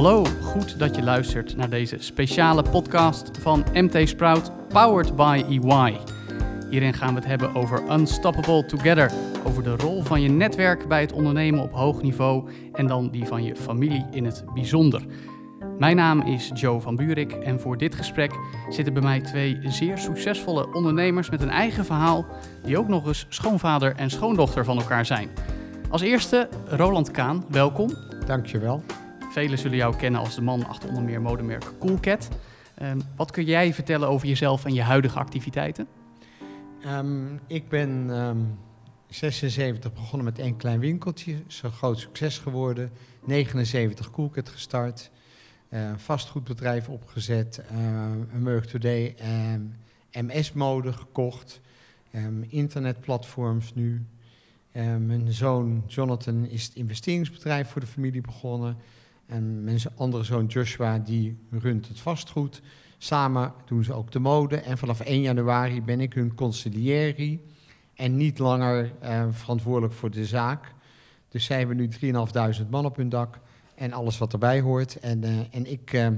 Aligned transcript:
Hallo, 0.00 0.24
goed 0.42 0.78
dat 0.78 0.96
je 0.96 1.02
luistert 1.02 1.56
naar 1.56 1.70
deze 1.70 1.96
speciale 1.98 2.62
podcast 2.62 3.30
van 3.40 3.64
MT 3.72 4.08
Sprout, 4.08 4.68
powered 4.68 5.16
by 5.16 5.44
EY. 5.48 5.96
Hierin 6.70 6.94
gaan 6.94 7.08
we 7.08 7.14
het 7.14 7.28
hebben 7.28 7.54
over 7.54 7.82
Unstoppable 7.90 8.66
Together, 8.66 9.12
over 9.44 9.62
de 9.62 9.76
rol 9.76 10.02
van 10.02 10.20
je 10.20 10.28
netwerk 10.28 10.88
bij 10.88 11.00
het 11.00 11.12
ondernemen 11.12 11.62
op 11.62 11.72
hoog 11.72 12.02
niveau 12.02 12.50
en 12.72 12.86
dan 12.86 13.10
die 13.10 13.24
van 13.24 13.44
je 13.44 13.56
familie 13.56 14.06
in 14.10 14.24
het 14.24 14.44
bijzonder. 14.54 15.02
Mijn 15.78 15.96
naam 15.96 16.20
is 16.20 16.50
Joe 16.54 16.80
van 16.80 16.96
Buurik 16.96 17.32
en 17.32 17.60
voor 17.60 17.76
dit 17.76 17.94
gesprek 17.94 18.32
zitten 18.68 18.92
bij 18.94 19.02
mij 19.02 19.20
twee 19.20 19.58
zeer 19.62 19.98
succesvolle 19.98 20.72
ondernemers 20.72 21.30
met 21.30 21.42
een 21.42 21.50
eigen 21.50 21.84
verhaal, 21.84 22.26
die 22.64 22.78
ook 22.78 22.88
nog 22.88 23.06
eens 23.06 23.26
schoonvader 23.28 23.96
en 23.96 24.10
schoondochter 24.10 24.64
van 24.64 24.78
elkaar 24.78 25.06
zijn. 25.06 25.28
Als 25.90 26.02
eerste 26.02 26.48
Roland 26.66 27.10
Kaan, 27.10 27.44
welkom. 27.48 27.90
Dankjewel. 28.26 28.82
Velen 29.30 29.58
zullen 29.58 29.76
jou 29.76 29.96
kennen 29.96 30.20
als 30.20 30.34
de 30.34 30.42
man 30.42 30.66
achter 30.66 30.88
onder 30.88 31.02
meer 31.02 31.20
modemerk 31.20 31.72
Coolcat. 31.78 32.28
Um, 32.82 33.02
wat 33.16 33.30
kun 33.30 33.44
jij 33.44 33.74
vertellen 33.74 34.08
over 34.08 34.28
jezelf 34.28 34.64
en 34.64 34.74
je 34.74 34.82
huidige 34.82 35.18
activiteiten? 35.18 35.88
Um, 36.86 37.40
ik 37.46 37.68
ben 37.68 37.90
um, 38.10 38.58
76 39.08 39.92
begonnen 39.92 40.24
met 40.24 40.38
één 40.38 40.56
klein 40.56 40.80
winkeltje. 40.80 41.42
Is 41.48 41.62
een 41.62 41.72
groot 41.72 41.98
succes 41.98 42.38
geworden. 42.38 42.90
79 43.24 44.10
Coolcat 44.10 44.48
gestart. 44.48 45.10
Uh, 45.68 45.92
vastgoedbedrijf 45.96 46.88
opgezet. 46.88 47.62
Uh, 47.72 48.40
Merk 48.40 48.64
Today 48.64 49.14
en 49.18 49.76
MS-mode 50.12 50.92
gekocht. 50.92 51.60
internetplatforms 52.48 53.74
nu. 53.74 54.06
mijn 54.98 55.32
zoon 55.32 55.84
Jonathan 55.86 56.46
is 56.46 56.64
het 56.64 56.74
investeringsbedrijf 56.74 57.68
voor 57.68 57.80
de 57.80 57.86
familie 57.86 58.20
begonnen. 58.20 58.76
En 59.30 59.64
mijn 59.64 59.78
andere 59.96 60.24
zoon 60.24 60.46
Joshua, 60.46 60.98
die 60.98 61.38
runt 61.50 61.88
het 61.88 62.00
vastgoed. 62.00 62.62
Samen 62.98 63.52
doen 63.64 63.84
ze 63.84 63.92
ook 63.92 64.12
de 64.12 64.18
mode. 64.18 64.56
En 64.56 64.78
vanaf 64.78 65.00
1 65.00 65.20
januari 65.20 65.82
ben 65.82 66.00
ik 66.00 66.12
hun 66.12 66.34
conciliëri 66.34 67.46
en 67.94 68.16
niet 68.16 68.38
langer 68.38 68.92
eh, 69.00 69.26
verantwoordelijk 69.30 69.92
voor 69.92 70.10
de 70.10 70.26
zaak. 70.26 70.74
Dus 71.28 71.44
zij 71.44 71.58
hebben 71.58 71.76
nu 71.76 71.88
3.500 72.62 72.68
man 72.70 72.84
op 72.84 72.96
hun 72.96 73.08
dak 73.08 73.38
en 73.74 73.92
alles 73.92 74.18
wat 74.18 74.32
erbij 74.32 74.60
hoort. 74.60 75.00
En, 75.00 75.24
uh, 75.24 75.38
en 75.50 75.70
ik, 75.70 75.92
uh, 75.92 76.08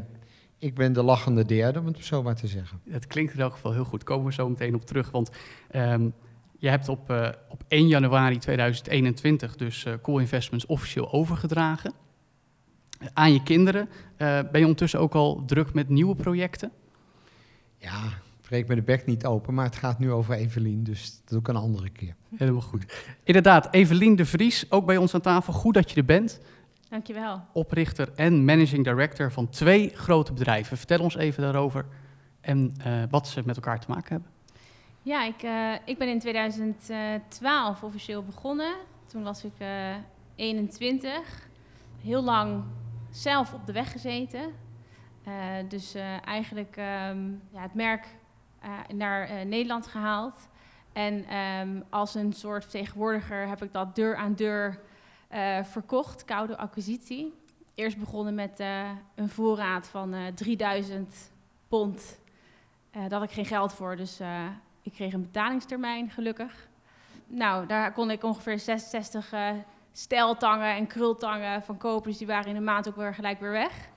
ik 0.58 0.74
ben 0.74 0.92
de 0.92 1.02
lachende 1.02 1.44
derde, 1.44 1.78
om 1.78 1.86
het 1.86 2.04
zo 2.04 2.22
maar 2.22 2.34
te 2.34 2.46
zeggen. 2.46 2.80
Het 2.88 3.06
klinkt 3.06 3.34
in 3.34 3.40
elk 3.40 3.52
geval 3.52 3.72
heel 3.72 3.84
goed. 3.84 4.04
Komen 4.04 4.26
we 4.26 4.32
zo 4.32 4.48
meteen 4.48 4.74
op 4.74 4.84
terug. 4.84 5.10
Want 5.10 5.30
um, 5.74 6.14
je 6.58 6.68
hebt 6.68 6.88
op, 6.88 7.10
uh, 7.10 7.28
op 7.48 7.64
1 7.68 7.88
januari 7.88 8.38
2021 8.38 9.56
dus 9.56 9.86
Cool 10.02 10.18
Investments 10.18 10.66
officieel 10.66 11.12
overgedragen 11.12 12.01
aan 13.12 13.32
je 13.32 13.42
kinderen. 13.42 13.88
Uh, 13.88 14.18
ben 14.18 14.50
je 14.52 14.60
ondertussen 14.60 15.00
ook 15.00 15.14
al 15.14 15.44
druk 15.44 15.74
met 15.74 15.88
nieuwe 15.88 16.14
projecten? 16.14 16.72
Ja, 17.78 18.00
breek 18.40 18.68
me 18.68 18.74
de 18.74 18.82
bek 18.82 19.06
niet 19.06 19.26
open, 19.26 19.54
maar 19.54 19.64
het 19.64 19.76
gaat 19.76 19.98
nu 19.98 20.12
over 20.12 20.34
Evelien, 20.34 20.84
dus 20.84 21.14
dat 21.16 21.28
doe 21.28 21.38
ik 21.38 21.48
een 21.48 21.56
andere 21.56 21.90
keer. 21.90 22.14
Helemaal 22.36 22.60
goed. 22.60 23.12
Inderdaad, 23.24 23.68
Evelien 23.70 24.16
de 24.16 24.24
Vries, 24.24 24.70
ook 24.70 24.86
bij 24.86 24.96
ons 24.96 25.14
aan 25.14 25.20
tafel. 25.20 25.52
Goed 25.52 25.74
dat 25.74 25.90
je 25.90 25.96
er 25.96 26.04
bent. 26.04 26.40
Dankjewel. 26.88 27.40
Oprichter 27.52 28.12
en 28.14 28.44
managing 28.44 28.84
director 28.84 29.32
van 29.32 29.48
twee 29.48 29.90
grote 29.94 30.32
bedrijven. 30.32 30.76
Vertel 30.76 31.00
ons 31.00 31.16
even 31.16 31.42
daarover 31.42 31.86
en 32.40 32.74
uh, 32.86 33.02
wat 33.10 33.28
ze 33.28 33.42
met 33.44 33.56
elkaar 33.56 33.80
te 33.80 33.90
maken 33.90 34.12
hebben. 34.12 34.30
Ja, 35.02 35.24
ik, 35.24 35.42
uh, 35.42 35.72
ik 35.84 35.98
ben 35.98 36.08
in 36.08 36.18
2012 36.18 37.82
officieel 37.82 38.22
begonnen. 38.22 38.74
Toen 39.06 39.22
was 39.22 39.44
ik 39.44 39.52
21. 40.34 41.48
Heel 42.02 42.22
lang 42.22 42.64
zelf 43.12 43.52
op 43.52 43.66
de 43.66 43.72
weg 43.72 43.92
gezeten. 43.92 44.54
Uh, 45.28 45.34
dus 45.68 45.96
uh, 45.96 46.26
eigenlijk 46.26 46.76
um, 46.76 47.42
ja, 47.52 47.60
het 47.60 47.74
merk 47.74 48.06
uh, 48.64 48.70
naar 48.96 49.46
Nederland 49.46 49.86
gehaald. 49.86 50.48
En 50.92 51.36
um, 51.36 51.84
als 51.90 52.14
een 52.14 52.32
soort 52.32 52.62
vertegenwoordiger 52.62 53.48
heb 53.48 53.62
ik 53.62 53.72
dat 53.72 53.94
deur 53.94 54.16
aan 54.16 54.34
deur 54.34 54.80
verkocht, 55.62 56.24
koude 56.24 56.56
acquisitie. 56.56 57.34
Eerst 57.74 57.98
begonnen 57.98 58.34
met 58.34 58.58
een 59.14 59.28
voorraad 59.28 59.88
van 59.88 60.14
3000 60.34 61.30
pond. 61.68 62.18
daar 62.90 63.12
had 63.12 63.22
ik 63.22 63.30
geen 63.30 63.44
geld 63.44 63.72
voor, 63.72 63.96
dus 63.96 64.20
ik 64.82 64.92
kreeg 64.92 65.12
een 65.12 65.22
betalingstermijn, 65.22 66.10
gelukkig. 66.10 66.68
Nou, 67.26 67.66
daar 67.66 67.92
kon 67.92 68.10
ik 68.10 68.22
ongeveer 68.22 68.58
66 68.58 69.34
steltangen 69.92 70.74
en 70.74 70.86
krultangen 70.86 71.62
van 71.62 71.76
kopen. 71.76 72.10
Dus 72.10 72.18
die 72.18 72.26
waren 72.26 72.50
in 72.50 72.56
een 72.56 72.64
maand 72.64 72.88
ook 72.88 72.96
weer 72.96 73.14
gelijk 73.14 73.40
weer 73.40 73.50
weg. 73.50 73.90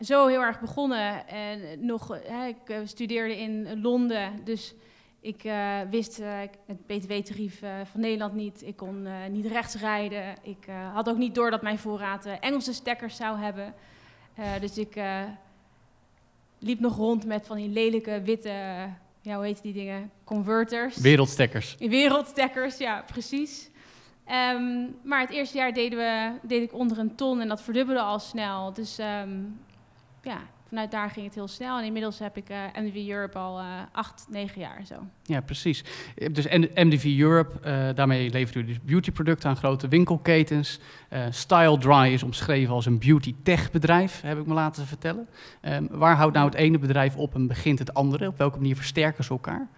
Zo 0.00 0.26
heel 0.26 0.40
erg 0.40 0.60
begonnen. 0.60 1.26
En 1.26 1.86
nog, 1.86 2.18
hè, 2.24 2.46
ik 2.46 2.68
uh, 2.68 2.78
studeerde 2.84 3.38
in 3.38 3.80
Londen, 3.80 4.44
dus 4.44 4.74
ik 5.20 5.44
uh, 5.44 5.80
wist 5.90 6.20
uh, 6.20 6.38
het 6.66 6.86
btw-tarief 6.86 7.58
van 7.90 8.00
Nederland 8.00 8.34
niet. 8.34 8.62
Ik 8.66 8.76
kon 8.76 9.06
niet 9.30 9.46
rechts 9.46 9.74
rijden. 9.74 10.34
Ik 10.42 10.66
had 10.92 11.08
ook 11.08 11.16
niet 11.16 11.34
door 11.34 11.50
dat 11.50 11.62
mijn 11.62 11.78
voorraad 11.78 12.26
Engelse 12.40 12.72
stekkers 12.72 13.16
zou 13.16 13.38
hebben. 13.38 13.74
dus 14.60 14.78
ik 14.78 14.96
liep 16.58 16.80
nog 16.80 16.96
rond 16.96 17.26
met 17.26 17.46
van 17.46 17.56
die 17.56 17.68
lelijke 17.68 18.22
witte, 18.22 18.88
ja, 19.20 19.36
hoe 19.36 19.44
heet 19.44 19.62
die 19.62 19.72
dingen? 19.72 20.10
Converters. 20.24 20.96
Wereldstekkers. 20.96 21.76
Wereldstekkers, 21.78 22.78
ja, 22.78 23.04
precies. 23.06 23.70
Um, 24.30 24.96
maar 25.02 25.20
het 25.20 25.30
eerste 25.30 25.58
jaar 25.58 25.72
deden 25.72 25.98
we, 25.98 26.30
deed 26.42 26.62
ik 26.62 26.72
onder 26.72 26.98
een 26.98 27.14
ton 27.14 27.40
en 27.40 27.48
dat 27.48 27.62
verdubbelde 27.62 28.00
al 28.00 28.18
snel. 28.18 28.72
Dus 28.72 28.98
um, 28.98 29.60
ja, 30.22 30.38
vanuit 30.68 30.90
daar 30.90 31.10
ging 31.10 31.26
het 31.26 31.34
heel 31.34 31.48
snel. 31.48 31.78
En 31.78 31.84
inmiddels 31.84 32.18
heb 32.18 32.36
ik 32.36 32.50
uh, 32.50 32.56
MDV 32.74 33.08
Europe 33.08 33.38
al 33.38 33.58
uh, 33.58 33.66
acht, 33.92 34.26
negen 34.28 34.60
jaar 34.60 34.80
zo. 34.86 34.94
Ja, 35.22 35.40
precies. 35.40 35.84
Dus 36.32 36.46
MDV 36.74 37.18
Europe, 37.18 37.68
uh, 37.68 37.94
daarmee 37.94 38.30
levert 38.30 38.54
u 38.54 38.64
dus 38.64 38.80
beautyproducten 38.82 39.48
aan 39.48 39.56
grote 39.56 39.88
winkelketens. 39.88 40.80
Style 41.30 41.78
Dry 41.78 42.12
is 42.12 42.22
omschreven 42.22 42.74
als 42.74 42.86
een 42.86 42.98
beauty 42.98 43.34
tech 43.42 43.70
bedrijf, 43.70 44.20
heb 44.20 44.38
ik 44.38 44.46
me 44.46 44.54
laten 44.54 44.86
vertellen. 44.86 45.28
Um, 45.62 45.88
waar 45.90 46.16
houdt 46.16 46.34
nou 46.34 46.46
het 46.46 46.54
ene 46.54 46.78
bedrijf 46.78 47.16
op 47.16 47.34
en 47.34 47.46
begint 47.46 47.78
het 47.78 47.94
andere? 47.94 48.28
Op 48.28 48.38
welke 48.38 48.56
manier 48.56 48.76
versterken 48.76 49.24
ze 49.24 49.30
elkaar? 49.30 49.68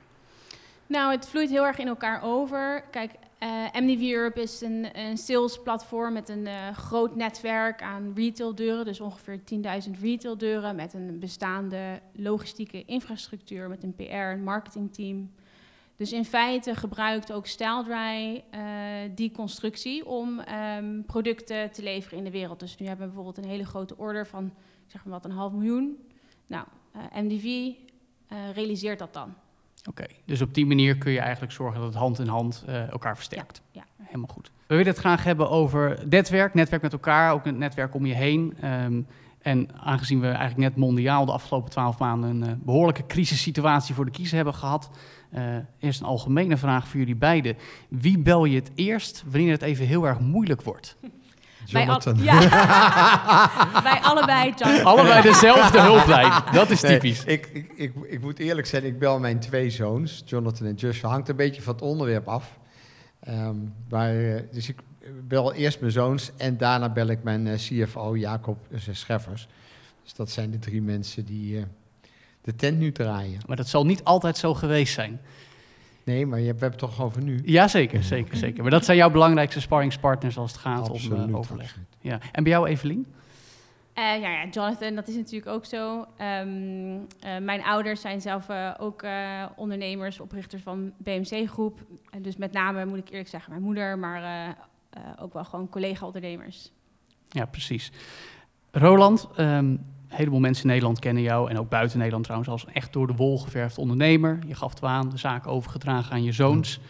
Nou, 0.86 1.12
het 1.12 1.28
vloeit 1.28 1.50
heel 1.50 1.66
erg 1.66 1.78
in 1.78 1.88
elkaar 1.88 2.22
over. 2.22 2.84
Kijk, 2.90 3.12
uh, 3.42 3.64
MDV 3.72 4.12
Europe 4.12 4.42
is 4.42 4.60
een, 4.60 4.98
een 4.98 5.16
salesplatform 5.16 6.12
met 6.12 6.28
een 6.28 6.46
uh, 6.46 6.70
groot 6.70 7.16
netwerk 7.16 7.82
aan 7.82 8.12
retaildeuren. 8.14 8.84
Dus 8.84 9.00
ongeveer 9.00 9.40
10.000 9.86 10.00
retaildeuren 10.00 10.76
met 10.76 10.94
een 10.94 11.18
bestaande 11.18 12.00
logistieke 12.12 12.84
infrastructuur, 12.84 13.68
met 13.68 13.82
een 13.82 13.94
PR- 13.94 14.02
en 14.12 14.42
marketingteam. 14.42 15.30
Dus 15.96 16.12
in 16.12 16.24
feite 16.24 16.74
gebruikt 16.74 17.32
ook 17.32 17.46
StyleDry 17.46 18.44
uh, 18.54 18.60
die 19.14 19.30
constructie 19.30 20.06
om 20.06 20.40
um, 20.78 21.04
producten 21.04 21.70
te 21.70 21.82
leveren 21.82 22.18
in 22.18 22.24
de 22.24 22.30
wereld. 22.30 22.60
Dus 22.60 22.76
nu 22.76 22.86
hebben 22.86 23.06
we 23.06 23.12
bijvoorbeeld 23.12 23.44
een 23.44 23.50
hele 23.50 23.66
grote 23.66 23.96
order 23.96 24.26
van, 24.26 24.52
zeg 24.86 25.04
maar 25.04 25.12
wat, 25.12 25.24
een 25.24 25.36
half 25.36 25.52
miljoen. 25.52 25.98
Nou, 26.46 26.66
MDV 27.12 27.72
realiseert 28.54 28.98
dat 28.98 29.12
dan. 29.12 29.34
Oké, 29.88 30.02
okay, 30.02 30.16
dus 30.24 30.40
op 30.40 30.54
die 30.54 30.66
manier 30.66 30.98
kun 30.98 31.12
je 31.12 31.20
eigenlijk 31.20 31.52
zorgen 31.52 31.80
dat 31.80 31.88
het 31.88 31.98
hand 31.98 32.18
in 32.18 32.26
hand 32.26 32.64
uh, 32.68 32.90
elkaar 32.90 33.16
versterkt. 33.16 33.62
Ja, 33.70 33.84
ja, 33.98 34.04
Helemaal 34.04 34.34
goed. 34.34 34.50
We 34.66 34.74
willen 34.74 34.92
het 34.92 35.00
graag 35.00 35.24
hebben 35.24 35.50
over 35.50 35.98
netwerk, 36.08 36.54
netwerk 36.54 36.82
met 36.82 36.92
elkaar, 36.92 37.32
ook 37.32 37.44
het 37.44 37.56
netwerk 37.56 37.94
om 37.94 38.06
je 38.06 38.14
heen. 38.14 38.56
Um, 38.64 39.06
en 39.46 39.68
aangezien 39.80 40.20
we 40.20 40.26
eigenlijk 40.26 40.56
net 40.56 40.76
mondiaal 40.76 41.24
de 41.24 41.32
afgelopen 41.32 41.70
twaalf 41.70 41.98
maanden 41.98 42.30
een 42.30 42.48
uh, 42.48 42.54
behoorlijke 42.64 43.06
crisissituatie 43.06 43.94
voor 43.94 44.04
de 44.04 44.10
kiezer 44.10 44.36
hebben 44.36 44.54
gehad, 44.54 44.90
uh, 45.34 45.42
eerst 45.78 46.00
een 46.00 46.06
algemene 46.06 46.56
vraag 46.56 46.88
voor 46.88 46.98
jullie 46.98 47.16
beiden. 47.16 47.56
Wie 47.88 48.18
bel 48.18 48.44
je 48.44 48.56
het 48.56 48.70
eerst 48.74 49.24
wanneer 49.26 49.52
het 49.52 49.62
even 49.62 49.86
heel 49.86 50.06
erg 50.06 50.20
moeilijk 50.20 50.62
wordt? 50.62 50.96
Jonathan. 51.70 52.16
Bij, 52.16 52.28
al, 52.28 52.40
ja. 52.40 53.50
Bij 53.90 54.00
allebei, 54.00 54.52
Jonathan. 54.56 54.84
Allebei 54.84 55.22
dezelfde 55.22 55.80
hulplijn. 55.80 56.32
Dat 56.52 56.70
is 56.70 56.80
typisch. 56.80 57.24
Nee, 57.24 57.34
ik, 57.34 57.46
ik, 57.52 57.72
ik, 57.76 57.92
ik, 58.06 58.20
moet 58.20 58.38
eerlijk 58.38 58.66
zijn, 58.66 58.84
ik 58.84 58.98
bel 58.98 59.18
mijn 59.18 59.40
twee 59.40 59.70
zoons, 59.70 60.22
Jonathan 60.26 60.66
en 60.66 60.74
Joshua. 60.74 61.08
Hangt 61.08 61.28
een 61.28 61.36
beetje 61.36 61.62
van 61.62 61.74
het 61.74 61.82
onderwerp 61.82 62.28
af. 62.28 62.58
Um, 63.28 63.74
maar, 63.88 64.12
dus 64.52 64.68
ik 64.68 64.76
bel 65.28 65.52
eerst 65.52 65.80
mijn 65.80 65.92
zoons 65.92 66.30
en 66.36 66.56
daarna 66.56 66.88
bel 66.88 67.06
ik 67.06 67.22
mijn 67.22 67.46
uh, 67.46 67.54
CFO 67.54 68.16
Jacob 68.16 68.58
Scheffers. 68.90 69.48
Dus 70.02 70.14
dat 70.14 70.30
zijn 70.30 70.50
de 70.50 70.58
drie 70.58 70.82
mensen 70.82 71.24
die 71.24 71.56
uh, 71.56 71.62
de 72.42 72.54
tent 72.54 72.78
nu 72.78 72.92
draaien. 72.92 73.40
Maar 73.46 73.56
dat 73.56 73.68
zal 73.68 73.86
niet 73.86 74.04
altijd 74.04 74.38
zo 74.38 74.54
geweest 74.54 74.94
zijn. 74.94 75.20
Nee, 76.06 76.26
maar 76.26 76.40
je 76.40 76.46
hebt, 76.46 76.58
we 76.60 76.66
hebben 76.66 76.80
het 76.80 76.96
toch 76.96 77.06
over 77.06 77.22
nu? 77.22 77.40
Ja, 77.44 77.68
zeker, 77.68 78.02
zeker, 78.02 78.36
zeker. 78.36 78.62
Maar 78.62 78.70
dat 78.70 78.84
zijn 78.84 78.96
jouw 78.96 79.10
belangrijkste 79.10 79.60
sparringspartners 79.60 80.38
als 80.38 80.52
het 80.52 80.60
gaat 80.60 80.90
absoluut, 80.90 81.24
om 81.24 81.28
uh, 81.28 81.36
overleg. 81.36 81.78
Ja. 82.00 82.18
En 82.32 82.42
bij 82.42 82.52
jou, 82.52 82.68
Evelien? 82.68 83.06
Uh, 83.94 84.04
ja, 84.20 84.28
ja, 84.28 84.48
Jonathan, 84.50 84.94
dat 84.94 85.08
is 85.08 85.14
natuurlijk 85.14 85.50
ook 85.52 85.64
zo. 85.64 86.06
Um, 86.20 86.94
uh, 86.96 87.38
mijn 87.40 87.62
ouders 87.62 88.00
zijn 88.00 88.20
zelf 88.20 88.48
uh, 88.48 88.74
ook 88.78 89.04
ondernemers, 89.56 90.20
oprichters 90.20 90.62
van 90.62 90.92
BMC 90.96 91.48
Groep. 91.48 91.80
En 92.10 92.22
dus 92.22 92.36
met 92.36 92.52
name, 92.52 92.84
moet 92.84 92.98
ik 92.98 93.08
eerlijk 93.10 93.28
zeggen, 93.28 93.50
mijn 93.50 93.64
moeder, 93.64 93.98
maar 93.98 94.56
ook 95.20 95.32
wel 95.32 95.44
gewoon 95.44 95.68
collega-ondernemers. 95.68 96.72
Ja, 97.28 97.44
precies. 97.44 97.92
Roland, 98.70 99.28
ehm, 99.36 99.76
een 100.08 100.16
heleboel 100.16 100.40
mensen 100.40 100.62
in 100.64 100.70
Nederland 100.70 100.98
kennen 100.98 101.22
jou 101.22 101.50
en 101.50 101.58
ook 101.58 101.68
buiten 101.68 101.96
Nederland 101.96 102.24
trouwens 102.24 102.50
als 102.50 102.66
een 102.66 102.74
echt 102.74 102.92
door 102.92 103.06
de 103.06 103.14
wol 103.14 103.38
geverfd 103.38 103.78
ondernemer. 103.78 104.38
Je 104.46 104.54
gaf 104.54 104.74
het 104.74 104.82
aan, 104.82 105.10
de 105.10 105.18
zaak 105.18 105.46
overgedragen 105.46 106.12
aan 106.12 106.24
je 106.24 106.32
zoons. 106.32 106.78
Maar 106.78 106.86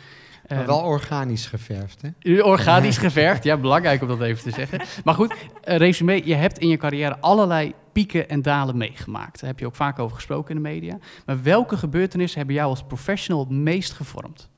Ehm, 0.47 0.67
wel 0.67 0.81
organisch 0.81 1.47
geverfd, 1.47 2.03
hè? 2.03 2.43
Organisch 2.43 2.99
geverfd, 3.07 3.45
ja, 3.45 3.57
belangrijk 3.57 4.03
om 4.03 4.09
dat 4.09 4.21
even 4.21 4.43
te 4.43 4.51
zeggen. 4.51 4.81
Maar 5.05 5.15
goed, 5.15 5.33
uh, 5.33 5.77
resume, 5.77 6.27
je 6.27 6.35
hebt 6.35 6.59
in 6.59 6.69
je 6.69 6.77
carrière 6.77 7.19
allerlei 7.21 7.75
pieken 7.93 8.29
en 8.29 8.43
dalen 8.43 8.77
meegemaakt. 8.77 9.41
Daar 9.41 9.51
heb 9.51 9.59
je 9.59 9.67
ook 9.67 9.75
vaak 9.75 9.99
over 9.99 10.17
gesproken 10.17 10.57
in 10.57 10.63
de 10.63 10.69
media. 10.69 10.99
Maar 11.27 11.43
welke 11.43 11.77
gebeurtenissen 11.77 12.39
hebben 12.39 12.57
jou 12.57 12.69
als 12.69 12.83
professional 12.83 13.41
het 13.41 13.51
meest 13.51 13.93
gevormd? 13.93 14.49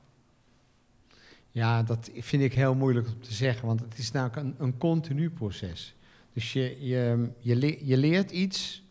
Ja, 1.51 1.83
dat 1.83 2.09
vind 2.17 2.43
ik 2.43 2.53
heel 2.53 2.75
moeilijk 2.75 3.07
om 3.07 3.21
te 3.21 3.33
zeggen, 3.33 3.67
want 3.67 3.79
het 3.79 3.97
is 3.97 4.11
namelijk 4.11 4.37
een, 4.37 4.55
een 4.57 4.77
continu 4.77 5.29
proces. 5.29 5.95
Dus 6.33 6.53
je, 6.53 6.77
je, 6.79 7.29
je, 7.39 7.85
je 7.85 7.97
leert 7.97 8.31
iets, 8.31 8.83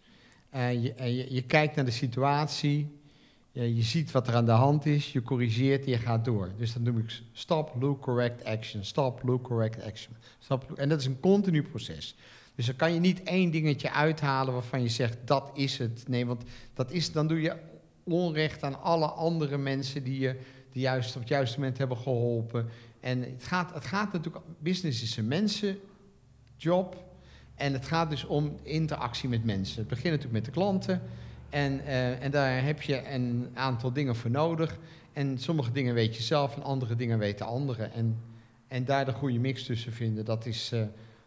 uh, 0.54 0.72
je, 0.72 0.94
je, 0.96 1.34
je 1.34 1.42
kijkt 1.42 1.76
naar 1.76 1.84
de 1.84 1.90
situatie, 1.90 2.98
je, 3.52 3.74
je 3.76 3.82
ziet 3.82 4.10
wat 4.10 4.28
er 4.28 4.34
aan 4.34 4.44
de 4.44 4.50
hand 4.50 4.86
is, 4.86 5.12
je 5.12 5.22
corrigeert 5.22 5.84
en 5.84 5.90
je 5.90 5.98
gaat 5.98 6.24
door. 6.24 6.50
Dus 6.56 6.72
dat 6.72 6.82
noem 6.82 6.98
ik 6.98 7.20
stop, 7.32 7.74
look, 7.80 8.02
correct, 8.02 8.44
action. 8.44 8.84
Stop, 8.84 9.22
look, 9.22 9.42
correct, 9.42 9.82
action. 9.82 10.16
En 10.74 10.88
dat 10.88 11.00
is 11.00 11.06
een 11.06 11.20
continu 11.20 11.62
proces. 11.62 12.16
Dus 12.54 12.66
dan 12.66 12.76
kan 12.76 12.94
je 12.94 13.00
niet 13.00 13.22
één 13.22 13.50
dingetje 13.50 13.90
uithalen 13.90 14.52
waarvan 14.52 14.82
je 14.82 14.88
zegt 14.88 15.18
dat 15.24 15.50
is 15.54 15.78
het. 15.78 16.04
Nee, 16.08 16.26
want 16.26 16.42
dat 16.74 16.90
is, 16.90 17.12
dan 17.12 17.26
doe 17.26 17.40
je 17.40 17.56
onrecht 18.04 18.62
aan 18.62 18.82
alle 18.82 19.06
andere 19.06 19.58
mensen 19.58 20.04
die 20.04 20.18
je 20.20 20.36
die 20.72 20.82
juist 20.82 21.14
op 21.14 21.20
het 21.20 21.30
juiste 21.30 21.58
moment 21.58 21.78
hebben 21.78 21.96
geholpen. 21.96 22.68
En 23.00 23.22
het 23.22 23.44
gaat, 23.44 23.74
het 23.74 23.84
gaat 23.84 24.12
natuurlijk, 24.12 24.44
business 24.58 25.02
is 25.02 25.16
een 25.16 25.28
mensenjob. 25.28 27.06
En 27.58 27.72
het 27.72 27.86
gaat 27.86 28.10
dus 28.10 28.24
om 28.24 28.56
interactie 28.62 29.28
met 29.28 29.44
mensen. 29.44 29.78
Het 29.78 29.88
begint 29.88 30.04
natuurlijk 30.14 30.32
met 30.32 30.44
de 30.44 30.50
klanten. 30.50 31.02
En, 31.50 31.80
uh, 31.86 32.22
en 32.22 32.30
daar 32.30 32.64
heb 32.64 32.82
je 32.82 33.10
een 33.12 33.48
aantal 33.54 33.92
dingen 33.92 34.16
voor 34.16 34.30
nodig. 34.30 34.78
En 35.12 35.38
sommige 35.38 35.72
dingen 35.72 35.94
weet 35.94 36.16
je 36.16 36.22
zelf 36.22 36.56
en 36.56 36.62
andere 36.62 36.96
dingen 36.96 37.18
weten 37.18 37.46
anderen. 37.46 37.92
En, 37.92 38.18
en 38.68 38.84
daar 38.84 39.04
de 39.04 39.12
goede 39.12 39.38
mix 39.38 39.64
tussen 39.64 39.92
vinden, 39.92 40.24
dat 40.24 40.46
is 40.46 40.70
uh, 40.74 40.82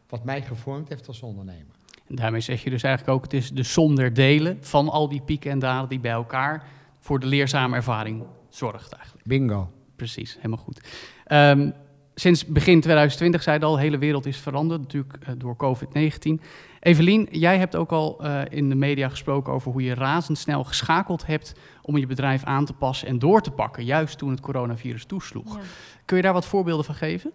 wat 0.10 0.24
mij 0.24 0.42
gevormd 0.42 0.90
heeft 0.90 1.08
als 1.08 1.22
ondernemer. 1.22 1.76
En 2.08 2.16
daarmee 2.16 2.42
zeg 2.42 2.64
je 2.64 2.70
dus 2.70 2.84
eigenlijk 2.84 3.18
ook, 3.18 3.24
het 3.24 3.34
is 3.34 3.52
de 3.52 3.64
som 3.64 3.96
der 3.96 4.14
delen 4.14 4.58
van 4.62 4.90
al 4.90 5.10
die 5.10 5.22
pieken 5.22 5.52
en 5.52 5.60
dalen 5.60 5.90
die 5.90 6.00
bij 6.00 6.12
elkaar 6.12 6.68
voor 7.00 7.20
de 7.20 7.26
leerzame 7.26 7.76
ervaring 7.76 8.24
zorgt 8.50 8.94
eigenlijk. 8.94 9.28
Bingo. 9.28 9.72
Precies, 9.96 10.36
helemaal 10.36 10.58
goed. 10.58 10.82
Um, 11.28 11.74
sinds 12.16 12.46
begin 12.46 12.82
2020, 12.82 13.44
zei 13.44 13.60
je 13.60 13.66
al, 13.66 13.76
de 13.76 13.82
hele 13.82 13.98
wereld 13.98 14.26
is 14.26 14.38
veranderd, 14.38 14.82
natuurlijk 14.82 15.18
uh, 15.22 15.30
door 15.38 15.56
COVID-19. 15.56 16.44
Evelien, 16.80 17.28
jij 17.32 17.58
hebt 17.58 17.76
ook 17.76 17.92
al 17.92 18.26
uh, 18.26 18.42
in 18.50 18.70
de 18.70 18.76
media 18.76 19.10
gesproken 19.10 19.54
over 19.54 19.72
hoe 19.72 19.84
je 19.84 19.94
razendsnel 19.94 20.64
geschakeld 20.64 21.26
hebt 21.26 21.54
om 21.82 21.98
je 21.98 22.08
bedrijf 22.08 22.44
aan 22.44 22.66
te 22.66 22.74
passen 22.74 23.08
en 23.08 23.20
door 23.20 23.42
te 23.42 23.52
pakken, 23.52 23.86
juist 23.86 24.18
toen 24.18 24.30
het 24.30 24.40
coronavirus 24.40 25.06
toesloeg. 25.06 25.56
Ja. 25.56 25.62
Kun 26.06 26.18
je 26.18 26.24
daar 26.24 26.34
wat 26.34 26.46
voorbeelden 26.46 26.86
van 26.86 26.96
geven? 26.96 27.32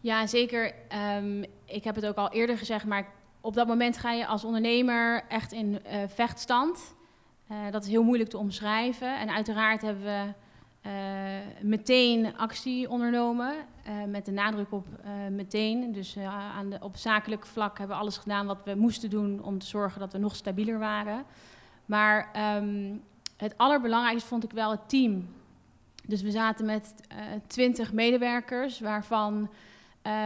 Ja, 0.00 0.26
zeker. 0.26 0.74
Um, 1.16 1.44
ik 1.64 1.84
heb 1.84 1.94
het 1.94 2.06
ook 2.06 2.16
al 2.16 2.30
eerder 2.30 2.58
gezegd, 2.58 2.84
maar 2.84 3.06
op 3.40 3.54
dat 3.54 3.66
moment 3.66 3.98
ga 3.98 4.12
je 4.12 4.26
als 4.26 4.44
ondernemer 4.44 5.24
echt 5.28 5.52
in 5.52 5.70
uh, 5.70 5.98
vechtstand. 6.06 6.94
Uh, 7.50 7.56
dat 7.70 7.82
is 7.82 7.88
heel 7.88 8.02
moeilijk 8.02 8.30
te 8.30 8.38
omschrijven. 8.38 9.20
En 9.20 9.30
uiteraard 9.30 9.82
hebben 9.82 10.04
we 10.04 10.32
meteen 11.60 12.36
actie 12.36 12.90
ondernomen. 12.90 13.54
Uh, 13.88 13.94
met 14.04 14.24
de 14.24 14.32
nadruk 14.32 14.72
op 14.72 14.86
meteen. 15.30 15.92
Dus 15.92 16.16
aan 16.56 16.70
de, 16.70 16.78
op 16.80 16.96
zakelijk 16.96 17.46
vlak 17.46 17.78
hebben 17.78 17.96
we 17.96 18.02
alles 18.02 18.16
gedaan 18.16 18.46
wat 18.46 18.64
we 18.64 18.74
moesten 18.74 19.10
doen 19.10 19.42
om 19.42 19.58
te 19.58 19.66
zorgen 19.66 20.00
dat 20.00 20.12
we 20.12 20.18
nog 20.18 20.36
stabieler 20.36 20.78
waren. 20.78 21.24
Maar 21.84 22.30
um, 22.56 23.02
het 23.36 23.58
allerbelangrijkste 23.58 24.28
vond 24.28 24.44
ik 24.44 24.50
wel 24.50 24.70
het 24.70 24.88
team. 24.88 25.28
Dus 26.06 26.22
we 26.22 26.30
zaten 26.30 26.66
met 26.66 26.94
twintig 27.46 27.92
medewerkers, 27.92 28.80
waarvan 28.80 29.50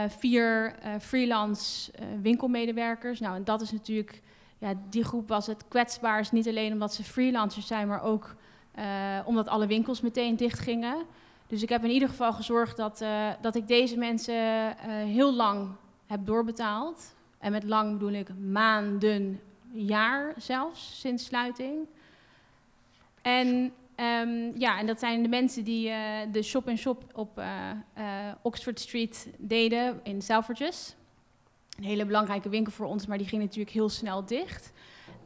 vier 0.07 0.75
freelance 0.99 1.91
winkelmedewerkers. 2.21 3.19
Nou, 3.19 3.35
en 3.35 3.43
dat 3.43 3.61
is 3.61 3.71
natuurlijk 3.71 4.21
ja, 4.57 4.73
die 4.89 5.03
groep 5.03 5.27
was 5.27 5.47
het 5.47 5.67
kwetsbaarst. 5.67 6.31
Niet 6.31 6.47
alleen 6.47 6.73
omdat 6.73 6.93
ze 6.93 7.03
freelancers 7.03 7.67
zijn, 7.67 7.87
maar 7.87 8.01
ook 8.01 8.35
uh, 8.79 9.19
omdat 9.25 9.47
alle 9.47 9.67
winkels 9.67 10.01
meteen 10.01 10.35
dicht 10.35 10.59
gingen. 10.59 10.97
Dus 11.47 11.61
ik 11.61 11.69
heb 11.69 11.83
in 11.83 11.89
ieder 11.89 12.09
geval 12.09 12.33
gezorgd 12.33 12.77
dat, 12.77 13.01
uh, 13.01 13.29
dat 13.41 13.55
ik 13.55 13.67
deze 13.67 13.97
mensen 13.97 14.35
uh, 14.35 14.73
heel 14.87 15.33
lang 15.33 15.69
heb 16.07 16.25
doorbetaald. 16.25 17.15
En 17.37 17.51
met 17.51 17.63
lang 17.63 17.93
bedoel 17.93 18.13
ik 18.13 18.29
maanden, 18.39 19.39
jaar 19.71 20.33
zelfs, 20.37 20.99
sinds 20.99 21.25
sluiting. 21.25 21.87
En, 23.21 23.47
um, 23.95 24.51
ja, 24.57 24.79
en 24.79 24.85
dat 24.85 24.99
zijn 24.99 25.21
de 25.23 25.29
mensen 25.29 25.63
die 25.63 25.91
de 26.31 26.41
shop-in-shop 26.41 27.03
-shop 27.07 27.17
op 27.17 27.43
Oxford 28.41 28.79
Street 28.79 29.27
deden 29.37 29.99
in 30.03 30.21
Selfridges 30.21 30.95
een 31.77 31.83
hele 31.83 32.05
belangrijke 32.05 32.49
winkel 32.49 32.71
voor 32.71 32.85
ons, 32.85 33.05
maar 33.05 33.17
die 33.17 33.27
ging 33.27 33.41
natuurlijk 33.41 33.71
heel 33.71 33.89
snel 33.89 34.25
dicht. 34.25 34.71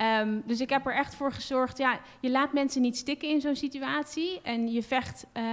Um, 0.02 0.44
dus 0.46 0.62
ik 0.62 0.70
heb 0.70 0.86
er 0.86 0.94
echt 0.94 1.16
voor 1.16 1.32
gezorgd, 1.32 1.78
ja, 1.78 2.00
je 2.20 2.30
laat 2.30 2.54
mensen 2.54 2.82
niet 2.82 2.98
stikken 2.98 3.30
in 3.30 3.42
zo'n 3.42 3.56
situatie. 3.56 4.42
En 4.44 4.72
je 4.72 4.84
vecht 4.84 5.26
uh, 5.34 5.44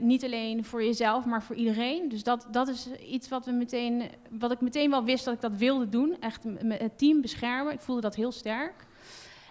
niet 0.00 0.24
alleen 0.24 0.64
voor 0.64 0.84
jezelf, 0.84 1.24
maar 1.24 1.42
voor 1.42 1.56
iedereen. 1.56 2.08
Dus 2.08 2.22
dat, 2.22 2.46
dat 2.50 2.68
is 2.68 2.88
iets 3.08 3.28
wat, 3.28 3.44
we 3.46 3.52
meteen, 3.52 4.02
wat 4.30 4.52
ik 4.52 4.60
meteen 4.60 4.90
wel 4.90 5.04
wist 5.04 5.24
dat 5.24 5.34
ik 5.34 5.40
dat 5.40 5.56
wilde 5.56 5.88
doen. 5.88 6.16
Echt 6.20 6.44
het 6.68 6.98
team 6.98 7.20
beschermen. 7.20 7.72
Ik 7.72 7.80
voelde 7.80 8.00
dat 8.00 8.14
heel 8.14 8.32
sterk. 8.32 8.86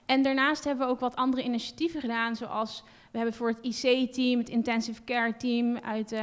En 0.05 0.21
daarnaast 0.21 0.63
hebben 0.63 0.85
we 0.85 0.91
ook 0.91 0.99
wat 0.99 1.15
andere 1.15 1.43
initiatieven 1.43 2.01
gedaan, 2.01 2.35
zoals 2.35 2.83
we 3.11 3.17
hebben 3.17 3.35
voor 3.35 3.47
het 3.47 3.59
IC-team, 3.61 4.39
het 4.39 4.49
Intensive 4.49 5.03
Care 5.03 5.37
Team 5.37 5.77
uit 5.77 6.11
uh, 6.11 6.19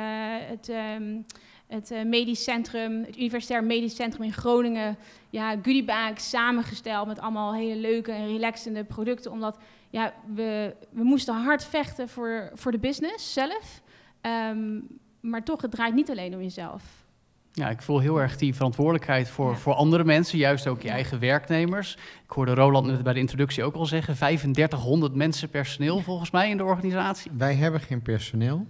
het... 0.48 0.68
Um, 0.68 1.24
het 1.68 1.90
uh, 1.90 2.04
medisch 2.04 2.42
centrum, 2.42 3.04
het 3.04 3.16
Universitair 3.16 3.64
Medisch 3.64 3.94
Centrum 3.94 4.22
in 4.22 4.32
Groningen, 4.32 4.96
ja, 5.30 5.50
goodiebags 5.50 6.28
samengesteld 6.28 7.06
met 7.06 7.20
allemaal 7.20 7.54
hele 7.54 7.80
leuke 7.80 8.12
en 8.12 8.26
relaxende 8.26 8.84
producten. 8.84 9.30
Omdat 9.30 9.58
ja, 9.90 10.14
we, 10.34 10.74
we 10.90 11.02
moesten 11.04 11.34
hard 11.34 11.64
vechten 11.64 12.08
voor, 12.08 12.50
voor 12.54 12.72
de 12.72 12.78
business 12.78 13.32
zelf. 13.32 13.82
Um, 14.22 14.86
maar 15.20 15.44
toch, 15.44 15.62
het 15.62 15.70
draait 15.70 15.94
niet 15.94 16.10
alleen 16.10 16.34
om 16.34 16.42
jezelf. 16.42 16.82
Ja, 17.52 17.68
ik 17.68 17.82
voel 17.82 17.98
heel 17.98 18.20
erg 18.20 18.36
die 18.36 18.54
verantwoordelijkheid 18.54 19.28
voor, 19.28 19.50
ja. 19.50 19.56
voor 19.56 19.74
andere 19.74 20.04
mensen, 20.04 20.38
juist 20.38 20.66
ook 20.66 20.82
je 20.82 20.88
eigen 20.88 21.18
werknemers. 21.18 21.94
Ik 22.24 22.30
hoorde 22.30 22.54
Roland 22.54 22.86
net 22.86 23.02
bij 23.02 23.12
de 23.12 23.18
introductie 23.18 23.64
ook 23.64 23.74
al 23.74 23.86
zeggen, 23.86 24.14
3500 24.14 25.14
mensen 25.14 25.48
personeel 25.48 26.00
volgens 26.00 26.30
mij 26.30 26.50
in 26.50 26.56
de 26.56 26.64
organisatie. 26.64 27.30
Wij 27.36 27.54
hebben 27.54 27.80
geen 27.80 28.02
personeel. 28.02 28.66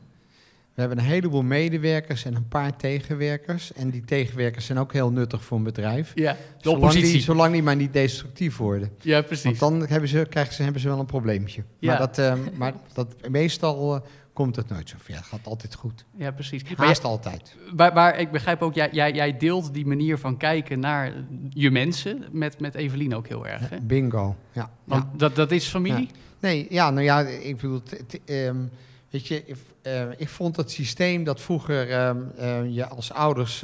We 0.78 0.84
hebben 0.84 1.04
een 1.04 1.10
heleboel 1.10 1.42
medewerkers 1.42 2.24
en 2.24 2.34
een 2.34 2.48
paar 2.48 2.76
tegenwerkers. 2.76 3.72
En 3.72 3.90
die 3.90 4.04
tegenwerkers 4.04 4.66
zijn 4.66 4.78
ook 4.78 4.92
heel 4.92 5.10
nuttig 5.10 5.44
voor 5.44 5.56
een 5.56 5.62
bedrijf. 5.62 6.12
Ja, 6.14 6.32
de 6.32 6.38
zolang 6.58 6.82
oppositie. 6.82 7.12
Die, 7.12 7.20
zolang 7.20 7.52
die 7.52 7.62
maar 7.62 7.76
niet 7.76 7.92
destructief 7.92 8.56
worden. 8.56 8.90
Ja, 9.00 9.22
precies. 9.22 9.58
Want 9.58 9.80
dan 9.80 9.88
hebben 9.88 10.08
ze, 10.08 10.26
krijgen 10.30 10.54
ze, 10.54 10.62
hebben 10.62 10.80
ze 10.80 10.88
wel 10.88 10.98
een 10.98 11.06
probleempje. 11.06 11.64
Ja. 11.78 11.88
Maar, 11.88 11.98
dat, 11.98 12.18
uh, 12.18 12.34
maar 12.56 12.72
dat, 12.92 13.14
meestal 13.30 13.94
uh, 13.94 14.00
komt 14.32 14.56
het 14.56 14.68
nooit 14.68 14.88
zo 14.88 14.96
ver. 14.98 15.14
Het 15.14 15.24
gaat 15.24 15.46
altijd 15.46 15.74
goed. 15.74 16.04
Ja, 16.16 16.30
precies. 16.30 16.62
Haast 16.76 17.02
jij, 17.02 17.10
altijd. 17.10 17.56
Maar, 17.76 17.92
maar, 17.92 18.18
ik 18.18 18.30
begrijp 18.30 18.62
ook, 18.62 18.74
jij, 18.74 18.88
jij, 18.92 19.12
jij, 19.12 19.36
deelt 19.36 19.74
die 19.74 19.86
manier 19.86 20.18
van 20.18 20.36
kijken 20.36 20.80
naar 20.80 21.12
je 21.48 21.70
mensen 21.70 22.24
met, 22.30 22.60
met 22.60 22.74
Evelien 22.74 23.14
ook 23.14 23.28
heel 23.28 23.46
erg. 23.46 23.68
Hè? 23.68 23.80
Bingo, 23.80 24.36
ja. 24.52 24.70
Want 24.84 25.04
ja. 25.12 25.18
Dat, 25.18 25.36
dat 25.36 25.50
is 25.50 25.66
familie? 25.66 26.08
Ja. 26.10 26.18
Nee, 26.40 26.66
ja, 26.70 26.90
nou 26.90 27.04
ja, 27.04 27.20
ik 27.20 27.56
bedoel... 27.56 27.82
T, 27.82 28.30
um, 28.30 28.70
Weet 29.10 29.26
je, 29.26 29.44
ik, 29.44 29.56
uh, 29.82 30.02
ik 30.16 30.28
vond 30.28 30.56
het 30.56 30.70
systeem 30.70 31.24
dat 31.24 31.40
vroeger 31.40 31.88
uh, 31.88 32.10
uh, 32.38 32.74
je 32.74 32.88
als 32.88 33.12
ouders 33.12 33.60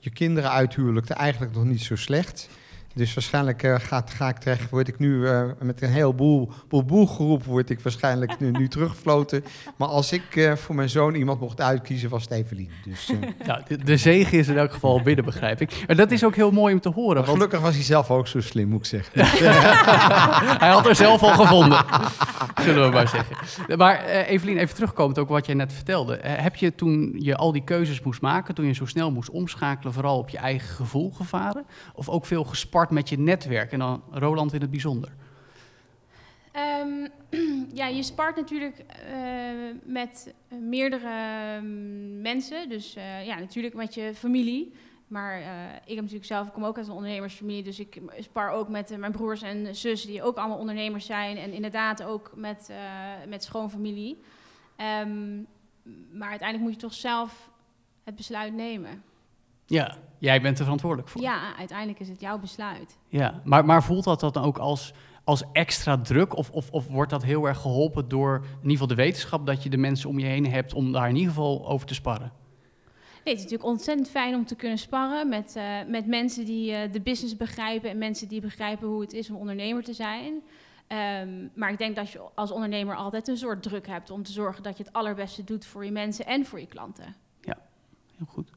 je 0.00 0.10
kinderen 0.12 0.50
uithuwelijkte 0.50 1.14
eigenlijk 1.14 1.54
nog 1.54 1.64
niet 1.64 1.82
zo 1.82 1.96
slecht. 1.96 2.48
Dus 2.98 3.14
waarschijnlijk 3.14 3.62
gaat, 3.80 4.10
ga 4.10 4.28
ik 4.28 4.36
terecht, 4.36 4.70
word 4.70 4.88
ik 4.88 4.98
nu 4.98 5.28
met 5.60 5.82
een 5.82 5.88
heleboel 5.88 6.52
boel, 6.68 6.84
boelgroep, 6.84 7.44
word 7.44 7.70
ik 7.70 7.80
waarschijnlijk 7.80 8.38
nu, 8.40 8.50
nu 8.50 8.68
teruggefloten. 8.68 9.44
Maar 9.76 9.88
als 9.88 10.12
ik 10.12 10.52
voor 10.56 10.74
mijn 10.74 10.88
zoon 10.88 11.14
iemand 11.14 11.40
mocht 11.40 11.60
uitkiezen, 11.60 12.10
was 12.10 12.22
het 12.22 12.32
Evelien. 12.32 12.70
Dus, 12.84 13.12
ja, 13.46 13.62
de, 13.68 13.76
de 13.76 13.96
zegen 13.96 14.38
is 14.38 14.48
in 14.48 14.58
elk 14.58 14.72
geval 14.72 15.02
binnen, 15.02 15.24
begrijp 15.24 15.60
ik. 15.60 15.84
En 15.86 15.96
dat 15.96 16.10
is 16.10 16.24
ook 16.24 16.34
heel 16.34 16.50
mooi 16.50 16.74
om 16.74 16.80
te 16.80 16.88
horen. 16.88 17.16
Want... 17.16 17.28
Gelukkig 17.28 17.60
was 17.60 17.74
hij 17.74 17.84
zelf 17.84 18.10
ook 18.10 18.28
zo 18.28 18.40
slim, 18.40 18.68
moet 18.68 18.78
ik 18.78 18.86
zeggen. 18.86 19.12
hij 20.64 20.68
had 20.68 20.86
er 20.86 20.96
zelf 20.96 21.22
al 21.22 21.34
gevonden, 21.34 21.84
zullen 22.64 22.84
we 22.84 22.90
maar 22.92 23.08
zeggen. 23.08 23.36
Maar 23.76 24.04
uh, 24.04 24.30
Evelien, 24.30 24.58
even 24.58 24.74
terugkomend 24.74 25.18
ook 25.18 25.28
wat 25.28 25.46
jij 25.46 25.54
net 25.54 25.72
vertelde. 25.72 26.18
Uh, 26.18 26.22
heb 26.24 26.56
je 26.56 26.74
toen 26.74 27.14
je 27.18 27.36
al 27.36 27.52
die 27.52 27.64
keuzes 27.64 28.00
moest 28.00 28.20
maken, 28.20 28.54
toen 28.54 28.66
je 28.66 28.72
zo 28.72 28.86
snel 28.86 29.10
moest 29.10 29.30
omschakelen, 29.30 29.92
vooral 29.92 30.18
op 30.18 30.28
je 30.28 30.38
eigen 30.38 30.68
gevoel 30.68 31.10
gevaren? 31.10 31.64
Of 31.94 32.08
ook 32.08 32.26
veel 32.26 32.44
gespart 32.44 32.87
met 32.90 33.08
je 33.08 33.18
netwerk 33.18 33.72
en 33.72 33.78
dan 33.78 34.02
Roland 34.10 34.52
in 34.52 34.60
het 34.60 34.70
bijzonder? 34.70 35.12
Um, 36.84 37.08
ja, 37.80 37.86
je 37.86 38.02
spart 38.02 38.36
natuurlijk 38.36 38.78
uh, 38.78 39.74
met 39.84 40.34
meerdere 40.48 41.56
um, 41.56 42.20
mensen. 42.20 42.68
Dus 42.68 42.96
uh, 42.96 43.26
ja, 43.26 43.38
natuurlijk 43.38 43.74
met 43.74 43.94
je 43.94 44.14
familie. 44.14 44.72
Maar 45.08 45.40
eh, 45.40 45.74
ik 45.74 45.94
heb 45.94 45.96
natuurlijk 45.96 46.24
zelf, 46.24 46.46
ik 46.46 46.52
kom 46.52 46.64
ook 46.64 46.76
uit 46.76 46.86
een 46.86 46.92
ondernemersfamilie, 46.92 47.62
dus 47.62 47.80
ik 47.80 48.00
spar 48.18 48.50
ook 48.50 48.68
met 48.68 48.90
eh, 48.90 48.98
mijn 48.98 49.12
broers 49.12 49.42
en 49.42 49.76
zussen 49.76 50.10
die 50.10 50.22
ook 50.22 50.36
allemaal 50.36 50.58
ondernemers 50.58 51.06
zijn. 51.06 51.36
En 51.36 51.52
inderdaad 51.52 52.02
ook 52.02 52.32
met, 52.36 52.68
eh, 52.70 53.28
met 53.28 53.44
schoonfamilie. 53.44 54.22
Ehm, 54.76 55.36
maar 56.12 56.28
uiteindelijk 56.28 56.60
moet 56.60 56.80
je 56.80 56.86
toch 56.86 56.94
zelf 56.94 57.50
het 58.04 58.16
besluit 58.16 58.54
nemen. 58.54 59.02
Ja, 59.68 59.96
jij 60.18 60.40
bent 60.40 60.58
er 60.58 60.62
verantwoordelijk 60.62 61.08
voor. 61.08 61.20
Ja, 61.20 61.56
uiteindelijk 61.56 62.00
is 62.00 62.08
het 62.08 62.20
jouw 62.20 62.38
besluit. 62.38 62.98
Ja, 63.08 63.40
maar, 63.44 63.64
maar 63.64 63.82
voelt 63.82 64.04
dat 64.04 64.20
dat 64.20 64.34
dan 64.34 64.44
ook 64.44 64.58
als, 64.58 64.92
als 65.24 65.44
extra 65.52 65.96
druk? 65.98 66.36
Of, 66.36 66.50
of, 66.50 66.70
of 66.70 66.86
wordt 66.86 67.10
dat 67.10 67.22
heel 67.22 67.48
erg 67.48 67.60
geholpen 67.60 68.08
door 68.08 68.36
in 68.36 68.56
ieder 68.56 68.70
geval 68.70 68.86
de 68.86 68.94
wetenschap 68.94 69.46
dat 69.46 69.62
je 69.62 69.70
de 69.70 69.76
mensen 69.76 70.08
om 70.08 70.18
je 70.18 70.26
heen 70.26 70.46
hebt 70.46 70.74
om 70.74 70.92
daar 70.92 71.08
in 71.08 71.16
ieder 71.16 71.32
geval 71.32 71.68
over 71.68 71.86
te 71.86 71.94
sparren? 71.94 72.32
Nee, 73.24 73.36
het 73.36 73.44
is 73.44 73.50
natuurlijk 73.50 73.78
ontzettend 73.78 74.08
fijn 74.10 74.34
om 74.34 74.46
te 74.46 74.54
kunnen 74.54 74.78
sparren 74.78 75.28
met, 75.28 75.56
eh, 75.56 75.64
met 75.86 76.06
mensen 76.06 76.44
die 76.44 76.72
eh, 76.72 76.92
de 76.92 77.00
business 77.00 77.36
begrijpen 77.36 77.90
en 77.90 77.98
mensen 77.98 78.28
die 78.28 78.40
begrijpen 78.40 78.88
hoe 78.88 79.00
het 79.00 79.12
is 79.12 79.30
om 79.30 79.36
ondernemer 79.36 79.82
te 79.82 79.92
zijn. 79.92 80.42
Ehm, 80.86 81.48
maar 81.54 81.70
ik 81.70 81.78
denk 81.78 81.96
dat 81.96 82.10
je 82.10 82.20
als 82.34 82.50
ondernemer 82.50 82.96
altijd 82.96 83.28
een 83.28 83.36
soort 83.36 83.62
druk 83.62 83.86
hebt 83.86 84.10
om 84.10 84.22
te 84.22 84.32
zorgen 84.32 84.62
dat 84.62 84.76
je 84.76 84.84
het 84.84 84.92
allerbeste 84.92 85.44
doet 85.44 85.66
voor 85.66 85.84
je 85.84 85.90
mensen 85.90 86.26
en 86.26 86.46
voor 86.46 86.60
je 86.60 86.66
klanten. 86.66 87.16
Heel 88.18 88.26
goed. 88.26 88.50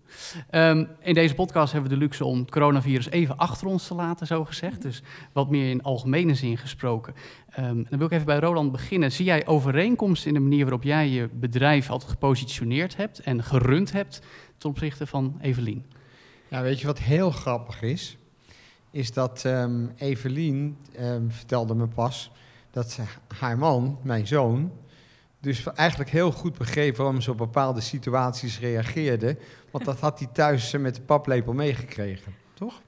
Ehm, 0.50 0.86
in 1.00 1.13
deze 1.13 1.34
podcast 1.34 1.72
hebben 1.72 1.89
we 1.89 1.98
de 1.98 2.03
luxe 2.03 2.25
om 2.25 2.39
het 2.39 2.51
coronavirus 2.51 3.10
even 3.10 3.38
achter 3.38 3.68
ons 3.68 3.88
te 3.88 3.94
laten, 3.94 4.27
zo 4.27 4.46
gezegd. 4.46 4.82
Dus 4.82 5.01
wat 5.32 5.50
meer 5.50 5.70
in 5.70 5.84
algemene 5.84 6.36
zin 6.36 6.58
gesproken. 6.58 7.13
Ehm, 7.50 7.84
dan 7.89 7.98
wil 7.98 8.06
ik 8.06 8.12
even 8.12 8.25
bij 8.25 8.39
Roland 8.39 8.72
beginnen. 8.72 9.12
Zie 9.12 9.25
jij 9.25 9.48
overeenkomsten 9.48 10.27
in 10.27 10.34
de 10.34 10.39
manier 10.39 10.62
waarop 10.62 10.84
jij 10.84 11.10
je 11.10 11.30
bedrijf 11.34 11.89
altijd 11.89 12.12
gepositioneerd 12.12 12.98
hebt 12.98 13.20
en 13.20 13.44
gerund 13.44 13.91
hebt 13.91 14.22
ten 14.58 14.70
opzichte 14.70 15.08
van 15.08 15.38
Evelien? 15.41 15.86
Ja, 16.48 16.62
weet 16.62 16.80
je 16.80 16.88
wat 16.88 17.00
heel 17.00 17.32
grappig 17.32 17.82
is? 17.82 18.18
Is 18.91 19.13
dat 19.13 19.46
ehm, 19.46 19.86
Evelien 19.98 20.77
vertelde 21.27 21.75
me 21.75 21.88
pas 21.88 22.32
dat 22.72 23.00
haar 23.27 23.58
man, 23.58 23.98
mijn 24.01 24.27
zoon, 24.27 24.72
dus 25.41 25.63
eigenlijk 25.74 26.10
heel 26.10 26.31
goed 26.31 26.57
begreep 26.57 26.95
waarom 26.95 27.21
ze 27.21 27.31
op 27.31 27.38
bepaalde 27.38 27.81
situaties 27.81 28.60
reageerde. 28.60 29.38
Want 29.71 29.86
dat 29.86 30.00
had 30.00 30.19
hij 30.19 30.27
thuis 30.33 30.71
met 30.71 30.95
de 30.95 31.01
paplepel 31.01 31.53
meegekregen, 31.53 32.36
toch? 32.53 32.81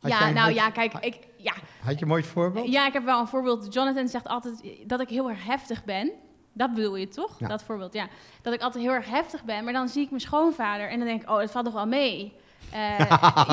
Had 0.00 0.10
ja, 0.10 0.30
nou 0.30 0.52
ja, 0.52 0.70
kijk, 0.70 0.94
ik, 0.94 1.18
ja, 1.36 1.54
Had 1.82 1.94
je 1.94 2.02
een 2.02 2.08
mooi 2.08 2.22
voorbeeld? 2.22 2.68
ja, 2.72 2.86
ik 2.86 2.92
heb 2.92 3.04
wel 3.04 3.20
een 3.20 3.26
voorbeeld. 3.26 3.74
Jonathan 3.74 4.08
zegt 4.08 4.26
altijd 4.26 4.62
dat 4.86 5.00
ik 5.00 5.08
heel 5.08 5.28
erg 5.28 5.44
heftig 5.44 5.84
ben. 5.84 6.12
Dat 6.52 6.74
bedoel 6.74 6.96
je 6.96 7.08
toch? 7.08 7.38
Ja. 7.38 7.48
Dat 7.48 7.62
voorbeeld, 7.62 7.92
ja. 7.92 8.08
Dat 8.42 8.54
ik 8.54 8.60
altijd 8.60 8.84
heel 8.84 8.92
erg 8.92 9.08
heftig 9.08 9.44
ben, 9.44 9.64
maar 9.64 9.72
dan 9.72 9.88
zie 9.88 10.02
ik 10.02 10.08
mijn 10.08 10.22
schoonvader 10.22 10.88
en 10.88 10.98
dan 10.98 11.08
denk 11.08 11.22
ik, 11.22 11.30
oh, 11.30 11.38
het 11.38 11.50
valt 11.50 11.64
toch 11.64 11.74
wel 11.74 11.86
mee. 11.86 12.32
Eh, 12.72 12.98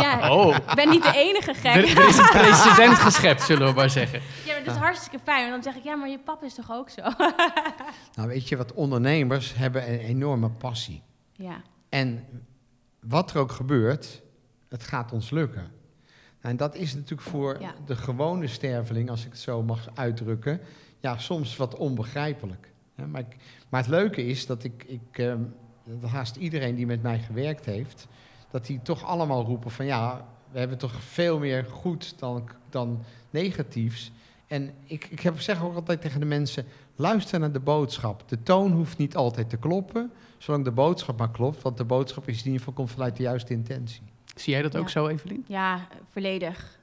ja, 0.02 0.30
Oh, 0.36 0.56
ik 0.56 0.76
ben 0.76 0.90
niet 0.90 1.04
de 1.04 1.12
enige 1.16 1.54
gek. 1.54 1.76
er 1.76 2.08
is 2.08 2.18
een 2.18 2.30
precedent 2.30 2.98
geschept, 2.98 3.42
zullen 3.42 3.68
we 3.68 3.74
maar 3.74 3.90
zeggen. 3.90 4.22
Ja, 4.46 4.54
maar 4.54 4.64
dat 4.64 4.76
is 4.76 4.82
hartstikke 4.82 5.20
fijn. 5.24 5.46
En 5.46 5.52
dan 5.52 5.64
zeg 5.64 5.76
ik, 5.76 5.84
ja, 5.84 5.96
maar 5.96 6.10
je 6.10 6.20
pap 6.20 6.44
is 6.44 6.54
toch 6.54 6.72
ook 6.72 6.90
zo? 6.90 7.02
Nou, 8.16 8.28
weet 8.30 8.48
je 8.50 8.58
wat, 8.58 8.74
ondernemers 8.74 9.56
hebben 9.56 9.92
een 9.94 10.00
enorme 10.00 10.50
passie. 10.50 11.04
ja. 11.36 11.62
En 11.90 12.26
wat 13.00 13.32
er 13.32 13.38
ook 13.40 13.52
gebeurt, 13.52 14.22
het 14.70 14.84
gaat 14.84 15.12
ons 15.12 15.30
lukken. 15.30 15.62
Nou, 16.42 16.54
en 16.54 16.58
dat 16.58 16.76
is 16.76 16.94
natuurlijk 16.94 17.22
voor 17.30 17.58
Ja. 17.62 17.74
de 17.86 17.96
gewone 17.96 18.48
sterveling, 18.48 19.10
als 19.10 19.26
ik 19.26 19.32
het 19.32 19.40
zo 19.40 19.64
mag 19.64 19.88
uitdrukken, 19.94 20.62
ja, 21.00 21.18
soms 21.18 21.56
wat 21.56 21.76
onbegrijpelijk. 21.76 22.72
Ja, 22.96 23.06
maar, 23.06 23.22
ik- 23.22 23.36
maar 23.70 23.82
het 23.82 23.90
leuke 23.90 24.26
is 24.26 24.46
dat 24.46 24.64
ik, 24.64 24.84
ik 24.88 25.18
ehm, 25.18 25.42
dat 25.84 26.10
haast 26.10 26.36
iedereen 26.36 26.76
die 26.76 26.86
met 26.86 27.02
mij 27.02 27.20
gewerkt 27.20 27.66
heeft, 27.66 28.08
dat 28.52 28.66
die 28.66 28.82
toch 28.82 29.04
allemaal 29.04 29.44
roepen 29.44 29.72
van 29.72 29.86
ja, 29.86 30.26
we 30.52 30.60
hebben 30.60 30.78
toch 30.78 31.04
veel 31.04 31.40
meer 31.40 31.66
goed 31.66 32.20
dan, 32.20 32.50
dan 32.70 33.04
negatiefs. 33.30 34.12
En 34.48 34.74
ik, 34.86 35.08
ik 35.10 35.20
heb, 35.20 35.40
zeg 35.40 35.64
ook 35.64 35.76
altijd 35.76 36.02
tegen 36.02 36.20
de 36.20 36.26
mensen, 36.26 36.66
luister 36.96 37.40
naar 37.40 37.52
de 37.52 37.60
boodschap. 37.60 38.24
De 38.30 38.44
toon 38.44 38.72
hoeft 38.72 38.98
niet 38.98 39.16
altijd 39.16 39.50
te 39.50 39.58
kloppen, 39.58 40.12
zolang 40.38 40.64
de 40.64 40.72
boodschap 40.72 41.18
maar 41.18 41.32
klopt. 41.32 41.62
Want 41.62 41.78
de 41.78 41.84
boodschap 41.84 42.28
is 42.28 42.38
in 42.38 42.46
ieder 42.46 42.60
geval 42.60 42.74
komt 42.74 42.92
vanuit 42.92 43.18
de 43.18 43.24
juiste 43.24 43.54
intentie. 43.54 44.02
Zie 44.36 44.54
jij 44.54 44.62
dat 44.62 44.76
ook 44.76 44.90
zo, 44.90 45.08
Evelien? 45.08 45.46
Ja, 45.48 45.88
volledig. 46.10 46.80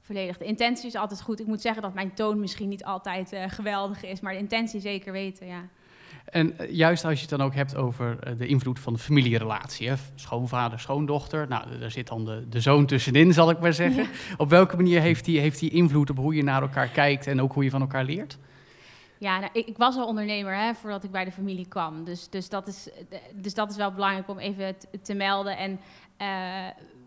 Volledig. 0.00 0.38
De 0.38 0.44
intentie 0.44 0.86
is 0.86 0.94
altijd 0.94 1.22
goed. 1.22 1.40
Ik 1.40 1.46
moet 1.46 1.60
zeggen 1.60 1.82
dat 1.82 1.94
mijn 1.94 2.14
toon 2.14 2.40
misschien 2.40 2.68
niet 2.68 2.84
altijd 2.84 3.32
eh, 3.32 3.44
geweldig 3.48 4.04
is, 4.04 4.20
maar 4.20 4.32
de 4.32 4.38
intentie 4.38 4.80
zeker 4.80 5.12
weten, 5.12 5.46
ja. 5.46 5.68
En 6.24 6.58
eh, 6.58 6.70
juist 6.70 7.04
als 7.04 7.14
je 7.14 7.20
het 7.20 7.38
dan 7.38 7.42
ook 7.42 7.54
hebt 7.54 7.76
over 7.76 8.18
eh, 8.18 8.38
de 8.38 8.46
invloed 8.46 8.80
van 8.80 8.92
de 8.92 8.98
familierelatie. 8.98 9.88
Hè? 9.88 9.94
Schoonvader, 10.14 10.80
schoondochter. 10.80 11.48
Nou, 11.48 11.78
daar 11.78 11.90
zit 11.90 12.06
dan 12.06 12.24
de, 12.24 12.48
de 12.48 12.60
zoon 12.60 12.86
tussenin, 12.86 13.32
zal 13.32 13.50
ik 13.50 13.60
maar 13.60 13.72
zeggen. 13.72 14.06
Op 14.36 14.50
welke 14.50 14.76
manier 14.76 15.00
heeft 15.00 15.24
die, 15.24 15.40
heeft 15.40 15.58
die 15.58 15.70
invloed 15.70 16.10
op 16.10 16.16
hoe 16.16 16.34
je 16.34 16.42
naar 16.42 16.62
elkaar 16.62 16.88
kijkt 16.88 17.26
en 17.26 17.40
ook 17.40 17.52
hoe 17.52 17.64
je 17.64 17.70
van 17.70 17.80
elkaar 17.80 18.04
leert? 18.04 18.38
Ja, 19.18 19.38
nou, 19.38 19.50
ik, 19.52 19.66
ik 19.66 19.76
was 19.76 19.96
al 19.96 20.06
ondernemer 20.06 20.56
hè, 20.56 20.74
voordat 20.74 21.04
ik 21.04 21.10
bij 21.10 21.24
de 21.24 21.32
familie 21.32 21.68
kwam. 21.68 22.04
Dus, 22.04 22.28
dus, 22.28 22.48
dat, 22.48 22.66
is, 22.66 22.88
dus 23.34 23.54
dat 23.54 23.70
is 23.70 23.76
wel 23.76 23.92
belangrijk 23.92 24.28
om 24.28 24.38
even 24.38 24.78
te, 24.78 25.00
te 25.00 25.14
melden. 25.14 25.56
En 25.56 25.80
eh, 26.16 26.26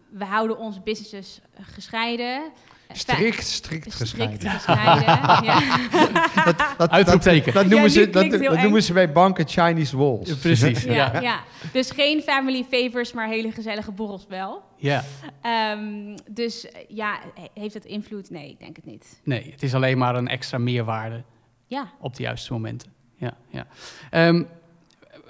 we 0.09 0.25
houden 0.25 0.57
onze 0.57 0.81
businesses 0.81 1.41
gescheiden. 1.61 2.51
Strikt, 2.91 3.43
strikt 3.47 3.93
Strikt 3.93 3.95
gescheiden. 3.95 4.49
gescheiden. 4.49 5.05
ja. 5.47 6.43
Dat, 6.45 6.63
dat, 6.77 6.89
Uitroepteken. 6.89 7.53
Dat, 7.53 7.63
noemen, 7.65 7.81
Ja, 7.83 7.89
ze, 7.89 8.09
dat, 8.09 8.31
dat 8.31 8.61
noemen 8.61 8.83
ze 8.83 8.93
bij 8.93 9.11
banken 9.11 9.47
Chinese 9.47 9.97
walls. 9.97 10.35
Precies, 10.37 10.83
Ja, 10.83 10.93
ja. 10.93 11.19
ja. 11.21 11.43
Dus 11.73 11.91
geen 11.91 12.21
family 12.21 12.65
favors, 12.71 13.13
maar 13.13 13.27
hele 13.27 13.51
gezellige 13.51 13.91
borrels 13.91 14.25
wel. 14.29 14.63
Ja, 14.77 15.03
Ehm, 15.41 16.17
dus 16.29 16.67
ja, 16.87 17.19
he- 17.35 17.61
heeft 17.61 17.73
het 17.73 17.85
invloed? 17.85 18.29
Nee, 18.29 18.49
ik 18.49 18.59
denk 18.59 18.75
het 18.75 18.85
niet. 18.85 19.21
nee, 19.23 19.49
het 19.51 19.63
is 19.63 19.73
alleen 19.73 19.97
maar 19.97 20.15
een 20.15 20.27
extra 20.27 20.57
meerwaarde 20.57 21.23
Ja. 21.67 21.91
op 21.99 22.15
de 22.15 22.23
juiste 22.23 22.53
momenten. 22.53 22.91
Ja, 23.15 23.33
ja. 23.49 23.67
Ehm, 24.09 24.43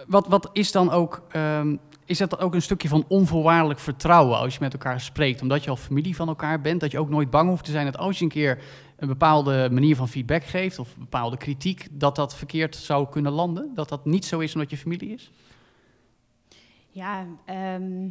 wat, 0.07 0.27
wat 0.27 0.49
is 0.53 0.71
dan 0.71 0.91
ook, 0.91 1.23
ehm, 1.31 1.75
is 2.07 2.17
dat 2.17 2.39
ook 2.39 2.53
een 2.53 2.61
stukje 2.61 2.87
van 2.87 3.05
onvoorwaardelijk 3.07 3.79
vertrouwen 3.79 4.37
als 4.37 4.53
je 4.53 4.59
met 4.59 4.73
elkaar 4.73 5.01
spreekt, 5.01 5.41
omdat 5.41 5.63
je 5.63 5.69
al 5.69 5.75
familie 5.75 6.15
van 6.15 6.27
elkaar 6.27 6.61
bent, 6.61 6.79
dat 6.79 6.91
je 6.91 6.99
ook 6.99 7.09
nooit 7.09 7.29
bang 7.29 7.49
hoeft 7.49 7.65
te 7.65 7.71
zijn 7.71 7.85
dat 7.85 7.97
als 7.97 8.17
je 8.17 8.23
een 8.23 8.29
keer 8.29 8.63
een 8.97 9.07
bepaalde 9.07 9.69
manier 9.71 9.95
van 9.95 10.07
feedback 10.07 10.43
geeft 10.43 10.79
of 10.79 10.97
bepaalde 10.97 11.37
kritiek, 11.37 11.87
dat 11.91 12.15
dat 12.15 12.35
verkeerd 12.35 12.75
zou 12.75 13.09
kunnen 13.09 13.31
landen? 13.31 13.71
Dat 13.75 13.89
dat 13.89 14.05
niet 14.05 14.25
zo 14.25 14.39
is 14.39 14.53
omdat 14.53 14.69
je 14.69 14.77
familie 14.77 15.13
is? 15.13 15.31
Ja, 16.89 17.25
ehm, 17.45 18.05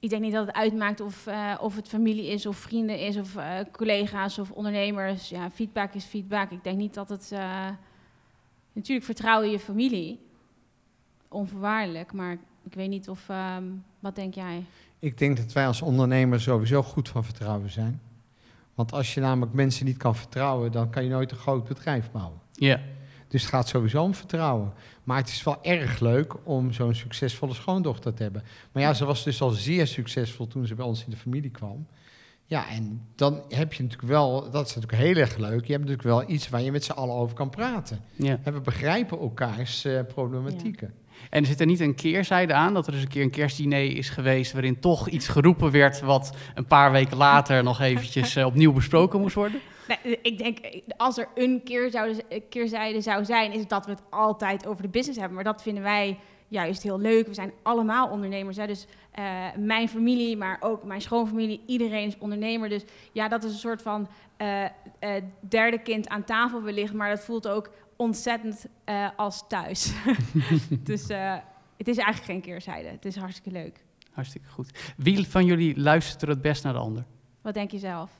ik 0.00 0.10
denk 0.10 0.22
niet 0.22 0.32
dat 0.32 0.46
het 0.46 0.54
uitmaakt 0.54 1.00
of, 1.00 1.26
eh, 1.26 1.54
of 1.60 1.76
het 1.76 1.88
familie 1.88 2.26
is 2.26 2.46
of 2.46 2.56
vrienden 2.56 2.98
is 2.98 3.16
of 3.16 3.36
eh, 3.36 3.58
collega's 3.72 4.38
of 4.38 4.50
ondernemers. 4.50 5.28
Ja, 5.28 5.50
feedback 5.50 5.94
is 5.94 6.04
feedback. 6.04 6.50
Ik 6.50 6.64
denk 6.64 6.78
niet 6.78 6.94
dat 6.94 7.08
het... 7.08 7.32
eh, 7.32 7.68
natuurlijk 8.72 9.06
vertrouw 9.06 9.42
je 9.42 9.50
je 9.50 9.58
familie, 9.58 10.20
onvoorwaardelijk, 11.32 12.12
maar 12.12 12.32
ik 12.64 12.74
weet 12.74 12.88
niet 12.88 13.08
of... 13.08 13.28
ehm, 13.28 13.62
wat 14.00 14.14
denk 14.14 14.34
jij? 14.34 14.64
Ik 14.98 15.18
denk 15.18 15.36
dat 15.36 15.52
wij 15.52 15.66
als 15.66 15.82
ondernemers 15.82 16.42
sowieso 16.42 16.82
goed 16.82 17.08
van 17.08 17.24
vertrouwen 17.24 17.70
zijn. 17.70 18.00
Want 18.74 18.92
als 18.92 19.14
je 19.14 19.20
namelijk 19.20 19.52
mensen 19.52 19.86
niet 19.86 19.96
kan 19.96 20.16
vertrouwen, 20.16 20.72
dan 20.72 20.90
kan 20.90 21.04
je 21.04 21.10
nooit 21.10 21.30
een 21.30 21.36
groot 21.36 21.64
bedrijf 21.68 22.10
bouwen. 22.10 22.38
Ja, 22.52 22.80
Dus 23.28 23.40
het 23.42 23.50
gaat 23.50 23.68
sowieso 23.68 24.02
om 24.02 24.14
vertrouwen. 24.14 24.72
Maar 25.04 25.16
het 25.16 25.28
is 25.28 25.42
wel 25.42 25.58
erg 25.62 26.00
leuk 26.00 26.34
om 26.46 26.72
zo'n 26.72 26.94
succesvolle 26.94 27.54
schoondochter 27.54 28.14
te 28.14 28.22
hebben. 28.22 28.42
Maar 28.72 28.82
ja, 28.82 28.94
ze 28.94 29.04
was 29.04 29.24
dus 29.24 29.42
al 29.42 29.50
zeer 29.50 29.86
succesvol 29.86 30.46
toen 30.46 30.66
ze 30.66 30.74
bij 30.74 30.84
ons 30.84 31.04
in 31.04 31.10
de 31.10 31.16
familie 31.16 31.50
kwam. 31.50 31.86
Ja, 32.44 32.68
en 32.68 33.02
dan 33.14 33.42
heb 33.48 33.72
je 33.72 33.82
natuurlijk 33.82 34.08
wel, 34.08 34.50
dat 34.50 34.66
is 34.66 34.74
natuurlijk 34.74 35.02
heel 35.02 35.16
erg 35.16 35.36
leuk, 35.36 35.64
je 35.64 35.72
hebt 35.72 35.84
natuurlijk 35.84 36.02
wel 36.02 36.30
iets 36.30 36.48
waar 36.48 36.62
je 36.62 36.72
met 36.72 36.84
z'n 36.84 36.92
allen 36.92 37.14
over 37.14 37.36
kan 37.36 37.50
praten. 37.50 38.00
ja. 38.16 38.38
En 38.42 38.52
we 38.52 38.60
begrijpen 38.60 39.18
elkaars 39.18 39.84
eh, 39.84 40.00
problematieken. 40.08 40.94
En 41.30 41.46
zit 41.46 41.60
er 41.60 41.66
niet 41.66 41.80
een 41.80 41.94
keerzijde 41.94 42.54
aan 42.54 42.74
dat 42.74 42.86
er 42.86 42.92
eens 42.92 43.02
een 43.02 43.08
keer 43.08 43.22
een 43.22 43.30
kerstdiner 43.30 43.96
is 43.96 44.08
geweest 44.08 44.52
waarin 44.52 44.80
toch 44.80 45.08
iets 45.08 45.28
geroepen 45.28 45.70
werd 45.70 46.00
wat 46.00 46.36
een 46.54 46.66
paar 46.66 46.92
weken 46.92 47.16
later 47.16 47.62
nog 47.62 47.80
eventjes 47.80 48.36
eh, 48.36 48.46
opnieuw 48.46 48.72
besproken 48.72 49.20
moest 49.20 49.34
worden? 49.34 49.60
Nee, 49.88 50.18
ik 50.22 50.38
denk, 50.38 50.58
eh, 50.58 50.80
als 50.96 51.18
er 51.18 51.28
een 51.34 51.60
keer 51.64 51.90
zou, 51.90 52.16
keerzijde 52.48 53.00
zou 53.00 53.24
zijn, 53.24 53.52
is 53.52 53.60
het 53.60 53.68
dat 53.68 53.84
we 53.84 53.90
het 53.90 54.02
altijd 54.10 54.66
over 54.66 54.82
de 54.82 54.88
business 54.88 55.18
hebben. 55.18 55.34
Maar 55.34 55.52
dat 55.52 55.62
vinden 55.62 55.82
wij 55.82 56.18
juist 56.52 56.82
heel 56.82 57.00
leuk. 57.00 57.26
We 57.26 57.34
zijn 57.34 57.52
allemaal 57.62 58.08
ondernemers. 58.08 58.56
Hè? 58.56 58.66
Dus 58.66 58.86
eh, 59.12 59.24
mijn 59.56 59.88
familie, 59.88 60.36
maar 60.36 60.56
ook 60.60 60.84
mijn 60.84 61.00
schoonfamilie, 61.00 61.62
iedereen 61.66 62.06
is 62.06 62.18
ondernemer. 62.18 62.68
Dus 62.68 62.84
ja, 63.12 63.28
dat 63.28 63.44
is 63.44 63.52
een 63.52 63.58
soort 63.58 63.82
van 63.82 64.08
eh, 64.36 64.64
eh, 64.64 64.70
derde 65.40 65.78
kind 65.78 66.08
aan 66.08 66.24
tafel 66.24 66.62
wellicht. 66.62 66.92
Maar 66.92 67.08
dat 67.08 67.24
voelt 67.24 67.48
ook 67.48 67.70
ontzettend 68.02 68.66
eh, 68.84 69.06
als 69.16 69.44
thuis. 69.48 69.92
dus 70.90 71.06
eh, 71.06 71.34
het 71.76 71.88
is 71.88 71.96
eigenlijk 71.96 72.24
geen 72.24 72.40
keerzijde. 72.40 72.88
Het 72.88 73.04
is 73.04 73.16
hartstikke 73.16 73.50
leuk. 73.50 73.84
Hartstikke 74.12 74.48
goed. 74.48 74.92
Wie 74.96 75.28
van 75.28 75.44
jullie 75.44 75.80
luistert 75.80 76.22
er 76.22 76.28
het 76.28 76.42
best 76.42 76.64
naar 76.64 76.72
de 76.72 76.78
ander? 76.78 77.04
Wat 77.42 77.54
denk 77.54 77.70
je 77.70 77.78
zelf? 77.78 78.10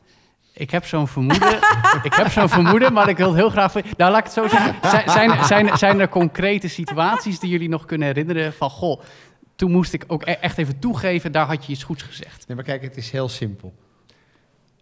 Ik 0.55 0.71
heb 0.71 0.85
zo'n 0.87 1.09
vermoeden. 1.09 1.57
ik 2.09 2.15
heb 2.15 2.29
zo'n 2.29 2.49
vermoeden, 2.49 2.93
maar 2.93 3.09
ik 3.09 3.17
wil 3.17 3.27
het 3.27 3.37
heel 3.37 3.51
graag. 3.51 3.73
van- 3.73 3.83
Nou, 3.97 4.11
laat 4.11 4.19
ik 4.19 4.25
het 4.25 4.33
zo 4.33 4.49
zeggen. 4.49 4.91
Zijn, 4.91 5.11
zijn, 5.11 5.45
zijn, 5.45 5.79
zijn 5.79 6.01
er 6.01 6.09
concrete 6.09 6.69
situaties 6.69 7.39
die 7.39 7.51
jullie 7.51 7.69
nog 7.69 7.85
kunnen 7.85 8.07
herinneren 8.07 8.53
van 8.53 8.71
goh. 8.71 9.01
toen 9.57 9.71
moest 9.71 9.93
ik 9.93 10.05
ook 10.07 10.23
e- 10.27 10.31
echt 10.33 10.59
even 10.59 10.79
toegeven, 10.79 11.33
daar 11.33 11.47
had 11.47 11.67
je 11.67 11.73
iets 11.73 11.83
goeds 11.85 12.03
gezegd. 12.03 12.47
Nee, 12.47 12.57
maar 12.57 12.67
kijk, 12.67 12.83
het 12.83 12.97
is 12.97 13.11
heel 13.11 13.29
simpel. 13.29 13.75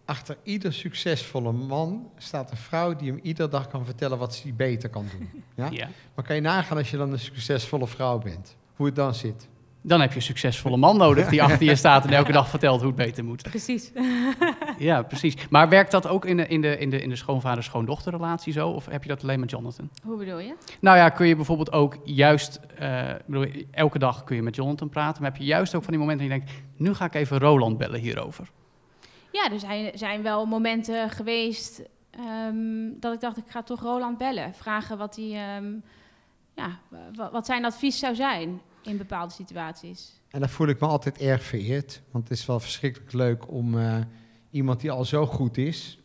Achter 0.05 0.37
ieder 0.43 0.73
succesvolle 0.73 1.51
man 1.51 2.09
staat 2.17 2.51
een 2.51 2.57
vrouw 2.57 2.95
die 2.95 3.11
hem 3.11 3.19
iedere 3.23 3.49
dag 3.49 3.67
kan 3.67 3.85
vertellen 3.85 4.17
wat 4.17 4.35
ze 4.35 4.53
beter 4.53 4.89
kan 4.89 5.05
doen. 5.17 5.29
Ja? 5.55 5.67
Ja. 5.71 5.87
Maar 6.15 6.25
kan 6.25 6.35
je 6.35 6.41
nagaan 6.41 6.77
als 6.77 6.91
je 6.91 6.97
dan 6.97 7.11
een 7.11 7.19
succesvolle 7.19 7.87
vrouw 7.87 8.17
bent, 8.17 8.55
hoe 8.75 8.85
het 8.85 8.95
dan 8.95 9.15
zit? 9.15 9.49
Dan 9.83 10.01
heb 10.01 10.09
je 10.09 10.15
een 10.15 10.21
succesvolle 10.21 10.77
man 10.77 10.97
nodig 10.97 11.27
die 11.27 11.43
achter 11.43 11.65
je 11.65 11.75
staat 11.75 12.05
en 12.05 12.13
elke 12.13 12.31
dag 12.31 12.49
vertelt 12.49 12.79
hoe 12.79 12.87
het 12.87 12.95
beter 12.95 13.23
moet. 13.23 13.41
Precies. 13.41 13.91
Ja, 14.77 15.01
precies. 15.01 15.35
Maar 15.49 15.69
werkt 15.69 15.91
dat 15.91 16.07
ook 16.07 16.25
in 16.25 16.37
de, 16.37 16.47
in 16.47 16.61
de, 16.61 16.77
in 16.77 16.89
de, 16.89 17.01
in 17.01 17.09
de 17.09 17.15
schoonvader-schoondochterrelatie 17.15 18.53
zo? 18.53 18.69
Of 18.69 18.85
heb 18.85 19.03
je 19.03 19.09
dat 19.09 19.23
alleen 19.23 19.39
met 19.39 19.49
Jonathan? 19.49 19.89
Hoe 20.03 20.17
bedoel 20.17 20.39
je? 20.39 20.55
Nou 20.79 20.97
ja, 20.97 21.09
kun 21.09 21.27
je 21.27 21.35
bijvoorbeeld 21.35 21.71
ook 21.71 21.97
juist, 22.03 22.59
eh, 22.77 23.09
bedoel, 23.25 23.45
elke 23.71 23.99
dag 23.99 24.23
kun 24.23 24.35
je 24.35 24.41
met 24.41 24.55
Jonathan 24.55 24.89
praten, 24.89 25.21
maar 25.21 25.31
heb 25.31 25.39
je 25.39 25.47
juist 25.47 25.75
ook 25.75 25.83
van 25.83 25.91
die 25.93 26.01
momenten 26.01 26.29
dat 26.29 26.37
je 26.37 26.45
denkt, 26.45 26.61
nu 26.77 26.93
ga 26.93 27.05
ik 27.05 27.15
even 27.15 27.39
Roland 27.39 27.77
bellen 27.77 27.99
hierover. 27.99 28.51
Ja, 29.31 29.51
er 29.51 29.59
zijn, 29.59 29.97
zijn 29.97 30.21
wel 30.21 30.45
momenten 30.45 31.09
geweest 31.09 31.81
ehm, 32.09 32.89
dat 32.99 33.13
ik 33.13 33.19
dacht, 33.19 33.37
ik 33.37 33.43
ga 33.49 33.63
toch 33.63 33.81
Roland 33.81 34.17
bellen. 34.17 34.53
Vragen 34.53 34.97
wat, 34.97 35.15
hij, 35.15 35.25
ehm, 35.55 35.73
ja, 36.55 36.79
wa- 37.15 37.31
wat 37.31 37.45
zijn 37.45 37.65
advies 37.65 37.99
zou 37.99 38.15
zijn 38.15 38.61
in 38.83 38.97
bepaalde 38.97 39.33
situaties. 39.33 40.19
En 40.29 40.39
daar 40.39 40.49
voel 40.49 40.67
ik 40.67 40.79
me 40.79 40.87
altijd 40.87 41.17
erg 41.17 41.43
vereerd. 41.43 42.01
Want 42.11 42.29
het 42.29 42.37
is 42.37 42.45
wel 42.45 42.59
verschrikkelijk 42.59 43.13
leuk 43.13 43.51
om 43.51 43.77
eh, 43.79 43.97
iemand 44.51 44.79
die 44.81 44.91
al 44.91 45.05
zo 45.05 45.25
goed 45.25 45.57
is, 45.57 45.99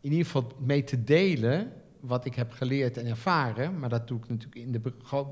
in 0.00 0.10
ieder 0.10 0.26
geval 0.26 0.46
mee 0.58 0.84
te 0.84 1.04
delen 1.04 1.72
wat 2.00 2.24
ik 2.24 2.34
heb 2.34 2.52
geleerd 2.52 2.96
en 2.96 3.06
ervaren. 3.06 3.78
Maar 3.78 3.88
dat 3.88 4.08
doe 4.08 4.18
ik 4.18 4.28
natuurlijk 4.28 4.56
in 4.66 4.72
de 4.72 4.80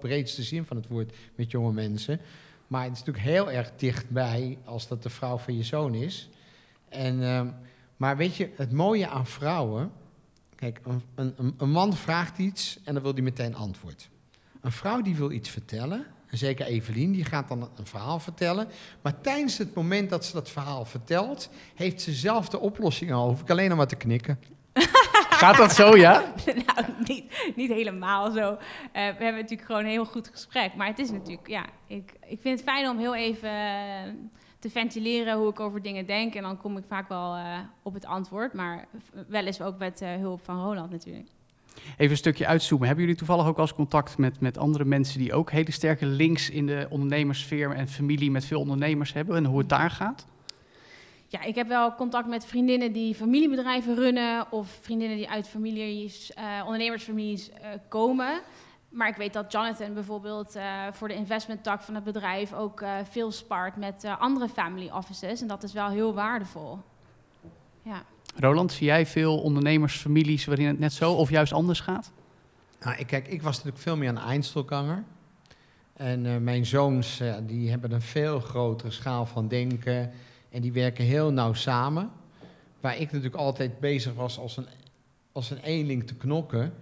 breedste 0.00 0.42
zin 0.42 0.64
van 0.64 0.76
het 0.76 0.86
woord 0.88 1.14
met 1.34 1.50
jonge 1.50 1.72
mensen. 1.72 2.20
Maar 2.66 2.82
het 2.84 2.92
is 2.92 2.98
natuurlijk 2.98 3.24
heel 3.26 3.50
erg 3.50 3.72
dichtbij 3.76 4.58
als 4.64 4.88
dat 4.88 5.02
de 5.02 5.10
vrouw 5.10 5.36
van 5.38 5.56
je 5.56 5.62
zoon 5.62 5.94
is. 5.94 6.28
En, 6.88 7.22
ehm, 7.22 7.46
maar 7.96 8.16
weet 8.16 8.36
je, 8.36 8.50
het 8.56 8.72
mooie 8.72 9.08
aan 9.08 9.26
vrouwen. 9.26 9.92
Kijk, 10.54 10.80
een, 10.84 11.02
een- 11.36 11.54
een, 11.58 11.70
man 11.70 11.92
vraagt 11.94 12.38
iets 12.38 12.78
en 12.84 12.94
dan 12.94 13.02
wil 13.02 13.12
hij 13.12 13.22
meteen 13.22 13.54
antwoord. 13.54 14.08
Een 14.60 14.72
vrouw 14.72 15.02
die 15.02 15.16
wil 15.16 15.30
iets 15.30 15.50
vertellen, 15.50 16.06
en 16.26 16.38
zeker 16.38 16.66
Evelien, 16.66 17.12
die 17.12 17.24
gaat 17.24 17.48
dan 17.48 17.70
een 17.76 17.86
verhaal 17.86 18.18
vertellen. 18.18 18.68
Maar 19.02 19.20
tijdens 19.20 19.58
het 19.58 19.74
moment 19.74 20.10
dat 20.10 20.24
ze 20.24 20.32
dat 20.32 20.50
verhaal 20.50 20.84
vertelt, 20.84 21.50
heeft 21.74 22.00
ze 22.02 22.12
zelf 22.12 22.48
de 22.48 22.58
oplossing 22.60 23.12
al. 23.12 23.28
Hoef 23.28 23.40
ik 23.40 23.50
alleen 23.50 23.68
nog 23.68 23.76
maar 23.78 23.86
te 23.86 23.96
knikken. 23.96 24.38
Gaat 25.36 25.56
dat 25.56 25.72
zo, 25.72 25.96
ja? 25.96 26.32
nou, 26.66 26.86
niet, 27.04 27.52
niet 27.56 27.70
helemaal 27.70 28.30
zo. 28.30 28.50
Eh, 28.50 28.58
we 28.92 29.00
hebben 29.00 29.34
natuurlijk 29.34 29.62
gewoon 29.66 29.84
een 29.84 29.90
heel 29.90 30.04
goed 30.04 30.28
gesprek. 30.32 30.74
Maar 30.74 30.86
het 30.86 30.98
is 30.98 31.10
natuurlijk, 31.10 31.48
ja, 31.48 31.64
ik, 31.86 32.12
ik 32.26 32.40
vind 32.40 32.58
het 32.58 32.68
fijn 32.68 32.88
om 32.88 32.98
heel 32.98 33.14
even 33.14 33.50
te 34.58 34.70
ventileren 34.70 35.38
hoe 35.38 35.48
ik 35.48 35.60
over 35.60 35.82
dingen 35.82 36.06
denk. 36.06 36.34
En 36.34 36.42
dan 36.42 36.56
kom 36.56 36.76
ik 36.76 36.84
vaak 36.88 37.08
wel 37.08 37.36
eh, 37.36 37.58
op 37.82 37.94
het 37.94 38.06
antwoord. 38.06 38.52
Maar 38.52 38.86
wel 39.28 39.44
eens 39.44 39.60
ook 39.60 39.78
met 39.78 40.00
eh, 40.00 40.14
hulp 40.14 40.44
van 40.44 40.62
Roland 40.62 40.90
natuurlijk. 40.90 41.28
Even 41.96 42.10
een 42.10 42.16
stukje 42.16 42.46
uitzoomen. 42.46 42.86
Hebben 42.86 43.04
jullie 43.04 43.18
toevallig 43.18 43.46
ook 43.46 43.58
als 43.58 43.74
contact 43.74 44.18
met, 44.18 44.40
met 44.40 44.58
andere 44.58 44.84
mensen 44.84 45.18
die 45.18 45.32
ook 45.32 45.50
hele 45.50 45.70
sterke 45.70 46.06
links 46.06 46.50
in 46.50 46.66
de 46.66 46.86
ondernemerssfeer 46.90 47.70
en 47.70 47.88
familie 47.88 48.30
met 48.30 48.44
veel 48.44 48.60
ondernemers 48.60 49.12
hebben 49.12 49.36
en 49.36 49.44
hoe 49.44 49.58
het 49.58 49.68
daar 49.68 49.90
gaat? 49.90 50.26
Ja, 51.28 51.42
ik 51.42 51.54
heb 51.54 51.68
wel 51.68 51.94
contact 51.94 52.28
met 52.28 52.46
vriendinnen 52.46 52.92
die 52.92 53.14
familiebedrijven 53.14 53.94
runnen. 53.94 54.52
Of 54.52 54.78
vriendinnen 54.80 55.16
die 55.16 55.28
uit 55.28 55.48
families, 55.48 56.32
eh, 56.32 56.44
ondernemersfamilies 56.64 57.50
komen. 57.88 58.40
Maar 58.96 59.08
ik 59.08 59.16
weet 59.16 59.32
dat 59.32 59.52
Jonathan 59.52 59.94
bijvoorbeeld 59.94 60.54
eh, 60.54 60.82
voor 60.92 61.08
de 61.08 61.14
investment 61.14 61.62
tak 61.62 61.82
van 61.82 61.94
het 61.94 62.04
bedrijf 62.04 62.52
ook 62.52 62.80
eh, 62.80 62.94
veel 63.10 63.32
spart 63.32 63.76
met 63.76 64.04
eh, 64.04 64.20
andere 64.20 64.48
family 64.48 64.90
offices. 64.90 65.40
En 65.40 65.46
dat 65.46 65.62
is 65.62 65.72
wel 65.72 65.88
heel 65.88 66.14
waardevol. 66.14 66.78
Ja. 67.82 68.02
Roland, 68.36 68.72
zie 68.72 68.86
jij 68.86 69.06
veel 69.06 69.40
ondernemersfamilies 69.40 70.44
waarin 70.44 70.66
het 70.66 70.78
net 70.78 70.92
zo 70.92 71.12
of 71.12 71.30
juist 71.30 71.52
anders 71.52 71.80
gaat? 71.80 72.12
Nou, 72.80 72.96
ik, 72.96 73.06
kijk, 73.06 73.28
ik 73.28 73.42
was 73.42 73.56
natuurlijk 73.56 73.82
veel 73.82 73.96
meer 73.96 74.08
een 74.08 74.18
Einzelganger. 74.18 75.04
En 75.92 76.26
eh, 76.26 76.36
mijn 76.36 76.66
zoons 76.66 77.22
die 77.42 77.70
hebben 77.70 77.92
een 77.92 78.02
veel 78.02 78.40
grotere 78.40 78.90
schaal 78.90 79.26
van 79.26 79.48
denken. 79.48 80.12
En 80.50 80.60
die 80.60 80.72
werken 80.72 81.04
heel 81.04 81.32
nauw 81.32 81.52
samen. 81.52 82.10
Waar 82.80 82.96
ik 82.96 83.12
natuurlijk 83.12 83.42
altijd 83.42 83.80
bezig 83.80 84.14
was 84.14 84.38
als 84.38 84.56
een, 84.56 84.66
als 85.32 85.50
een 85.50 85.60
eenling 85.60 86.06
te 86.06 86.14
knokken. 86.14 86.74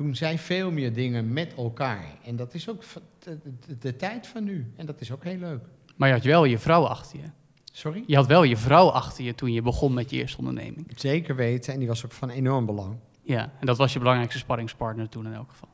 Doen 0.00 0.14
zij 0.14 0.38
veel 0.38 0.70
meer 0.70 0.92
dingen 0.92 1.32
met 1.32 1.54
elkaar. 1.54 2.04
En 2.24 2.36
dat 2.36 2.54
is 2.54 2.68
ook 2.68 2.82
de- 3.18 3.38
de 3.78 3.96
tijd 3.96 4.26
van 4.26 4.44
nu. 4.44 4.72
En 4.76 4.86
dat 4.86 5.00
is 5.00 5.12
ook 5.12 5.24
heel 5.24 5.36
leuk. 5.38 5.64
Maar 5.96 6.08
je 6.08 6.14
had 6.14 6.24
wel 6.24 6.44
je 6.44 6.58
vrouw 6.58 6.84
achter 6.84 7.18
je. 7.18 7.24
Sorry? 7.72 8.04
Je 8.06 8.16
had 8.16 8.26
wel 8.26 8.42
je 8.42 8.56
vrouw 8.56 8.88
achter 8.88 9.24
je 9.24 9.34
toen 9.34 9.52
je 9.52 9.62
begon 9.62 9.94
met 9.94 10.10
je 10.10 10.16
eerste 10.16 10.38
onderneming. 10.38 10.92
Zeker 10.96 11.36
weten. 11.36 11.72
En 11.72 11.78
die 11.78 11.88
was 11.88 12.04
ook 12.04 12.12
van 12.12 12.30
enorm 12.30 12.66
belang. 12.66 12.96
Ja, 13.22 13.52
en 13.60 13.66
dat 13.66 13.76
was 13.76 13.92
je 13.92 13.98
belangrijkste 13.98 14.38
sparringspartner 14.38 15.08
toen 15.08 15.26
in 15.26 15.32
elk 15.32 15.50
geval. 15.50 15.68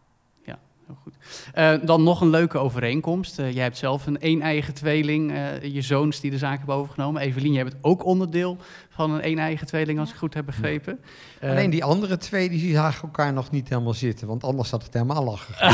Heel 0.86 0.96
goed. 1.02 1.14
Eh, 1.52 1.72
dan 1.82 2.02
nog 2.02 2.20
een 2.20 2.30
leuke 2.30 2.58
overeenkomst. 2.58 3.38
Eh, 3.38 3.52
jij 3.52 3.62
hebt 3.62 3.76
zelf 3.76 4.06
een 4.06 4.16
een-eigen 4.20 4.74
tweeling, 4.74 5.32
eh, 5.32 5.62
je 5.62 5.82
zoons 5.82 6.20
die 6.20 6.30
de 6.30 6.38
zaak 6.38 6.58
hebben 6.58 6.74
overgenomen. 6.74 7.22
Evelien, 7.22 7.52
jij 7.52 7.64
bent 7.64 7.76
ook 7.80 8.04
onderdeel 8.04 8.56
van 8.88 9.10
een 9.10 9.26
een-eigen 9.26 9.66
tweeling, 9.66 9.98
als 9.98 10.10
ik 10.10 10.16
goed 10.16 10.34
heb 10.34 10.46
begrepen. 10.46 11.00
Alleen 11.42 11.70
die 11.70 11.84
andere 11.84 12.16
twee 12.16 12.48
die 12.48 12.74
zagen 12.74 13.02
elkaar 13.02 13.32
nog 13.32 13.50
niet 13.50 13.68
helemaal 13.68 13.94
zitten. 13.94 14.26
Want 14.26 14.44
anders 14.44 14.70
had 14.70 14.82
het 14.82 14.92
helemaal 14.92 15.24
lachen. 15.24 15.54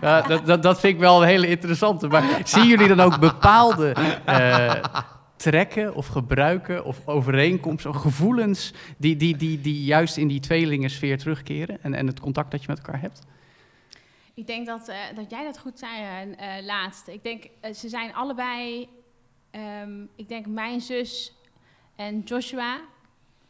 ja, 0.00 0.22
dat, 0.22 0.46
dat, 0.46 0.62
dat 0.62 0.80
vind 0.80 0.94
ik 0.94 1.00
wel 1.00 1.22
een 1.22 1.28
hele 1.28 1.48
interessante. 1.48 2.08
Maar 2.08 2.24
zien 2.44 2.66
jullie 2.66 2.88
dan 2.88 3.00
ook 3.00 3.20
bepaalde 3.20 3.94
trekken 5.42 5.94
of 5.94 6.06
gebruiken 6.06 6.84
of 6.84 7.08
overeenkomsten 7.08 7.90
of 7.90 7.96
gevoelens 7.96 8.72
die, 8.96 9.16
die, 9.16 9.36
die, 9.36 9.60
die 9.60 9.84
juist 9.84 10.16
in 10.16 10.28
die 10.28 10.40
tweelingensfeer 10.40 11.18
terugkeren 11.18 11.82
en, 11.82 11.94
en 11.94 12.06
het 12.06 12.20
contact 12.20 12.50
dat 12.50 12.60
je 12.60 12.66
met 12.68 12.78
elkaar 12.78 13.00
hebt? 13.00 13.26
Ik 14.34 14.46
denk 14.46 14.66
dat, 14.66 14.88
eh, 14.88 14.96
dat 15.14 15.30
jij 15.30 15.44
dat 15.44 15.58
goed 15.58 15.78
zei 15.78 16.32
eh, 16.32 16.64
laatst. 16.64 17.08
Ik 17.08 17.22
denk, 17.22 17.44
ze 17.74 17.88
zijn 17.88 18.14
allebei... 18.14 18.88
ehm, 19.50 20.02
ik 20.16 20.28
denk 20.28 20.46
mijn 20.46 20.80
zus 20.80 21.34
en 21.96 22.20
Joshua, 22.20 22.80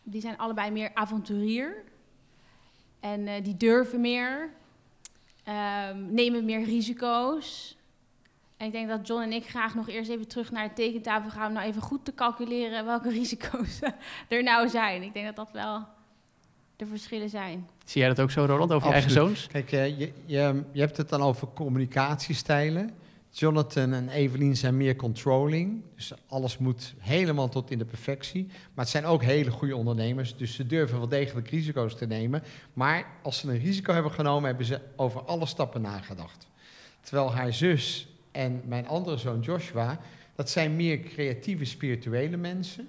die 0.03 0.21
zijn 0.21 0.39
allebei 0.39 0.71
meer 0.71 0.91
avonturier. 0.95 1.85
En 3.01 3.43
die 3.43 3.57
durven 3.57 4.01
meer, 4.01 4.51
ehm, 5.45 6.15
nemen 6.15 6.45
meer 6.45 6.65
risico's. 6.65 7.77
En 8.63 8.69
ik 8.69 8.75
denk 8.75 8.89
dat 8.89 9.07
John 9.07 9.23
en 9.23 9.33
ik 9.33 9.49
graag 9.49 9.75
nog 9.75 9.89
eerst 9.89 10.11
even 10.11 10.29
terug 10.29 10.51
naar 10.51 10.69
de 10.69 10.75
tekentafel 10.75 11.31
gaan... 11.31 11.47
om 11.47 11.53
nou 11.53 11.67
even 11.67 11.83
goed 11.83 12.05
te 12.05 12.15
calculeren 12.15 12.85
welke 12.85 13.11
risico's 13.21 13.81
er 14.29 14.43
nou 14.43 14.69
zijn. 14.69 15.03
Ik 15.03 15.13
denk 15.13 15.27
dat 15.27 15.37
dat 15.37 15.51
wel 15.53 15.87
de 16.77 16.87
verschillen 16.87 17.29
zijn. 17.29 17.69
Zie 17.85 18.01
jij 18.01 18.11
dat 18.11 18.21
ook 18.21 18.31
zo, 18.31 18.45
Roland, 18.45 18.73
over 18.73 18.89
je 18.89 18.93
eigen 18.93 19.11
zoons? 19.11 19.47
Kijk, 19.47 19.73
eh, 19.73 19.99
je, 19.99 20.13
je, 20.27 20.63
je 20.73 20.81
hebt 20.81 20.97
het 20.97 21.09
dan 21.09 21.23
over 21.23 21.49
communicatiestijlen. 21.55 22.91
Jonathan 23.31 23.93
en 23.93 24.09
Evelien 24.09 24.57
zijn 24.57 24.77
meer 24.77 24.97
controlling. 24.97 25.83
Dus 25.95 26.13
alles 26.29 26.59
moet 26.59 26.95
helemaal 26.99 27.49
tot 27.49 27.71
in 27.71 27.79
de 27.79 27.85
perfectie. 27.85 28.47
Maar 28.47 28.85
het 28.85 28.89
zijn 28.89 29.05
ook 29.05 29.23
hele 29.23 29.51
goede 29.51 29.77
ondernemers. 29.77 30.37
Dus 30.37 30.55
ze 30.55 30.67
durven 30.67 30.99
wel 30.99 31.09
degelijk 31.09 31.49
risico's 31.49 31.97
te 31.97 32.07
nemen. 32.07 32.43
Maar 32.73 33.07
als 33.23 33.39
ze 33.39 33.49
een 33.49 33.59
risico 33.59 33.93
hebben 33.93 34.13
genomen, 34.13 34.49
hebben 34.49 34.67
ze 34.67 34.81
over 34.97 35.23
alle 35.25 35.47
stappen 35.47 35.81
nagedacht. 35.81 36.47
Terwijl 37.01 37.35
haar 37.35 37.53
zus 37.53 38.07
en 38.33 38.63
mijn 38.65 38.89
andere 38.89 39.17
zoon 39.17 39.41
Joshua, 39.41 39.99
dat 40.35 40.51
zijn 40.51 40.77
meer 40.77 41.01
creatieve, 41.01 41.65
spirituele 41.65 42.37
mensen. 42.37 42.89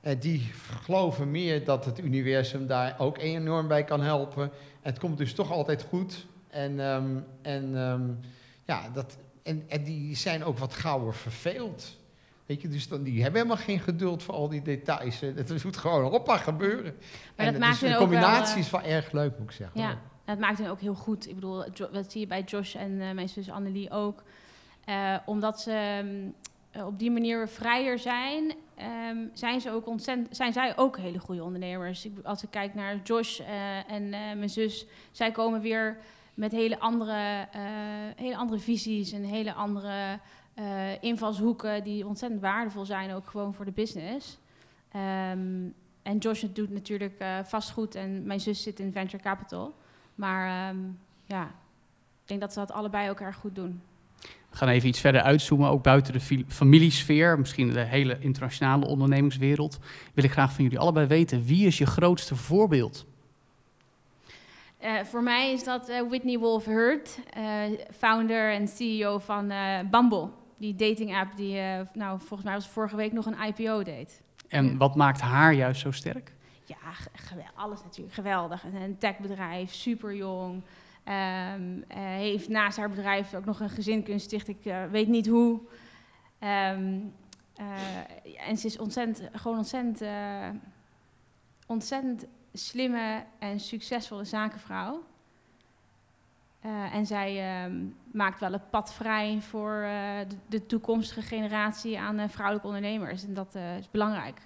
Eh, 0.00 0.20
die 0.20 0.50
geloven 0.82 1.30
meer 1.30 1.64
dat 1.64 1.84
het 1.84 1.98
universum 1.98 2.66
daar 2.66 2.94
ook 2.98 3.18
enorm 3.18 3.68
bij 3.68 3.84
kan 3.84 4.00
helpen. 4.00 4.50
Het 4.80 4.98
komt 4.98 5.18
dus 5.18 5.34
toch 5.34 5.52
altijd 5.52 5.82
goed. 5.82 6.26
En, 6.48 6.80
ehm, 6.80 7.16
en, 7.42 7.76
ehm, 7.76 8.02
ja, 8.64 8.88
dat, 8.92 9.16
en, 9.42 9.64
en 9.68 9.84
die 9.84 10.16
zijn 10.16 10.44
ook 10.44 10.58
wat 10.58 10.74
gauwer 10.74 11.14
verveeld. 11.14 11.96
Weet 12.46 12.62
je, 12.62 12.68
dus 12.68 12.88
dan, 12.88 13.02
die 13.02 13.22
hebben 13.22 13.40
helemaal 13.40 13.64
geen 13.64 13.80
geduld 13.80 14.22
voor 14.22 14.34
al 14.34 14.48
die 14.48 14.62
details. 14.62 15.22
Eh, 15.22 15.34
Het 15.34 15.64
moet 15.64 15.76
gewoon 15.76 16.10
hoppa 16.10 16.36
gebeuren. 16.36 16.94
Maar 17.36 17.46
en 17.46 17.52
dat 17.52 17.54
dus 17.54 17.62
maakt 17.62 17.80
de 17.80 17.86
ook 17.86 17.92
wel, 17.92 18.00
combinatie 18.00 18.54
eh, 18.54 18.60
is 18.60 18.70
wel 18.70 18.82
erg 18.82 19.12
leuk, 19.12 19.38
moet 19.38 19.48
ik 19.48 19.56
zeggen. 19.56 19.80
Ja, 19.80 19.98
dat 20.24 20.38
maakt 20.38 20.58
hen 20.58 20.70
ook 20.70 20.80
heel 20.80 20.94
goed. 20.94 21.28
Ik 21.28 21.34
bedoel, 21.34 21.64
dat 21.92 22.12
zie 22.12 22.20
je 22.20 22.26
bij 22.26 22.42
Josh 22.42 22.74
en 22.74 23.00
eh, 23.00 23.10
mijn 23.10 23.28
zus 23.28 23.50
Annelie 23.50 23.90
ook. 23.90 24.22
Eh, 24.84 25.16
omdat 25.24 25.60
ze 25.60 25.70
ehm, 25.70 26.28
eh, 26.70 26.86
op 26.86 26.98
die 26.98 27.10
manier 27.10 27.48
vrijer 27.48 27.98
zijn, 27.98 28.52
ehm, 28.74 29.18
zijn, 29.32 29.60
ze 29.60 29.70
ook 29.70 29.86
ontzettend, 29.86 30.36
zijn 30.36 30.52
zij 30.52 30.76
ook 30.76 30.96
hele 30.96 31.18
goede 31.18 31.44
ondernemers. 31.44 32.04
Ik, 32.04 32.12
als 32.24 32.42
ik 32.42 32.50
kijk 32.50 32.74
naar 32.74 33.00
Josh 33.02 33.40
eh, 33.40 33.90
en 33.90 34.08
mijn 34.10 34.50
zus, 34.50 34.86
zij 35.12 35.32
komen 35.32 35.60
weer 35.60 35.98
met 36.34 36.52
hele 36.52 36.78
andere, 36.78 37.48
hele 38.16 38.36
andere 38.36 38.60
visies 38.60 39.12
en 39.12 39.22
hele 39.22 39.52
andere 39.52 40.18
invalshoeken 41.00 41.84
die 41.84 42.06
ontzettend 42.06 42.40
waardevol 42.40 42.84
zijn, 42.84 43.12
ook 43.12 43.26
gewoon 43.26 43.54
voor 43.54 43.64
de 43.64 43.70
business. 43.70 44.38
Ehm, 44.90 45.68
en 46.02 46.18
Josh 46.18 46.42
doet 46.42 46.70
natuurlijk 46.70 47.24
vastgoed 47.44 47.94
en 47.94 48.26
mijn 48.26 48.40
zus 48.40 48.62
zit 48.62 48.80
in 48.80 48.92
venture 48.92 49.22
capital. 49.22 49.74
Maar 50.14 50.74
ja, 51.26 51.44
ik 52.22 52.28
denk 52.28 52.40
dat 52.40 52.52
ze 52.52 52.58
dat 52.58 52.72
allebei 52.72 53.10
ook 53.10 53.20
erg 53.20 53.36
goed 53.36 53.54
doen. 53.54 53.82
We 54.54 54.60
gaan 54.60 54.68
even 54.68 54.88
iets 54.88 55.00
verder 55.00 55.22
uitzoomen, 55.22 55.68
ook 55.70 55.82
buiten 55.82 56.12
de 56.12 56.44
familiesfeer, 56.48 57.38
misschien 57.38 57.70
de 57.70 57.80
hele 57.84 58.16
internationale 58.20 58.86
ondernemingswereld. 58.86 59.78
Wil 60.14 60.24
ik 60.24 60.32
graag 60.32 60.52
van 60.52 60.64
jullie 60.64 60.78
allebei 60.78 61.06
weten, 61.06 61.44
wie 61.44 61.66
is 61.66 61.78
je 61.78 61.86
grootste 61.86 62.36
voorbeeld? 62.36 63.06
Eh, 64.78 64.92
voor 65.04 65.22
mij 65.22 65.52
is 65.52 65.64
dat 65.64 65.88
eh, 65.88 66.00
Whitney 66.08 66.38
Wolf 66.38 66.64
Hurt, 66.64 67.18
eh, 67.32 67.42
founder 67.96 68.52
en 68.52 68.68
CEO 68.68 69.18
van 69.18 69.52
Bumble. 69.90 70.28
Die 70.58 70.74
dating 70.74 71.16
app 71.16 71.36
die, 71.36 71.54
nou, 71.94 72.18
volgens 72.18 72.42
mij 72.42 72.52
was 72.54 72.68
vorige 72.68 72.96
week 72.96 73.12
nog 73.12 73.26
een 73.26 73.36
IPO 73.46 73.82
deed. 73.82 74.22
En 74.48 74.76
wat 74.76 74.94
maakt 74.94 75.20
haar 75.20 75.52
juist 75.54 75.80
zo 75.80 75.90
sterk? 75.90 76.32
Ja, 76.64 76.76
alles 77.54 77.82
natuurlijk. 77.82 78.14
Geweldig. 78.14 78.64
Een- 78.64 78.82
Een 78.82 78.98
techbedrijf, 78.98 79.72
super 79.72 80.14
jong. 80.14 80.62
Heeft 81.88 82.48
naast 82.48 82.76
haar 82.76 82.88
bedrijf 82.88 83.34
ook 83.34 83.44
nog 83.44 83.60
een 83.60 83.70
gezin 83.70 84.02
kunnen. 84.02 84.22
Ik 84.46 84.64
eh, 84.64 84.84
weet 84.84 85.08
niet 85.08 85.26
hoe. 85.26 85.60
Ehm, 86.38 87.00
eh, 87.54 88.48
en 88.48 88.56
ze 88.56 88.66
is 88.66 88.78
ontzettend, 88.78 89.28
gewoon 89.32 89.56
ontzettend, 89.56 90.00
eh, 90.00 90.48
ontzettend 91.66 92.26
slimme 92.52 93.24
en 93.38 93.60
succesvolle 93.60 94.24
zakenvrouw. 94.24 95.02
Eh, 96.64 96.94
en 96.94 97.06
zij 97.06 97.62
ehm, 97.62 97.84
maakt 98.12 98.40
wel 98.40 98.52
het 98.52 98.70
pad 98.70 98.94
vrij 98.94 99.40
voor 99.40 99.82
eh, 99.82 100.18
de, 100.28 100.36
de 100.48 100.66
toekomstige 100.66 101.22
generatie 101.22 101.98
aan 101.98 102.18
eh, 102.18 102.28
vrouwelijke 102.28 102.66
ondernemers. 102.66 103.24
En 103.24 103.34
dat 103.34 103.54
eh, 103.54 103.76
is 103.76 103.90
belangrijk. 103.90 104.40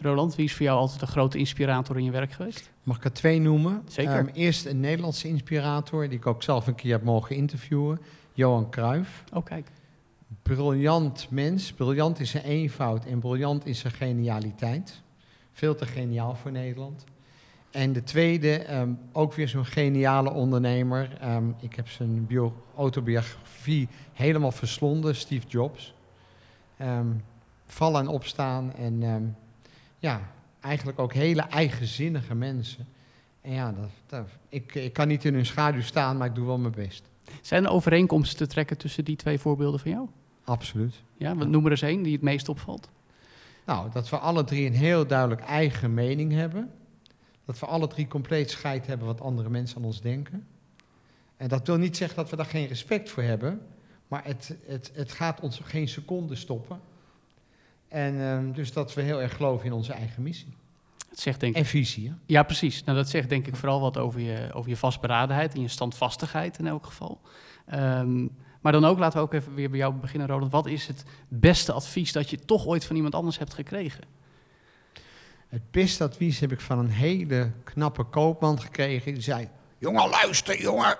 Roland, 0.00 0.34
wie 0.34 0.44
is 0.44 0.54
voor 0.54 0.66
jou 0.66 0.78
altijd 0.78 1.00
een 1.00 1.06
grote 1.06 1.38
inspirator 1.38 1.96
in 1.98 2.04
je 2.04 2.10
werk 2.10 2.32
geweest? 2.32 2.70
Mag 2.82 2.96
ik 2.96 3.04
er 3.04 3.12
twee 3.12 3.40
noemen? 3.40 3.82
Zeker. 3.88 4.12
Ehm, 4.18 4.26
eerst 4.26 4.66
een 4.66 4.80
Nederlandse 4.80 5.28
inspirator, 5.28 6.08
die 6.08 6.18
ik 6.18 6.26
ook 6.26 6.42
zelf 6.42 6.66
een 6.66 6.74
keer 6.74 6.92
heb 6.92 7.02
mogen 7.04 7.36
interviewen. 7.36 8.00
Johan 8.32 8.70
Cruijff. 8.70 9.24
Oh, 9.32 9.44
kijk. 9.44 9.68
Briljant 10.42 11.26
mens, 11.30 11.72
briljant 11.72 12.18
in 12.18 12.26
zijn 12.26 12.44
eenvoud 12.44 13.04
en 13.04 13.18
briljant 13.18 13.66
in 13.66 13.74
zijn 13.74 13.92
genialiteit. 13.92 15.02
Veel 15.52 15.74
te 15.74 15.86
geniaal 15.86 16.34
voor 16.34 16.50
Nederland. 16.50 17.04
En 17.70 17.92
de 17.92 18.02
tweede, 18.02 18.56
ehm, 18.58 18.92
ook 19.12 19.34
weer 19.34 19.48
zo'n 19.48 19.64
geniale 19.64 20.30
ondernemer. 20.30 21.16
Ehm, 21.20 21.44
ik 21.60 21.74
heb 21.76 21.88
zijn 21.88 22.26
bio- 22.26 22.62
autobiografie 22.76 23.88
helemaal 24.12 24.52
verslonden, 24.52 25.16
Steve 25.16 25.46
Jobs. 25.46 25.94
Vallen 27.66 28.00
en 28.00 28.08
opstaan 28.08 28.72
en 28.74 29.36
ja, 30.04 30.30
eigenlijk 30.60 30.98
ook 30.98 31.12
hele 31.12 31.42
eigenzinnige 31.42 32.34
mensen. 32.34 32.86
En 33.40 33.52
ja, 33.52 33.72
dat, 33.72 33.90
dat- 34.06 34.28
ik, 34.48 34.74
ik 34.74 34.92
kan 34.92 35.08
niet 35.08 35.24
in 35.24 35.34
hun 35.34 35.46
schaduw 35.46 35.80
staan, 35.82 36.16
maar 36.16 36.26
ik 36.26 36.34
doe 36.34 36.46
wel 36.46 36.58
mijn 36.58 36.72
best. 36.74 37.02
Zijn 37.40 37.64
er 37.64 37.70
overeenkomsten 37.70 38.36
te 38.36 38.46
trekken 38.46 38.78
tussen 38.78 39.04
die 39.04 39.16
twee 39.16 39.38
voorbeelden 39.38 39.80
van 39.80 39.90
jou? 39.90 40.08
Absoluut. 40.44 41.02
Ja, 41.16 41.36
wat 41.36 41.48
noem 41.48 41.64
er 41.64 41.70
eens 41.70 41.82
één 41.82 42.02
die 42.02 42.12
het 42.12 42.22
meest 42.22 42.48
opvalt. 42.48 42.88
Nou, 43.66 43.90
dat 43.90 44.08
we 44.08 44.18
alle 44.18 44.44
drie 44.44 44.66
een 44.66 44.74
heel 44.74 45.06
duidelijk 45.06 45.40
eigen 45.40 45.94
mening 45.94 46.32
hebben. 46.32 46.70
Dat 47.44 47.58
we 47.58 47.66
alle 47.66 47.86
drie 47.86 48.06
compleet 48.08 48.50
scheid 48.50 48.86
hebben 48.86 49.06
wat 49.06 49.20
andere 49.20 49.50
mensen 49.50 49.76
aan 49.76 49.84
ons 49.84 50.00
denken. 50.00 50.46
En 51.36 51.48
dat 51.48 51.66
wil 51.66 51.76
niet 51.76 51.96
zeggen 51.96 52.16
dat 52.16 52.30
we 52.30 52.36
daar 52.36 52.46
geen 52.46 52.66
respect 52.66 53.10
voor 53.10 53.22
hebben. 53.22 53.60
Maar 54.08 54.24
het, 54.24 54.56
het, 54.66 54.90
het 54.94 55.12
gaat 55.12 55.40
ons 55.40 55.60
geen 55.64 55.88
seconde 55.88 56.34
stoppen. 56.34 56.80
En 57.94 58.20
ehm, 58.20 58.52
dus 58.52 58.72
dat 58.72 58.94
we 58.94 59.02
heel 59.02 59.22
erg 59.22 59.36
geloven 59.36 59.66
in 59.66 59.72
onze 59.72 59.92
eigen 59.92 60.22
missie. 60.22 60.54
Het 61.08 61.20
zegt 61.20 61.40
denk 61.40 61.54
ik... 61.54 61.58
En 61.58 61.68
visie. 61.68 62.08
Hè? 62.08 62.14
Ja, 62.26 62.42
precies. 62.42 62.84
Nou, 62.84 62.98
dat 62.98 63.08
zegt 63.08 63.28
denk 63.28 63.46
ik 63.46 63.56
vooral 63.56 63.80
wat 63.80 63.98
over 63.98 64.20
je, 64.20 64.48
over 64.52 64.70
je 64.70 64.76
vastberadenheid 64.76 65.54
en 65.54 65.60
je 65.60 65.68
standvastigheid 65.68 66.58
in 66.58 66.66
elk 66.66 66.86
geval. 66.86 67.20
Ehm, 67.66 68.26
maar 68.60 68.72
dan 68.72 68.84
ook, 68.84 68.98
laten 68.98 69.18
we 69.18 69.24
ook 69.24 69.32
even 69.32 69.54
weer 69.54 69.70
bij 69.70 69.78
jou 69.78 69.94
beginnen, 69.94 70.28
Roland. 70.28 70.52
Wat 70.52 70.66
is 70.66 70.86
het 70.86 71.04
beste 71.28 71.72
advies 71.72 72.12
dat 72.12 72.30
je 72.30 72.38
toch 72.38 72.66
ooit 72.66 72.84
van 72.84 72.96
iemand 72.96 73.14
anders 73.14 73.38
hebt 73.38 73.54
gekregen? 73.54 74.04
Het 75.48 75.70
beste 75.70 76.04
advies 76.04 76.40
heb 76.40 76.52
ik 76.52 76.60
van 76.60 76.78
een 76.78 76.90
hele 76.90 77.50
knappe 77.64 78.04
koopman 78.04 78.60
gekregen. 78.60 79.14
Die 79.14 79.22
zei: 79.22 79.48
Jongen, 79.78 80.08
luister, 80.08 80.60
jongen. 80.60 80.96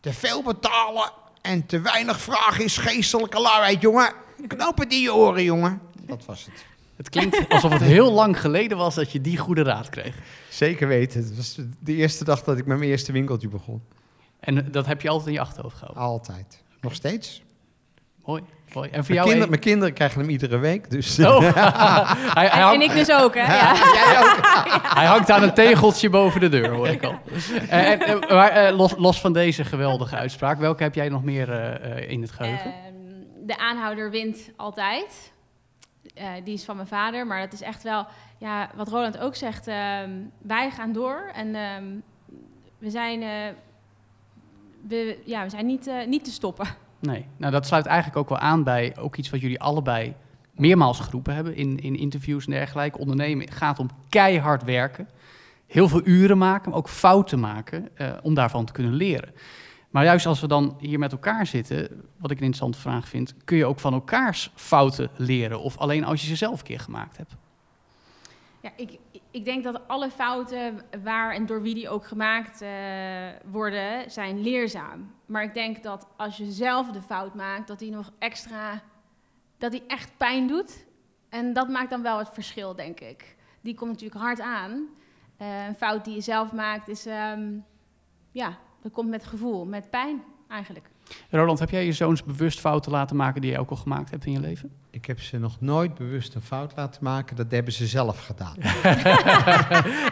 Te 0.00 0.12
veel 0.12 0.42
betalen 0.42 1.12
en 1.42 1.66
te 1.66 1.80
weinig 1.80 2.20
vragen 2.20 2.64
is 2.64 2.78
geestelijke 2.78 3.40
luiheid, 3.40 3.80
jongen. 3.80 4.24
Knoop 4.56 4.78
het 4.78 4.92
in 4.92 5.00
je 5.00 5.14
oren, 5.14 5.42
jongen. 5.42 5.80
Dat 6.06 6.24
was 6.24 6.44
het. 6.44 6.64
Het 6.96 7.08
klinkt 7.08 7.48
alsof 7.48 7.72
het 7.72 7.82
heel 7.82 8.12
lang 8.12 8.40
geleden 8.40 8.76
was 8.76 8.94
dat 8.94 9.12
je 9.12 9.20
die 9.20 9.36
goede 9.38 9.62
raad 9.62 9.88
kreeg. 9.88 10.14
Zeker 10.48 10.88
weten. 10.88 11.20
Het 11.20 11.36
was 11.36 11.58
de 11.80 11.94
eerste 11.94 12.24
dag 12.24 12.42
dat 12.42 12.58
ik 12.58 12.66
met 12.66 12.78
mijn 12.78 12.90
eerste 12.90 13.12
winkeltje 13.12 13.48
begon. 13.48 13.82
En 14.40 14.68
dat 14.70 14.86
heb 14.86 15.00
je 15.02 15.08
altijd 15.08 15.26
in 15.28 15.32
je 15.34 15.40
achterhoofd 15.40 15.76
gehouden. 15.76 16.02
Altijd. 16.02 16.62
Nog 16.80 16.94
steeds. 16.94 17.42
Mooi, 18.24 18.42
mooi. 18.72 18.88
En 18.90 19.04
voor 19.04 19.14
Mijn, 19.14 19.14
jou... 19.14 19.24
kinder- 19.26 19.42
een- 19.42 19.48
mijn 19.48 19.60
kinderen 19.60 19.94
krijgen 19.94 20.20
hem 20.20 20.30
iedere 20.30 20.58
week. 20.58 20.90
Dus 20.90 21.18
Oh. 21.18 21.38
hij, 21.40 21.50
hij, 22.34 22.50
En, 22.50 22.60
hangt, 22.60 22.74
en 22.82 22.90
ik 22.90 22.92
dus 23.06 23.10
ook, 23.12 23.34
hè? 23.34 23.40
Ja. 23.54 23.74
Jij 23.94 24.18
ook. 24.22 24.40
hij 24.94 25.06
hangt 25.06 25.30
aan 25.30 25.42
een 25.42 25.54
tegeltje 25.54 26.10
boven 26.10 26.40
de 26.40 26.48
deur, 26.48 26.68
hoor 26.70 26.88
ik 26.88 27.04
al. 27.04 27.18
Eh, 27.68 27.90
en, 27.90 28.00
eh, 28.00 28.30
maar 28.30 28.50
eh, 28.50 28.76
los, 28.76 28.94
los 28.98 29.20
van 29.20 29.32
deze 29.32 29.64
geweldige 29.64 30.16
uitspraak, 30.16 30.58
welke 30.58 30.82
heb 30.82 30.94
jij 30.94 31.08
nog 31.08 31.22
meer 31.24 31.50
eh, 31.52 31.96
eh, 31.98 32.10
in 32.10 32.22
het 32.22 32.30
geheugen? 32.30 32.72
De 33.46 33.58
aanhouder 33.58 34.10
wint 34.10 34.50
altijd. 34.56 35.32
Eh, 36.14 36.32
die 36.44 36.54
is 36.54 36.64
van 36.64 36.76
mijn 36.76 36.88
vader, 36.88 37.26
maar 37.26 37.40
dat 37.40 37.52
is 37.52 37.60
echt 37.60 37.82
wel, 37.82 38.06
ja, 38.38 38.70
wat 38.74 38.88
Roland 38.88 39.18
ook 39.18 39.34
zegt. 39.34 39.66
ehm, 39.66 40.10
wij 40.38 40.70
gaan 40.70 40.92
door 40.92 41.30
en 41.34 41.54
ehm, 41.54 41.84
we 42.78 42.90
zijn, 42.90 43.22
eh, 43.22 43.54
we, 44.88 45.18
ja, 45.24 45.42
we 45.42 45.50
zijn 45.50 45.66
niet, 45.66 45.86
eh, 45.86 46.06
niet 46.06 46.24
te 46.24 46.30
stoppen. 46.30 46.66
Nee, 46.98 47.26
nou 47.36 47.52
dat 47.52 47.66
sluit 47.66 47.86
eigenlijk 47.86 48.18
ook 48.18 48.28
wel 48.28 48.38
aan 48.38 48.62
bij 48.62 48.96
ook 48.98 49.16
iets 49.16 49.30
wat 49.30 49.40
jullie 49.40 49.60
allebei 49.60 50.14
meermaals 50.50 51.00
geroepen 51.00 51.34
hebben 51.34 51.56
in, 51.56 51.78
in 51.78 51.96
interviews 51.96 52.44
en 52.44 52.50
dergelijke. 52.52 52.98
Ondernemen 52.98 53.50
gaat 53.50 53.78
om 53.78 53.90
keihard 54.08 54.64
werken, 54.64 55.08
heel 55.66 55.88
veel 55.88 56.00
uren 56.04 56.38
maken, 56.38 56.70
maar 56.70 56.78
ook 56.78 56.88
fouten 56.88 57.40
maken 57.40 57.88
om 58.22 58.34
daarvan 58.34 58.64
te 58.64 58.72
kunnen 58.72 58.92
leren. 58.92 59.34
Maar 59.96 60.04
juist 60.04 60.26
als 60.26 60.40
we 60.40 60.46
dan 60.46 60.76
hier 60.78 60.98
met 60.98 61.12
elkaar 61.12 61.46
zitten, 61.46 61.88
wat 62.16 62.30
ik 62.30 62.38
een 62.38 62.44
interessante 62.44 62.78
vraag 62.78 63.08
vind, 63.08 63.34
kun 63.44 63.56
je 63.56 63.66
ook 63.66 63.80
van 63.80 63.92
elkaars 63.92 64.50
fouten 64.54 65.10
leren 65.16 65.60
of 65.60 65.78
alleen 65.78 66.04
als 66.04 66.20
je 66.20 66.26
ze 66.26 66.36
zelf 66.36 66.58
een 66.58 66.66
keer 66.66 66.80
gemaakt 66.80 67.16
hebt? 67.16 67.36
Ja, 68.60 68.70
ik, 68.76 68.98
ik 69.30 69.44
denk 69.44 69.64
dat 69.64 69.88
alle 69.88 70.10
fouten 70.10 70.80
waar 71.02 71.34
en 71.34 71.46
door 71.46 71.62
wie 71.62 71.74
die 71.74 71.88
ook 71.88 72.06
gemaakt 72.06 72.60
eh, 72.60 72.70
worden, 73.50 74.10
zijn 74.10 74.40
leerzaam. 74.40 75.14
Maar 75.26 75.42
ik 75.42 75.54
denk 75.54 75.82
dat 75.82 76.06
als 76.16 76.36
je 76.36 76.50
zelf 76.50 76.90
de 76.90 77.02
fout 77.02 77.34
maakt, 77.34 77.68
dat 77.68 77.78
die 77.78 77.90
nog 77.90 78.12
extra, 78.18 78.82
dat 79.58 79.70
die 79.70 79.82
echt 79.86 80.10
pijn 80.16 80.46
doet. 80.46 80.86
En 81.28 81.52
dat 81.52 81.68
maakt 81.68 81.90
dan 81.90 82.02
wel 82.02 82.18
het 82.18 82.30
verschil, 82.32 82.74
denk 82.74 83.00
ik. 83.00 83.36
Die 83.60 83.74
komt 83.74 83.90
natuurlijk 83.90 84.20
hard 84.20 84.40
aan. 84.40 84.88
Eh, 85.36 85.66
een 85.66 85.74
fout 85.74 86.04
die 86.04 86.14
je 86.14 86.20
zelf 86.20 86.52
maakt 86.52 86.88
is, 86.88 87.06
ehm, 87.06 87.58
ja, 88.32 88.58
dat 88.86 88.94
komt 88.94 89.10
met 89.10 89.26
gevoel, 89.26 89.64
met 89.64 89.90
pijn 89.90 90.22
eigenlijk. 90.48 90.88
Roland, 91.30 91.58
heb 91.58 91.70
jij 91.70 91.84
je 91.84 91.92
zoons 91.92 92.24
bewust 92.24 92.60
fouten 92.60 92.92
laten 92.92 93.16
maken 93.16 93.40
die 93.40 93.50
jij 93.50 93.58
ook 93.58 93.70
al 93.70 93.76
gemaakt 93.76 94.10
hebt 94.10 94.26
in 94.26 94.32
je 94.32 94.40
leven? 94.40 94.72
Ik 94.90 95.04
heb 95.04 95.20
ze 95.20 95.38
nog 95.38 95.60
nooit 95.60 95.94
bewust 95.94 96.34
een 96.34 96.42
fout 96.42 96.72
laten 96.76 97.04
maken. 97.04 97.36
Dat 97.36 97.50
hebben 97.50 97.72
ze 97.72 97.86
zelf 97.86 98.26
gedaan. 98.26 98.56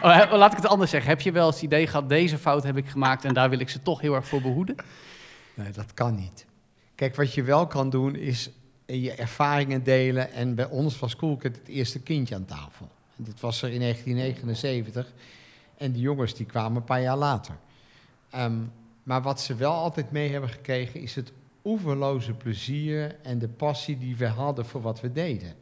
Oh, 0.01 0.31
laat 0.31 0.51
ik 0.51 0.57
het 0.57 0.67
anders 0.67 0.91
zeggen. 0.91 1.09
Heb 1.09 1.21
je 1.21 1.31
wel 1.31 1.45
eens 1.45 1.55
het 1.55 1.63
idee 1.63 1.87
gehad, 1.87 2.09
deze 2.09 2.37
fout 2.37 2.63
heb 2.63 2.77
ik 2.77 2.87
gemaakt 2.87 3.25
en 3.25 3.33
daar 3.33 3.49
wil 3.49 3.59
ik 3.59 3.69
ze 3.69 3.81
toch 3.81 4.01
heel 4.01 4.15
erg 4.15 4.27
voor 4.27 4.41
behoeden? 4.41 4.75
Nee, 5.53 5.71
dat 5.71 5.93
kan 5.93 6.15
niet. 6.15 6.45
Kijk, 6.95 7.15
wat 7.15 7.33
je 7.33 7.43
wel 7.43 7.67
kan 7.67 7.89
doen 7.89 8.15
is 8.15 8.49
je 8.85 9.11
ervaringen 9.11 9.83
delen. 9.83 10.31
En 10.31 10.55
bij 10.55 10.65
ons 10.65 10.99
was 10.99 11.15
Coolcat 11.15 11.55
het 11.55 11.67
eerste 11.67 11.99
kindje 11.99 12.35
aan 12.35 12.45
tafel. 12.45 12.89
En 13.17 13.23
dit 13.23 13.39
was 13.39 13.61
er 13.61 13.71
in 13.71 13.79
1979. 13.79 15.13
En 15.77 15.91
die 15.91 16.01
jongens 16.01 16.35
die 16.35 16.45
kwamen 16.45 16.77
een 16.77 16.83
paar 16.83 17.01
jaar 17.01 17.17
later. 17.17 17.55
Ehm, 18.35 18.59
maar 19.03 19.21
wat 19.21 19.41
ze 19.41 19.55
wel 19.55 19.73
altijd 19.73 20.11
mee 20.11 20.31
hebben 20.31 20.49
gekregen 20.49 21.01
is 21.01 21.15
het 21.15 21.31
oeverloze 21.63 22.33
plezier 22.33 23.15
en 23.23 23.39
de 23.39 23.47
passie 23.47 23.97
die 23.97 24.15
we 24.15 24.27
hadden 24.27 24.65
voor 24.65 24.81
wat 24.81 25.01
we 25.01 25.11
deden. 25.11 25.53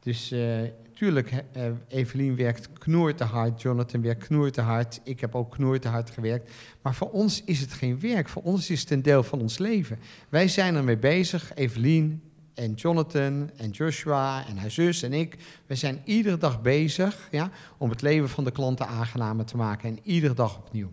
Dus 0.00 0.30
eh 0.30 0.62
tuurlijk, 1.00 1.32
eh, 1.52 1.62
Evelien 1.88 2.36
werkt 2.36 2.72
knoer 2.72 3.14
te 3.14 3.24
hard, 3.24 3.62
Jonathan 3.62 4.02
werkt 4.02 4.26
knoer 4.26 4.50
te 4.50 4.60
hard, 4.60 5.00
ik 5.04 5.20
heb 5.20 5.34
ook 5.34 5.50
knoer 5.50 5.78
te 5.78 5.88
hard 5.88 6.10
gewerkt. 6.10 6.50
Maar 6.82 6.94
voor 6.94 7.10
ons 7.10 7.44
is 7.44 7.60
het 7.60 7.72
geen 7.72 8.00
werk, 8.00 8.28
voor 8.28 8.42
ons 8.42 8.70
is 8.70 8.80
het 8.80 8.90
een 8.90 9.02
deel 9.02 9.22
van 9.22 9.40
ons 9.40 9.58
leven. 9.58 9.98
Wij 10.28 10.48
zijn 10.48 10.74
ermee 10.74 10.98
bezig, 10.98 11.54
Evelien 11.54 12.22
en 12.54 12.72
Jonathan 12.72 13.50
en 13.56 13.70
Joshua 13.70 14.46
en 14.46 14.56
haar 14.56 14.70
zus 14.70 15.02
en 15.02 15.12
ik. 15.12 15.36
We 15.66 15.74
zijn 15.74 16.00
iedere 16.04 16.38
dag 16.38 16.62
bezig 16.62 17.28
ja, 17.30 17.50
om 17.78 17.90
het 17.90 18.02
leven 18.02 18.28
van 18.28 18.44
de 18.44 18.50
klanten 18.50 18.86
aangenamer 18.86 19.44
te 19.44 19.56
maken 19.56 19.88
en 19.88 19.98
iedere 20.02 20.34
dag 20.34 20.58
opnieuw. 20.58 20.90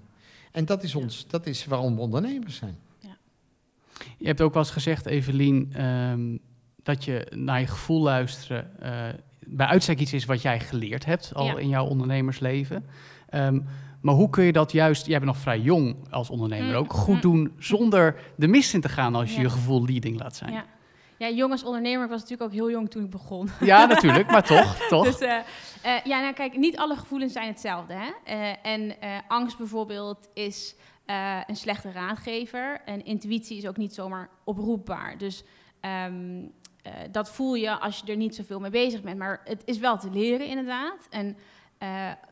En 0.58 0.66
dat 0.66 0.84
is, 0.84 0.96
ons, 0.96 1.28
dat 1.28 1.46
is 1.46 1.66
waarom 1.66 1.96
we 1.96 2.02
ondernemers 2.02 2.56
zijn. 2.56 2.78
Je 4.18 4.28
hebt 4.28 4.42
ook 4.42 4.54
wel 4.54 4.64
eens 4.64 4.72
gezegd, 4.72 5.06
Evelien, 5.06 5.70
ehm, 5.74 6.38
dat 6.84 7.04
je 7.04 7.32
naar 7.36 7.60
je 7.60 7.68
gevoel 7.68 8.02
luisteren 8.02 8.80
eh, 8.82 9.14
bij 9.40 9.68
uitstek 9.68 10.00
iets 10.00 10.14
is 10.14 10.26
wat 10.26 10.42
jij 10.42 10.60
geleerd 10.60 11.06
hebt 11.06 11.32
al 11.34 11.46
Ja. 11.46 11.58
in 11.58 11.70
jouw 11.70 11.86
ondernemersleven. 11.86 12.86
Ehm, 13.30 13.60
maar 14.02 14.14
hoe 14.16 14.30
kun 14.30 14.44
je 14.44 14.52
dat 14.52 14.72
juist, 14.72 15.06
jij 15.06 15.16
bent 15.20 15.32
nog 15.32 15.38
vrij 15.42 15.60
jong 15.60 15.96
als 16.10 16.30
ondernemer 16.30 16.70
Mm, 16.70 16.76
ook, 16.76 16.94
goed 16.94 17.16
mm. 17.16 17.22
doen 17.22 17.52
zonder 17.60 18.16
de 18.36 18.48
mist 18.48 18.74
in 18.74 18.82
te 18.82 18.90
gaan 18.90 19.16
als 19.16 19.30
je 19.30 19.36
Ja. 19.36 19.42
je 19.42 19.50
gevoel 19.50 19.86
leading 19.86 20.20
laat 20.20 20.36
zijn? 20.36 20.64
Ja. 21.18 21.30
Jong 21.30 21.52
als 21.52 21.64
ondernemer, 21.64 22.04
ik 22.04 22.10
was 22.10 22.22
natuurlijk 22.22 22.50
ook 22.50 22.56
heel 22.56 22.70
jong 22.70 22.90
toen 22.90 23.04
ik 23.04 23.10
begon. 23.10 23.50
Ja, 23.60 23.86
natuurlijk, 23.86 24.32
maar 24.32 24.44
toch, 24.44 24.78
toch? 24.90 25.04
Dus 25.04 25.20
eh, 25.20 25.40
eh, 25.88 26.04
ja, 26.04 26.20
nou 26.22 26.34
kijk, 26.34 26.58
niet 26.58 26.78
alle 26.78 26.96
gevoelens 26.96 27.34
zijn 27.34 27.48
hetzelfde. 27.48 27.94
Hè? 27.94 28.12
Eh, 28.24 28.72
en 28.72 28.96
angst 29.28 29.58
bijvoorbeeld 29.58 30.30
is 30.34 30.76
een 31.48 31.56
slechte 31.56 31.92
raadgever. 31.92 32.82
En 32.86 33.06
intuïtie 33.06 33.58
is 33.58 33.68
ook 33.68 33.78
niet 33.78 33.94
zomaar 33.94 34.30
oproepbaar. 34.44 35.18
Dus 35.18 35.44
ehm, 35.80 36.46
eh, 36.84 36.94
dat 37.12 37.32
voel 37.32 37.56
je 37.56 37.80
als 37.80 38.00
je 38.00 38.12
er 38.12 38.18
niet 38.18 38.36
zoveel 38.36 38.60
mee 38.60 38.72
bezig 38.72 39.02
bent. 39.02 39.18
Maar 39.18 39.42
het 39.44 39.62
is 39.66 39.78
wel 39.78 39.98
te 39.98 40.10
leren 40.12 40.48
inderdaad. 40.48 41.08
En 41.10 41.38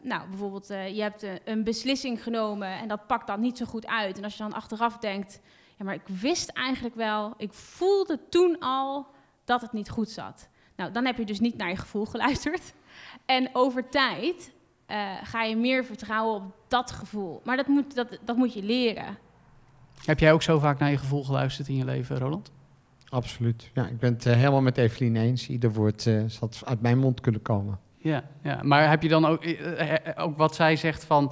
nou, 0.01 0.29
bijvoorbeeld, 0.29 0.67
je 0.67 1.01
hebt 1.01 1.25
een 1.43 1.63
beslissing 1.63 2.23
genomen 2.23 2.67
en 2.67 2.87
dat 2.87 3.07
pakt 3.07 3.27
dan 3.27 3.39
niet 3.39 3.57
zo 3.57 3.65
goed 3.65 3.87
uit. 3.87 4.17
En 4.17 4.23
als 4.23 4.37
je 4.37 4.43
dan 4.43 4.53
achteraf 4.53 4.97
denkt, 4.97 5.41
ja, 5.77 5.85
maar 5.85 5.93
ik 5.93 6.07
wist 6.21 6.49
eigenlijk 6.49 6.95
wel, 6.95 7.33
ik 7.38 7.53
voelde 7.53 8.19
toen 8.29 8.59
al 8.59 9.07
dat 9.45 9.61
het 9.61 9.71
niet 9.73 9.89
goed 9.89 10.09
zat. 10.09 10.47
Nou, 10.75 10.91
dan 10.91 11.05
heb 11.05 11.17
je 11.17 11.25
dus 11.25 11.39
niet 11.39 11.57
naar 11.57 11.69
je 11.69 11.75
gevoel 11.75 12.05
geluisterd. 12.05 12.73
En 13.25 13.49
over 13.53 13.89
tijd 13.89 14.51
eh, 14.85 15.11
ga 15.23 15.43
je 15.43 15.55
meer 15.55 15.85
vertrouwen 15.85 16.35
op 16.35 16.55
dat 16.67 16.91
gevoel. 16.91 17.41
Maar 17.43 17.57
dat 17.57 17.67
moet, 17.67 17.95
dat, 17.95 18.17
dat 18.25 18.35
moet 18.35 18.53
je 18.53 18.63
leren. 18.63 19.17
Heb 20.05 20.19
jij 20.19 20.33
ook 20.33 20.41
zo 20.41 20.59
vaak 20.59 20.79
naar 20.79 20.91
je 20.91 20.97
gevoel 20.97 21.23
geluisterd 21.23 21.67
in 21.67 21.75
je 21.75 21.85
leven, 21.85 22.17
Roland? 22.17 22.51
Absoluut. 23.09 23.69
Ja, 23.73 23.88
ik 23.88 23.99
ben 23.99 24.13
het 24.13 24.25
eh, 24.25 24.33
helemaal 24.33 24.61
met 24.61 24.77
Evelien 24.77 25.15
eens. 25.15 25.47
Ieder 25.47 25.73
woord 25.73 26.07
eh 26.07 26.23
had 26.39 26.61
uit 26.65 26.81
mijn 26.81 26.97
mond 26.97 27.21
kunnen 27.21 27.41
komen. 27.41 27.79
Ja, 27.97 28.23
ja. 28.41 28.59
maar 28.63 28.89
heb 28.89 29.01
je 29.01 29.09
dan 29.09 29.25
ook, 29.25 29.45
ook 30.15 30.38
wat 30.38 30.55
zij 30.55 30.75
zegt 30.75 31.03
van... 31.03 31.31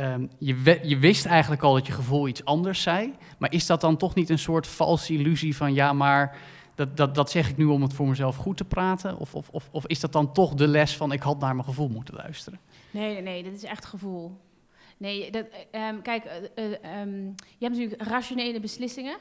ehm, 0.00 0.26
je, 0.38 0.78
je 0.82 0.98
wist 0.98 1.26
eigenlijk 1.26 1.62
al 1.62 1.74
dat 1.74 1.86
je 1.86 1.92
gevoel 1.92 2.28
iets 2.28 2.44
anders 2.44 2.82
zei. 2.82 3.14
Maar 3.38 3.52
is 3.52 3.66
dat 3.66 3.80
dan 3.80 3.96
toch 3.96 4.14
niet 4.14 4.30
een 4.30 4.38
soort 4.38 4.66
valse 4.66 5.12
illusie 5.12 5.56
van... 5.56 5.74
ja, 5.74 5.92
maar 5.92 6.38
dat, 6.74 6.96
dat, 6.96 7.14
dat 7.14 7.30
zeg 7.30 7.48
ik 7.50 7.56
nu 7.56 7.64
om 7.64 7.82
het 7.82 7.92
voor 7.92 8.08
mezelf 8.08 8.36
goed 8.36 8.56
te 8.56 8.64
praten? 8.64 9.18
Of, 9.18 9.34
of, 9.34 9.48
of, 9.48 9.68
of 9.70 9.86
is 9.86 10.00
dat 10.00 10.12
dan 10.12 10.32
toch 10.32 10.54
de 10.54 10.68
les 10.68 10.96
van... 10.96 11.12
ik 11.12 11.22
had 11.22 11.40
naar 11.40 11.54
mijn 11.54 11.66
gevoel 11.66 11.88
moeten 11.88 12.14
luisteren? 12.14 12.60
Nee, 12.90 13.22
nee, 13.22 13.42
dat 13.42 13.52
is 13.52 13.64
echt 13.64 13.84
gevoel. 13.84 14.36
Nee, 14.96 15.30
dat, 15.30 15.46
eh, 15.70 15.88
ehm, 15.88 16.00
kijk, 16.02 16.24
eh, 16.24 16.36
eh, 16.54 17.00
ehm, 17.00 17.24
je 17.58 17.66
hebt 17.66 17.76
natuurlijk 17.76 18.02
rationele 18.02 18.60
beslissingen. 18.60 19.18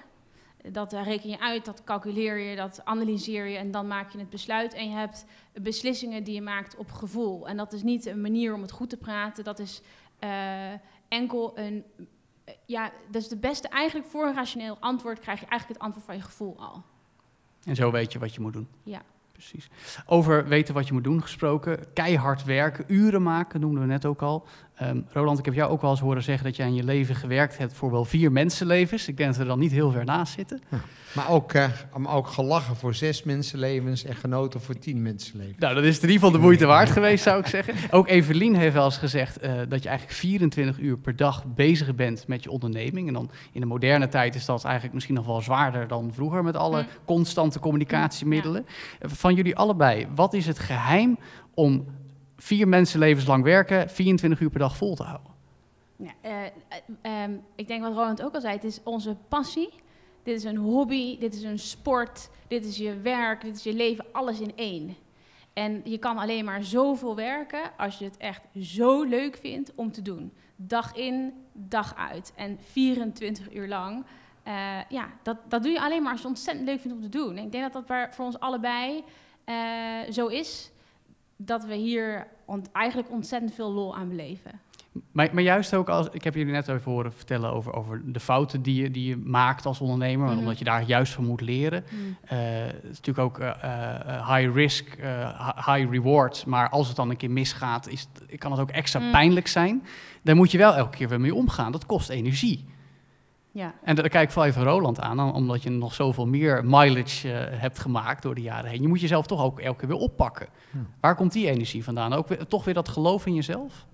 Dat 0.72 0.94
eh, 0.94 1.04
reken 1.04 1.30
je 1.30 1.40
uit, 1.40 1.66
dat 1.66 1.84
calculeer 1.84 2.38
je, 2.38 2.56
dat 2.56 2.82
analyseer 2.84 3.46
je 3.46 3.58
en 3.58 3.72
dan 3.72 3.88
maak 3.88 4.12
je 4.12 4.18
het 4.18 4.30
besluit. 4.30 4.74
En 4.74 4.90
je 4.90 4.96
hebt 4.96 5.26
beslissingen 5.54 6.24
die 6.24 6.34
je 6.34 6.42
maakt 6.42 6.76
op 6.76 6.92
gevoel. 6.92 7.48
En 7.48 7.58
dat 7.58 7.74
is 7.74 7.84
niet 7.84 8.06
een 8.06 8.22
manier 8.22 8.54
om 8.54 8.62
het 8.62 8.72
goed 8.72 8.90
te 8.90 8.98
praten, 8.98 9.44
dat 9.44 9.60
is 9.60 9.82
eh, 10.20 10.72
enkel 11.08 11.58
een... 11.58 11.84
eh, 12.46 12.54
ja, 12.66 12.92
dat 13.12 13.22
is 13.22 13.28
de 13.28 13.38
beste, 13.38 13.68
eigenlijk 13.68 14.10
voor 14.10 14.28
een 14.28 14.36
rationeel 14.36 14.78
antwoord 14.80 15.20
krijg 15.20 15.40
je 15.40 15.46
eigenlijk 15.46 15.80
het 15.80 15.88
antwoord 15.88 16.06
van 16.06 16.16
je 16.16 16.22
gevoel 16.22 16.56
al. 16.60 16.84
En 17.64 17.76
zo 17.76 17.92
weet 17.92 18.12
je 18.12 18.20
wat 18.20 18.34
je 18.34 18.42
moet 18.42 18.54
doen. 18.54 18.68
Ja. 18.84 19.02
Precies. 19.32 19.70
Over 20.06 20.48
weten 20.48 20.74
wat 20.74 20.88
je 20.88 20.94
moet 20.94 21.04
doen 21.04 21.22
gesproken. 21.22 21.94
Keihard 21.94 22.44
werken, 22.44 22.86
uren 22.88 23.24
maken, 23.24 23.60
noemden 23.60 23.82
we 23.82 23.88
net 23.88 24.06
ook 24.06 24.22
al. 24.22 24.46
Ehm, 24.80 25.02
Roland, 25.12 25.40
ik 25.40 25.46
heb 25.46 25.54
jou 25.54 25.72
ook 25.72 25.82
wel 25.82 25.90
eens 25.90 26.00
horen 26.00 26.24
zeggen 26.24 26.46
dat 26.46 26.56
jij 26.56 26.68
in 26.68 26.74
je 26.74 26.84
leven 26.84 27.16
gewerkt 27.16 27.58
hebt 27.58 27.74
voor 27.74 27.92
wel 27.92 28.06
vier 28.06 28.32
mensenlevens. 28.32 29.08
Ik 29.08 29.18
denk 29.18 29.30
dat 29.30 29.38
we 29.38 29.44
er 29.44 29.50
dan 29.50 29.60
niet 29.60 29.72
heel 29.72 29.92
ver 29.92 30.06
naast 30.06 30.34
zitten. 30.34 30.62
Maar 31.14 31.30
ook, 31.30 31.54
eh, 31.54 31.70
maar 31.98 32.16
ook 32.16 32.28
gelachen 32.28 32.76
voor 32.76 32.94
zes 32.94 33.24
mensenlevens 33.24 34.04
en 34.04 34.16
genoten 34.16 34.62
voor 34.62 34.80
tien 34.80 35.02
mensenlevens. 35.02 35.58
Nou, 35.58 35.76
dat 35.76 35.84
is 35.84 35.96
in 35.96 36.02
ieder 36.02 36.16
geval 36.16 36.32
de 36.32 36.38
moeite 36.38 36.66
waard 36.66 36.90
geweest, 36.90 37.24
zou 37.24 37.40
ik 37.40 37.48
zeggen. 37.48 37.74
Ook 37.92 38.08
Evelien 38.08 38.56
heeft 38.56 38.74
wel 38.74 38.86
eens 38.86 38.98
gezegd 38.98 39.38
eh, 39.38 39.52
dat 39.70 39.84
je 39.84 39.90
eigenlijk 39.90 40.18
24 40.20 40.80
uur 40.80 40.98
per 40.98 41.16
dag 41.16 41.46
bezig 41.46 41.96
bent 41.96 42.28
met 42.28 42.44
je 42.44 42.52
onderneming. 42.52 43.08
En 43.08 43.14
dan 43.14 43.32
in 43.52 43.62
de 43.62 43.68
moderne 43.68 44.08
tijd 44.08 44.36
is 44.36 44.46
dat 44.46 44.64
eigenlijk 44.64 44.94
misschien 44.94 45.16
nog 45.16 45.26
wel 45.26 45.42
zwaarder 45.42 45.88
dan 45.88 46.12
vroeger 46.14 46.44
met 46.44 46.56
alle 46.56 46.86
constante 47.06 47.60
communicatiemiddelen. 47.60 48.66
Van 49.00 49.36
jullie 49.36 49.56
allebei, 49.56 50.08
wat 50.16 50.34
is 50.34 50.46
het 50.46 50.60
geheim 50.60 51.18
om 51.54 51.86
vier 52.40 52.68
mensenlevens 52.68 53.26
lang 53.26 53.44
werken, 53.44 53.90
24 53.90 54.40
uur 54.40 54.50
per 54.50 54.60
dag 54.60 54.78
vol 54.78 54.96
te 54.96 55.04
houden? 55.04 55.32
Ja, 55.96 56.12
eh, 56.22 56.46
eh, 56.46 56.52
ehm, 57.02 57.32
ik 57.56 57.68
denk 57.68 57.82
wat 57.82 57.94
Roland 57.94 58.24
ook 58.24 58.34
al 58.34 58.42
zei, 58.42 58.54
het 58.54 58.64
is 58.64 58.80
onze 58.84 59.16
passie. 59.28 59.70
Dit 60.24 60.36
is 60.36 60.44
een 60.44 60.58
hobby, 60.58 61.18
dit 61.18 61.36
is 61.36 61.44
een 61.44 61.60
sport, 61.60 62.30
dit 62.48 62.66
is 62.66 62.78
je 62.78 63.00
werk, 63.00 63.42
dit 63.42 63.56
is 63.56 63.64
je 63.64 63.74
leven, 63.74 64.06
alles 64.12 64.40
in 64.40 64.52
één. 64.56 64.96
En 65.54 65.82
je 65.84 65.98
kan 65.98 66.18
alleen 66.18 66.46
maar 66.46 66.64
zoveel 66.64 67.16
werken 67.16 67.72
als 67.78 67.98
je 67.98 68.06
het 68.06 68.18
echt 68.18 68.42
zo 68.62 69.04
leuk 69.04 69.38
vindt 69.38 69.72
om 69.76 69.92
te 69.92 70.02
doen. 70.02 70.34
Dag 70.56 70.96
in, 70.96 71.34
dag 71.54 71.96
uit. 71.96 72.34
En 72.36 72.58
24 72.72 73.54
uur 73.54 73.68
lang. 73.68 74.06
Eh, 74.44 74.54
ja, 74.90 75.10
dat, 75.24 75.38
dat 75.48 75.64
doe 75.64 75.72
je 75.72 75.82
alleen 75.82 76.02
maar 76.02 76.12
als 76.12 76.22
je 76.22 76.28
het 76.28 76.38
ontzettend 76.38 76.68
leuk 76.68 76.80
vindt 76.80 76.98
om 76.98 77.04
te 77.04 77.18
doen. 77.18 77.38
En 77.38 77.44
ik 77.44 77.52
denk 77.52 77.74
dat 77.74 77.88
dat 77.88 78.16
voor 78.16 78.26
ons 78.26 78.40
allebei 78.40 79.04
zo 80.10 80.28
is. 80.28 80.72
Dat 81.42 81.66
we 81.66 81.76
hier 81.76 82.28
ont- 82.46 82.72
eigenlijk 82.72 83.12
ontzettend 83.12 83.54
veel 83.54 83.72
lol 83.72 83.96
aan 83.96 84.10
beleven. 84.10 84.52
Maar, 85.12 85.30
maar 85.34 85.44
juist 85.44 85.74
ook 85.74 85.90
als, 85.90 86.08
ik 86.12 86.24
heb 86.24 86.36
jullie 86.36 86.52
net 86.54 86.68
even 86.68 86.92
horen 86.92 87.14
vertellen 87.14 87.52
over, 87.54 87.74
over 87.74 88.02
de 88.06 88.20
fouten 88.20 88.62
die 88.62 88.82
je, 88.82 88.92
die 88.92 89.08
je 89.10 89.18
maakt 89.18 89.66
als 89.66 89.80
ondernemer, 89.82 90.28
Mhm. 90.30 90.38
omdat 90.38 90.58
je 90.60 90.66
daar 90.66 90.84
juist 90.84 91.14
van 91.14 91.26
moet 91.26 91.42
leren. 91.42 91.84
Eh, 92.24 92.38
het 92.66 92.84
is 92.84 92.98
natuurlijk 93.02 93.20
ook 93.20 93.40
eh, 93.40 93.50
eh, 93.50 94.36
high 94.36 94.54
risk, 94.56 94.96
hi- 95.02 95.74
high 95.74 95.92
reward. 95.92 96.46
Maar 96.46 96.70
als 96.70 96.88
het 96.88 96.96
dan 96.96 97.10
een 97.10 97.18
keer 97.18 97.32
misgaat, 97.32 97.88
is 97.88 98.08
het, 98.28 98.38
kan 98.40 98.52
het 98.52 98.60
ook 98.62 98.70
extra 98.72 99.00
Mm. 99.00 99.12
pijnlijk 99.12 99.48
zijn. 99.48 99.84
Daar 100.22 100.36
moet 100.36 100.52
je 100.52 100.58
wel 100.58 100.74
elke 100.76 100.98
keer 100.98 101.10
weer 101.10 101.22
mee 101.22 101.36
omgaan. 101.36 101.72
Dat 101.72 101.86
kost 101.86 102.10
energie. 102.10 102.66
Ja. 103.52 103.74
En 103.84 103.96
daar 103.96 104.10
kijk 104.10 104.30
ik 104.30 104.36
wel 104.36 104.46
even 104.46 104.64
Roland 104.64 105.00
aan, 105.00 105.18
dan- 105.18 105.34
omdat 105.34 105.64
je 105.64 105.70
nog 105.70 105.94
zoveel 105.94 106.28
meer 106.28 106.66
mileage 106.66 107.34
eh, 107.34 107.60
hebt 107.60 107.80
gemaakt 107.80 108.22
door 108.24 108.36
de 108.36 108.42
jaren 108.42 108.70
heen. 108.70 108.82
Je 108.82 108.88
moet 108.88 109.02
jezelf 109.02 109.26
toch 109.28 109.42
ook 109.44 109.60
elke 109.60 109.80
keer 109.80 109.88
weer 109.88 109.98
oppakken. 109.98 110.48
Ja. 110.74 110.80
Waar 111.00 111.16
komt 111.16 111.32
die 111.34 111.50
energie 111.50 111.84
vandaan? 111.84 112.14
Ook 112.14 112.28
weer, 112.28 112.48
toch 112.48 112.66
weer 112.66 112.74
dat 112.74 112.90
geloof 112.90 113.26
in 113.26 113.34
jezelf? 113.34 113.86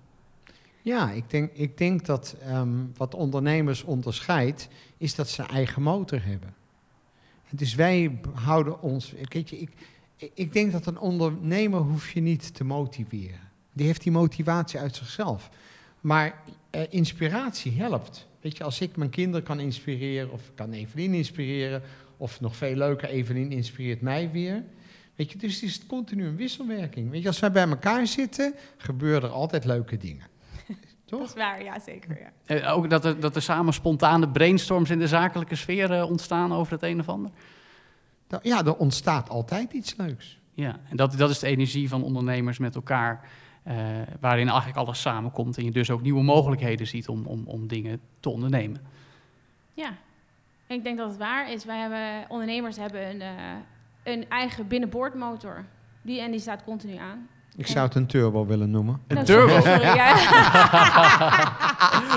Ja, 0.82 1.10
ik 1.10 1.30
denk, 1.30 1.50
ik 1.52 1.78
denk 1.78 2.06
dat 2.06 2.36
ehm, 2.42 2.74
wat 2.96 3.14
ondernemers 3.14 3.82
onderscheidt, 3.84 4.68
is 4.98 5.14
dat 5.14 5.28
ze 5.28 5.42
een 5.42 5.48
eigen 5.48 5.82
motor 5.82 6.24
hebben. 6.24 6.54
Dus 7.50 7.74
wij 7.74 8.20
houden 8.34 8.80
ons. 8.82 9.14
Weet 9.28 9.50
je, 9.50 9.58
ik, 9.58 9.70
ik 10.34 10.52
denk 10.52 10.72
dat 10.72 10.86
een 10.86 10.98
ondernemer 10.98 11.80
hoef 11.80 12.10
je 12.12 12.20
niet 12.20 12.54
te 12.54 12.64
motiveren. 12.64 13.38
Die 13.72 13.86
heeft 13.86 14.02
die 14.02 14.12
motivatie 14.12 14.78
uit 14.80 14.96
zichzelf. 14.96 15.48
Maar 16.00 16.42
eh, 16.70 16.82
inspiratie 16.88 17.72
helpt. 17.80 18.26
Weet 18.46 18.56
je, 18.56 18.64
als 18.64 18.80
ik 18.80 18.96
mijn 18.96 19.10
kinderen 19.10 19.46
kan 19.46 19.60
inspireren, 19.60 20.30
of 20.30 20.50
kan 20.54 20.72
Evelien 20.72 21.14
inspireren, 21.14 21.82
of 22.16 22.40
nog 22.40 22.56
veel 22.56 22.74
leuker, 22.74 23.08
Evelien 23.08 23.52
inspireert 23.52 24.00
mij 24.00 24.30
weer. 24.30 24.64
Weet 25.14 25.32
je, 25.32 25.38
dus 25.38 25.54
het 25.54 25.62
is 25.62 25.86
continu 25.86 26.26
een 26.26 26.36
wisselwerking. 26.36 27.10
Weet 27.10 27.22
je, 27.22 27.28
als 27.28 27.40
wij 27.40 27.52
bij 27.52 27.68
elkaar 27.68 28.06
zitten, 28.06 28.54
gebeuren 28.76 29.28
er 29.28 29.34
altijd 29.34 29.64
leuke 29.64 29.96
dingen. 29.96 30.26
Dat 30.66 30.76
Toch? 31.04 31.22
is 31.22 31.34
waar, 31.34 31.62
ja 31.62 31.78
zeker. 31.80 32.18
Ja. 32.20 32.56
Eh, 32.56 32.76
ook 32.76 32.90
dat 32.90 33.04
er, 33.04 33.20
dat 33.20 33.36
er 33.36 33.42
samen 33.42 33.72
spontane 33.72 34.28
brainstorms 34.28 34.90
in 34.90 34.98
de 34.98 35.08
zakelijke 35.08 35.56
sfeer 35.56 35.92
eh, 35.92 36.10
ontstaan 36.10 36.52
over 36.52 36.72
het 36.72 36.82
een 36.82 37.00
of 37.00 37.08
ander? 37.08 37.30
Ja, 38.42 38.64
er 38.64 38.76
ontstaat 38.76 39.28
altijd 39.28 39.72
iets 39.72 39.96
leuks. 39.96 40.40
Ja, 40.54 40.80
en 40.90 40.96
dat, 40.96 41.18
dat 41.18 41.30
is 41.30 41.38
de 41.38 41.46
energie 41.46 41.88
van 41.88 42.02
ondernemers 42.02 42.58
met 42.58 42.74
elkaar, 42.74 43.28
waarin 44.20 44.48
eigenlijk 44.48 44.78
alles 44.78 45.00
samenkomt 45.00 45.58
en 45.58 45.64
je 45.64 45.70
dus 45.70 45.90
ook 45.90 46.02
nieuwe 46.02 46.22
mogelijkheden 46.22 46.86
ziet 46.86 47.08
om, 47.08 47.26
om, 47.26 47.42
om 47.46 47.66
dingen 47.66 48.00
te 48.20 48.30
ondernemen. 48.30 48.80
ja. 49.74 49.88
Ik 50.68 50.84
denk 50.84 50.98
dat 50.98 51.08
het 51.08 51.18
waar 51.18 51.52
is. 51.52 51.64
Wij 51.64 51.78
hebben, 51.78 52.24
ondernemers 52.28 52.76
hebben 52.76 53.08
een, 53.08 53.20
eh, 53.20 53.28
een 54.04 54.24
eigen 54.28 54.68
binnenboordmotor. 54.68 55.64
Die, 56.02 56.20
en 56.20 56.30
die 56.30 56.40
staat 56.40 56.64
continu 56.64 56.96
aan. 56.96 57.28
Ik 57.56 57.66
zou 57.66 57.86
het 57.86 57.94
een 57.94 58.06
turbo 58.06 58.46
willen 58.46 58.70
noemen. 58.70 59.00
Een 59.06 59.14
Nou, 59.14 59.26
turbo, 59.26 59.60
Sorry, 59.60 59.82
ja. 59.82 60.12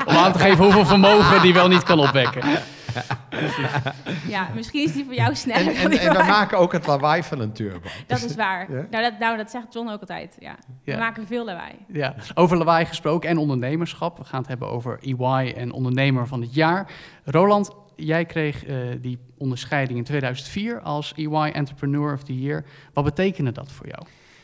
om 0.09 0.15
aan 0.15 0.31
te 0.31 0.39
geven 0.39 0.63
hoeveel 0.63 0.85
vermogen 0.85 1.41
die 1.41 1.53
wel 1.53 1.67
niet 1.67 1.83
kan 1.83 1.99
opwekken. 1.99 2.41
ja, 4.27 4.49
misschien 4.55 4.83
is 4.83 4.93
die 4.93 5.05
voor 5.05 5.13
jou 5.13 5.35
sneller. 5.35 5.75
en, 5.75 5.89
dan 5.89 6.17
we 6.17 6.23
maken 6.27 6.57
ook 6.57 6.71
het 6.71 6.88
lawaai 6.88 7.23
van 7.23 7.39
een 7.39 7.51
turbo. 7.51 7.89
Dat 8.07 8.23
is 8.23 8.35
waar. 8.35 8.71
Ja? 8.71 8.88
Nou, 8.89 9.03
dat, 9.03 9.19
nou, 9.19 9.38
dat 9.38 9.49
zegt 9.49 9.73
John 9.73 9.89
ook 9.89 9.99
altijd. 9.99 10.35
Ja. 10.39 10.55
Ja. 10.83 10.93
We 10.93 10.99
maken 10.99 11.27
veel 11.27 11.45
lawaai. 11.45 11.73
Ja, 11.88 12.15
over 12.33 12.57
lawaai 12.57 12.85
gesproken 12.85 13.29
en 13.29 13.38
ondernemerschap. 13.38 14.17
We 14.17 14.23
gaan 14.23 14.39
het 14.39 14.47
hebben 14.47 14.69
over 14.69 14.99
EY 15.01 15.53
en 15.55 15.71
ondernemer 15.71 16.27
van 16.27 16.41
het 16.41 16.53
jaar. 16.53 16.91
Roland, 17.25 17.71
jij 17.95 18.25
kreeg 18.25 18.65
eh, 18.65 18.75
die 19.01 19.19
onderscheiding 19.38 19.99
in 19.99 20.05
2004 20.05 20.81
als 20.81 21.13
EY 21.15 21.51
Entrepreneur 21.53 22.13
of 22.13 22.23
the 22.23 22.39
Year. 22.39 22.65
Wat 22.93 23.03
betekende 23.03 23.51
dat 23.51 23.71
voor 23.71 23.88
jou? 23.88 24.03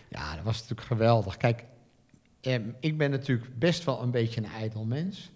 Ja, 0.09 0.35
dat 0.35 0.43
was 0.43 0.59
natuurlijk 0.59 0.87
geweldig. 0.87 1.37
Kijk, 1.37 1.63
ehm, 2.41 2.61
ik 2.79 2.97
ben 2.97 3.11
natuurlijk 3.11 3.59
best 3.59 3.83
wel 3.83 4.01
een 4.01 4.11
beetje 4.11 4.41
een 4.41 4.51
ijdel 4.51 4.85
mens. 4.85 5.31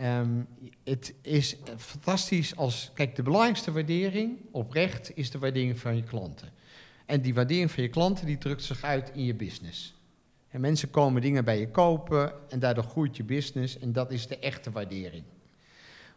Ehm, 0.00 0.42
het 0.84 1.14
is 1.22 1.56
fantastisch 1.76 2.56
als... 2.56 2.90
Kijk, 2.94 3.16
de 3.16 3.22
belangrijkste 3.22 3.72
waardering 3.72 4.38
oprecht 4.50 5.16
is 5.16 5.30
de 5.30 5.38
waardering 5.38 5.78
van 5.78 5.96
je 5.96 6.02
klanten. 6.02 6.48
En 7.06 7.20
die 7.20 7.34
waardering 7.34 7.70
van 7.70 7.82
je 7.82 7.88
klanten 7.88 8.26
die 8.26 8.38
drukt 8.38 8.62
zich 8.62 8.82
uit 8.82 9.10
in 9.14 9.24
je 9.24 9.34
business. 9.34 9.94
En 10.48 10.60
mensen 10.60 10.90
komen 10.90 11.22
dingen 11.22 11.44
bij 11.44 11.58
je 11.58 11.68
kopen 11.68 12.32
en 12.50 12.58
daardoor 12.58 12.84
groeit 12.84 13.16
je 13.16 13.24
business 13.24 13.78
en 13.78 13.92
dat 13.92 14.10
is 14.10 14.26
de 14.26 14.38
echte 14.38 14.70
waardering. 14.70 15.24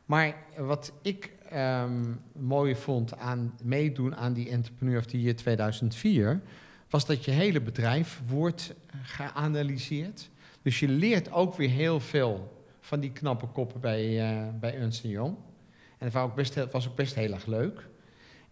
Maar 0.05 0.35
wat 0.57 0.91
ik 1.01 1.31
ehm, 1.49 2.13
mooi 2.31 2.75
vond 2.75 3.17
aan 3.17 3.53
meedoen 3.63 4.15
aan 4.15 4.33
die 4.33 4.49
Entrepreneur 4.49 4.97
of 4.97 5.05
the 5.05 5.21
Year 5.21 5.35
2004, 5.35 6.41
was 6.89 7.05
dat 7.05 7.25
je 7.25 7.31
hele 7.31 7.61
bedrijf 7.61 8.21
wordt 8.27 8.73
geanalyseerd. 9.01 10.29
Dus 10.61 10.79
je 10.79 10.87
leert 10.87 11.31
ook 11.31 11.55
weer 11.55 11.69
heel 11.69 11.99
veel 11.99 12.61
van 12.83 12.99
die 12.99 13.11
knappe 13.11 13.45
koppen 13.45 13.79
bij, 13.79 14.31
uh, 14.31 14.47
bij 14.59 14.75
Ernst 14.75 15.03
Young. 15.03 15.35
En 15.97 16.09
dat 16.09 16.11
was 16.11 16.23
ook, 16.23 16.35
best, 16.35 16.71
was 16.71 16.87
ook 16.87 16.95
best 16.95 17.15
heel 17.15 17.33
erg 17.33 17.45
leuk. 17.45 17.87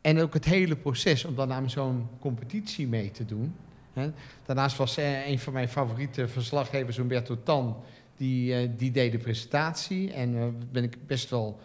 En 0.01 0.19
ook 0.19 0.33
het 0.33 0.45
hele 0.45 0.75
proces 0.75 1.25
om 1.25 1.35
dan 1.35 1.51
aan 1.51 1.69
zo'n 1.69 2.07
competitie 2.19 2.87
mee 2.87 3.11
te 3.11 3.25
doen. 3.25 3.55
Hè. 3.93 4.11
Daarnaast 4.45 4.77
was 4.77 4.97
uh, 4.97 5.27
een 5.27 5.39
van 5.39 5.53
mijn 5.53 5.67
favoriete 5.67 6.27
verslaggevers, 6.27 6.97
Humberto 6.97 7.43
Tan, 7.43 7.77
die, 8.17 8.63
uh, 8.63 8.69
die 8.77 8.91
deed 8.91 9.11
de 9.11 9.17
presentatie. 9.17 10.13
En 10.13 10.33
uh, 10.33 10.45
ben 10.71 10.83
ik 10.83 11.07
best 11.07 11.29
wel 11.29 11.59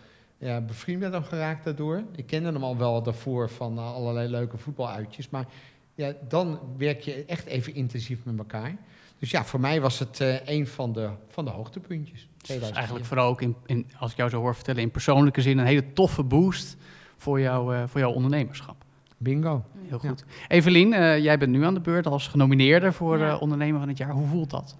bevriend 0.66 1.00
met 1.00 1.12
hem 1.12 1.22
geraakt 1.24 1.64
daardoor. 1.64 2.02
Ik 2.16 2.26
kende 2.26 2.52
hem 2.52 2.64
al 2.64 2.76
wel 2.76 3.02
daarvoor 3.02 3.50
van 3.50 3.78
allerlei 3.78 4.28
leuke 4.28 4.58
voetbaluitjes. 4.58 5.28
Maar 5.28 5.46
ja, 5.94 6.12
dan 6.28 6.60
werk 6.76 7.00
je 7.00 7.24
echt 7.24 7.46
even 7.46 7.74
intensief 7.74 8.24
met 8.24 8.38
elkaar. 8.38 8.76
Dus 9.18 9.30
ja, 9.30 9.44
voor 9.44 9.60
mij 9.60 9.80
was 9.80 9.98
het 9.98 10.20
uh, 10.20 10.46
een 10.46 10.66
van 10.66 10.92
de, 10.92 11.10
van 11.28 11.44
de 11.44 11.50
hoogtepuntjes. 11.50 12.28
Dus 12.46 12.70
eigenlijk 12.70 13.04
vooral 13.04 13.28
ook, 13.28 13.42
in, 13.42 13.56
in, 13.66 13.90
als 13.98 14.10
ik 14.10 14.16
jou 14.16 14.30
zo 14.30 14.40
hoor 14.40 14.54
vertellen, 14.54 14.82
in 14.82 14.90
persoonlijke 14.90 15.40
zin 15.40 15.58
een 15.58 15.66
hele 15.66 15.92
toffe 15.92 16.22
boost 16.22 16.76
voor, 17.16 17.40
jou, 17.40 17.76
uh, 17.76 17.82
voor 17.86 18.00
jouw 18.00 18.12
ondernemerschap. 18.12 18.84
Bingo. 19.16 19.64
Heel 19.88 19.98
goed. 19.98 20.24
Ja. 20.26 20.46
Evelien, 20.48 20.92
uh, 20.92 21.18
jij 21.18 21.38
bent 21.38 21.52
nu 21.52 21.64
aan 21.64 21.74
de 21.74 21.80
beurt 21.80 22.06
als 22.06 22.28
genomineerde 22.28 22.92
voor 22.92 23.18
ja. 23.18 23.36
ondernemer 23.36 23.78
van 23.78 23.88
het 23.88 23.98
jaar. 23.98 24.10
Hoe 24.10 24.26
voelt 24.26 24.50
dat? 24.50 24.76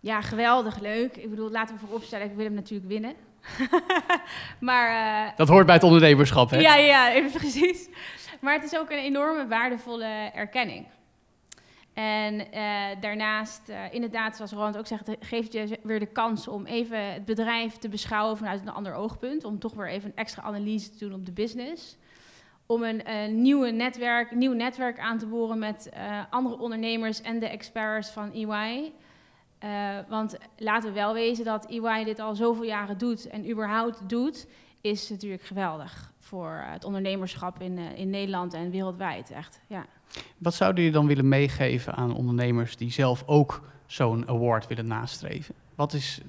Ja, 0.00 0.20
geweldig 0.20 0.80
leuk. 0.80 1.16
Ik 1.16 1.30
bedoel, 1.30 1.50
laten 1.50 1.74
we 1.74 1.80
vooropstellen, 1.80 2.26
ik 2.26 2.36
wil 2.36 2.44
hem 2.44 2.54
natuurlijk 2.54 2.88
winnen. 2.88 3.14
maar, 4.60 5.32
dat 5.36 5.48
hoort 5.48 5.66
bij 5.66 5.74
het 5.74 5.84
ondernemerschap, 5.84 6.50
hè? 6.50 6.58
Ja, 6.58 6.76
ja, 6.76 7.12
even 7.12 7.30
precies. 7.40 7.88
Maar 8.40 8.54
het 8.54 8.64
is 8.64 8.78
ook 8.78 8.90
een 8.90 8.98
enorme 8.98 9.46
waardevolle 9.46 10.30
erkenning. 10.34 10.86
En 11.98 12.34
uh, 12.34 12.86
daarnaast, 13.00 13.68
uh, 13.68 13.92
inderdaad, 13.92 14.36
zoals 14.36 14.52
Roland 14.52 14.78
ook 14.78 14.86
zegt, 14.86 15.08
geeft 15.20 15.52
je 15.52 15.78
weer 15.82 15.98
de 15.98 16.06
kans 16.06 16.48
om 16.48 16.66
even 16.66 17.12
het 17.12 17.24
bedrijf 17.24 17.76
te 17.76 17.88
beschouwen 17.88 18.36
vanuit 18.36 18.60
een 18.60 18.68
ander 18.68 18.94
oogpunt. 18.94 19.44
Om 19.44 19.58
toch 19.58 19.74
weer 19.74 19.88
even 19.88 20.10
een 20.10 20.16
extra 20.16 20.42
analyse 20.42 20.90
te 20.90 20.98
doen 20.98 21.14
op 21.14 21.26
de 21.26 21.32
business. 21.32 21.96
Om 22.66 22.82
een, 22.82 23.42
nieuwe 23.42 23.70
netwerk, 23.70 24.34
nieuw 24.34 24.52
netwerk 24.52 24.98
aan 24.98 25.18
te 25.18 25.26
boren 25.26 25.58
met 25.58 25.90
uh, 25.94 26.22
andere 26.30 26.58
ondernemers 26.58 27.20
en 27.20 27.38
de 27.38 27.48
experts 27.48 28.10
van 28.10 28.32
EY. 28.32 28.92
want 30.08 30.36
laten 30.56 30.88
we 30.88 30.94
wel 30.94 31.14
wezen 31.14 31.44
dat 31.44 31.66
EY 31.66 32.04
dit 32.04 32.18
al 32.18 32.34
zoveel 32.34 32.64
jaren 32.64 32.98
doet 32.98 33.28
en 33.28 33.50
überhaupt 33.50 34.08
doet, 34.08 34.46
is 34.80 35.10
natuurlijk 35.10 35.42
geweldig 35.42 36.12
voor 36.28 36.64
het 36.64 36.84
ondernemerschap 36.84 37.60
in, 37.60 37.78
in 37.78 38.10
Nederland 38.10 38.54
en 38.54 38.70
wereldwijd. 38.70 39.30
Echt, 39.30 39.60
ja. 39.66 39.86
Wat 40.38 40.54
zouden 40.54 40.82
jullie 40.82 40.98
dan 40.98 41.06
willen 41.06 41.28
meegeven 41.28 41.94
aan 41.94 42.14
ondernemers 42.14 42.76
die 42.76 42.90
zelf 42.90 43.22
ook 43.26 43.62
zo'n 43.86 44.28
award 44.28 44.66
willen 44.66 44.86
nastreven? 44.86 45.54
Wat 45.74 45.92
is, 45.92 46.20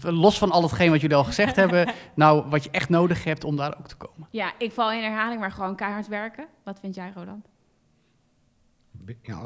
los 0.00 0.38
van 0.38 0.50
al 0.50 0.62
hetgeen 0.62 0.90
wat 0.90 1.00
jullie 1.00 1.16
al 1.16 1.24
gezegd 1.24 1.56
hebben, 1.62 1.92
nou 2.14 2.48
wat 2.48 2.64
je 2.64 2.70
echt 2.70 2.88
nodig 2.88 3.24
hebt 3.24 3.44
om 3.44 3.56
daar 3.56 3.78
ook 3.78 3.88
te 3.88 3.96
komen? 3.96 4.28
Ja, 4.30 4.52
ik 4.58 4.72
val 4.72 4.92
in 4.92 5.02
herhaling, 5.02 5.40
maar 5.40 5.52
gewoon 5.52 5.76
keihard 5.76 6.08
werken. 6.08 6.46
Wat 6.64 6.80
vind 6.80 6.94
jij, 6.94 7.12
Roland? 7.14 7.48
Ja, 9.22 9.40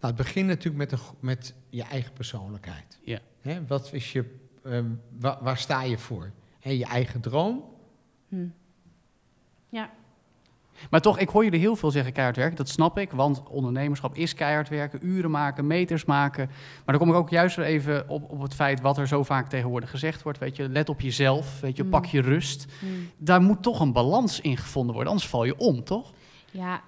nou, 0.00 0.14
het 0.14 0.16
begint 0.16 0.46
natuurlijk 0.46 0.76
met, 0.76 0.90
de, 0.90 0.98
met 1.20 1.54
je 1.68 1.82
eigen 1.82 2.12
persoonlijkheid. 2.12 2.98
Ja. 3.02 3.18
Hè, 3.40 3.66
wat 3.66 3.92
is 3.92 4.12
je, 4.12 4.34
um, 4.64 5.00
waar, 5.18 5.38
waar, 5.40 5.58
sta 5.58 5.82
je 5.82 5.98
voor? 5.98 6.32
Hè, 6.60 6.70
je 6.70 6.84
eigen 6.84 7.20
droom? 7.20 7.64
Hm. 8.28 8.48
Ja. 9.76 9.90
Maar 10.90 11.00
toch, 11.00 11.18
ik 11.18 11.28
hoor 11.28 11.44
jullie 11.44 11.60
heel 11.60 11.76
veel 11.76 11.90
zeggen 11.90 12.12
keihard 12.12 12.36
werken. 12.36 12.56
Dat 12.56 12.68
snap 12.68 12.98
ik, 12.98 13.10
want 13.10 13.42
ondernemerschap 13.48 14.14
is 14.14 14.34
keihard 14.34 14.68
werken, 14.68 15.06
uren 15.06 15.30
maken, 15.30 15.66
meters 15.66 16.04
maken. 16.04 16.46
Maar 16.46 16.84
dan 16.84 16.98
kom 16.98 17.08
ik 17.08 17.14
ook 17.14 17.30
juist 17.30 17.56
weer 17.56 17.64
even 17.66 18.08
op, 18.08 18.30
op 18.30 18.42
het 18.42 18.54
feit 18.54 18.80
wat 18.80 18.98
er 18.98 19.06
zo 19.08 19.22
vaak 19.22 19.48
tegenwoordig 19.48 19.90
gezegd 19.90 20.22
wordt. 20.22 20.38
Weet 20.38 20.56
je, 20.56 20.68
let 20.68 20.88
op 20.88 21.00
jezelf, 21.00 21.60
weet 21.60 21.76
je, 21.76 21.82
Mm. 21.82 21.90
pak 21.90 22.04
je 22.04 22.20
rust. 22.20 22.66
Mm. 22.80 23.08
Daar 23.16 23.40
moet 23.42 23.62
toch 23.62 23.80
een 23.80 23.92
balans 23.92 24.40
in 24.40 24.56
gevonden 24.56 24.94
worden, 24.94 25.12
anders 25.12 25.30
val 25.30 25.44
je 25.44 25.56
om, 25.56 25.84
toch? 25.84 26.12
Ja, 26.50 26.80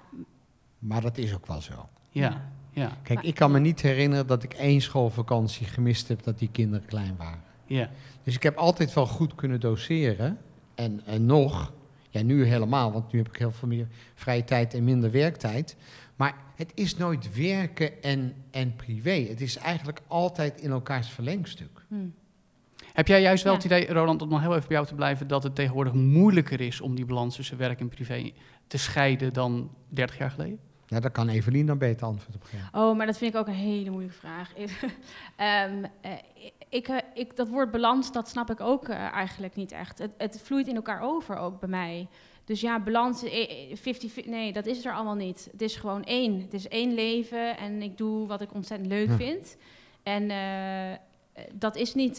Maar 0.78 1.00
dat 1.00 1.18
is 1.18 1.34
ook 1.34 1.46
wel 1.46 1.60
zo. 1.60 1.88
Ja, 2.10 2.50
ja, 2.70 2.92
Kijk, 3.02 3.18
Maar- 3.18 3.28
ik 3.28 3.34
kan 3.34 3.50
me 3.50 3.58
niet 3.58 3.80
herinneren 3.82 4.26
dat 4.26 4.42
ik 4.42 4.52
één 4.54 4.80
schoolvakantie 4.80 5.66
gemist 5.66 6.08
heb 6.08 6.22
dat 6.22 6.38
die 6.38 6.48
kinderen 6.52 6.86
klein 6.86 7.14
waren. 7.18 7.42
ja. 7.66 7.90
Dus 8.22 8.34
ik 8.36 8.42
heb 8.42 8.56
altijd 8.56 8.94
wel 8.94 9.06
goed 9.06 9.34
kunnen 9.34 9.60
doseren. 9.60 10.38
En, 10.74 11.00
en 11.06 11.26
nog, 11.26 11.72
ja 12.08 12.22
nu 12.22 12.44
helemaal, 12.44 12.92
want 12.92 13.12
nu 13.12 13.18
heb 13.18 13.28
ik 13.28 13.36
heel 13.36 13.50
veel 13.50 13.68
meer 13.68 13.86
vrije 14.14 14.44
tijd 14.44 14.74
en 14.74 14.84
minder 14.84 15.10
werktijd. 15.10 15.76
Maar 16.16 16.34
het 16.56 16.72
is 16.74 16.96
nooit 16.96 17.36
werken 17.36 18.02
en, 18.02 18.34
en 18.50 18.76
privé. 18.76 19.10
Het 19.28 19.40
is 19.40 19.56
eigenlijk 19.56 20.00
altijd 20.06 20.60
in 20.60 20.70
elkaars 20.70 21.08
verlengstuk. 21.08 21.84
hm. 21.88 21.94
Heb 22.92 23.06
jij 23.08 23.20
juist 23.20 23.42
wel 23.44 23.52
Ja. 23.52 23.58
het 23.58 23.66
idee, 23.66 23.92
Roland, 23.92 24.22
om 24.22 24.28
nog 24.28 24.40
heel 24.40 24.54
even 24.54 24.68
bij 24.68 24.76
jou 24.76 24.88
te 24.88 24.94
blijven, 24.94 25.28
dat 25.28 25.42
het 25.42 25.54
tegenwoordig 25.54 25.92
moeilijker 25.92 26.60
is 26.60 26.80
om 26.80 26.94
die 26.94 27.04
balans 27.04 27.36
tussen 27.36 27.56
werk 27.56 27.80
en 27.80 27.88
privé 27.88 28.32
te 28.66 28.78
scheiden 28.78 29.32
dan 29.32 29.70
30 29.88 30.18
jaar 30.18 30.30
geleden? 30.30 30.58
Nou, 30.88 31.02
daar 31.02 31.10
kan 31.10 31.28
Evelien 31.28 31.66
dan 31.66 31.78
beter 31.78 32.06
antwoord 32.06 32.34
op 32.34 32.42
geven. 32.42 32.68
Oh, 32.72 32.96
maar 32.96 33.06
dat 33.06 33.18
vind 33.18 33.34
ik 33.34 33.40
ook 33.40 33.46
een 33.46 33.52
hele 33.54 33.90
moeilijke 33.90 34.18
vraag. 34.18 34.52
Ehm, 35.36 35.84
eh, 36.00 36.10
ik, 36.68 36.88
eh, 36.88 36.96
ik, 37.14 37.36
dat 37.36 37.48
woord 37.48 37.70
balans, 37.70 38.12
dat 38.12 38.28
snap 38.28 38.50
ik 38.50 38.60
ook 38.60 38.88
eh, 38.88 38.96
eigenlijk 38.96 39.54
niet 39.54 39.72
echt. 39.72 39.98
Het, 39.98 40.10
het 40.18 40.40
vloeit 40.42 40.66
in 40.66 40.74
elkaar 40.76 41.00
over 41.02 41.36
ook 41.36 41.60
bij 41.60 41.68
mij. 41.68 42.08
Dus 42.44 42.60
ja, 42.60 42.80
balans, 42.80 43.22
eh, 43.22 43.70
eh, 43.70 43.76
50, 43.76 44.26
nee, 44.26 44.52
dat 44.52 44.66
is 44.66 44.84
er 44.84 44.92
allemaal 44.92 45.14
niet. 45.14 45.48
Het 45.52 45.62
is 45.62 45.76
gewoon 45.76 46.04
één. 46.04 46.40
Het 46.40 46.54
is 46.54 46.68
één 46.68 46.94
leven 46.94 47.56
en 47.56 47.82
ik 47.82 47.96
doe 47.98 48.26
wat 48.26 48.40
ik 48.40 48.54
ontzettend 48.54 48.90
leuk 48.90 49.08
Ja. 49.08 49.16
vind. 49.16 49.56
En 50.02 50.30
dat 51.52 51.76
is 51.76 51.94
niet, 51.94 52.18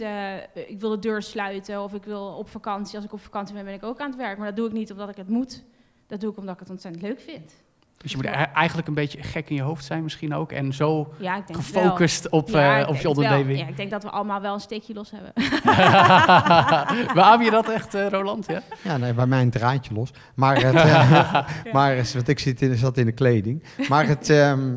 ik 0.54 0.80
wil 0.80 0.90
de 0.90 1.00
deur 1.00 1.22
sluiten 1.22 1.84
of 1.84 1.94
ik 1.94 2.04
wil 2.04 2.26
op 2.26 2.50
vakantie. 2.50 2.96
Als 2.96 3.06
ik 3.06 3.14
op 3.14 3.20
vakantie 3.20 3.56
ben, 3.56 3.66
ben 3.66 3.74
ik 3.74 3.84
ook 3.84 4.00
aan 4.00 4.10
het 4.10 4.18
werk. 4.20 4.38
Maar 4.38 4.48
dat 4.48 4.56
doe 4.56 4.68
ik 4.68 4.74
niet 4.74 4.92
omdat 4.92 5.10
ik 5.10 5.16
het 5.16 5.30
moet. 5.30 5.64
Dat 6.08 6.22
doe 6.22 6.32
ik 6.32 6.38
omdat 6.38 6.54
ik 6.54 6.60
het 6.60 6.70
ontzettend 6.70 7.04
leuk 7.04 7.20
vind. 7.20 7.54
Dus 8.02 8.12
je 8.12 8.18
moet 8.18 8.26
e- 8.26 8.30
eigenlijk 8.54 8.88
een 8.88 8.94
beetje 8.94 9.24
gek 9.24 9.50
in 9.50 9.56
je 9.56 9.62
hoofd 9.62 9.86
zijn 9.86 10.04
misschien 10.04 10.34
ook. 10.34 10.52
En 10.52 10.74
zo 10.74 11.14
Ja, 11.18 11.44
gefocust 11.52 12.30
op, 12.30 12.50
Ja, 12.50 12.82
eh, 12.82 12.90
op 12.90 12.96
je 12.96 13.10
onderneming. 13.10 13.60
Ja, 13.60 13.68
ik 13.68 13.78
denk 13.78 13.92
dat 13.92 14.04
we 14.04 14.10
allemaal 14.10 14.42
wel 14.42 14.54
een 14.54 14.60
steekje 14.60 14.94
los 14.94 15.12
hebben. 15.12 15.34
Beaam 17.14 17.42
je 17.42 17.52
dat 17.52 17.70
echt, 17.70 17.94
eh, 17.94 18.08
Roland? 18.08 18.48
Ja? 18.48 18.62
Ja, 18.84 18.98
nee, 18.98 19.14
bij 19.14 19.28
mij 19.28 19.42
een 19.42 19.50
draadje 19.50 19.94
los. 19.94 20.12
Maar, 20.36 20.62
het, 20.62 20.76
eh, 20.86 21.74
maar 21.74 21.96
want 22.14 22.28
ik 22.28 22.40
zit 22.40 22.62
in, 22.62 22.76
zat 22.76 22.98
in 22.98 23.06
de 23.06 23.12
kleding. 23.12 23.64
Maar 23.90 24.08
het, 24.08 24.30
ehm, 24.30 24.76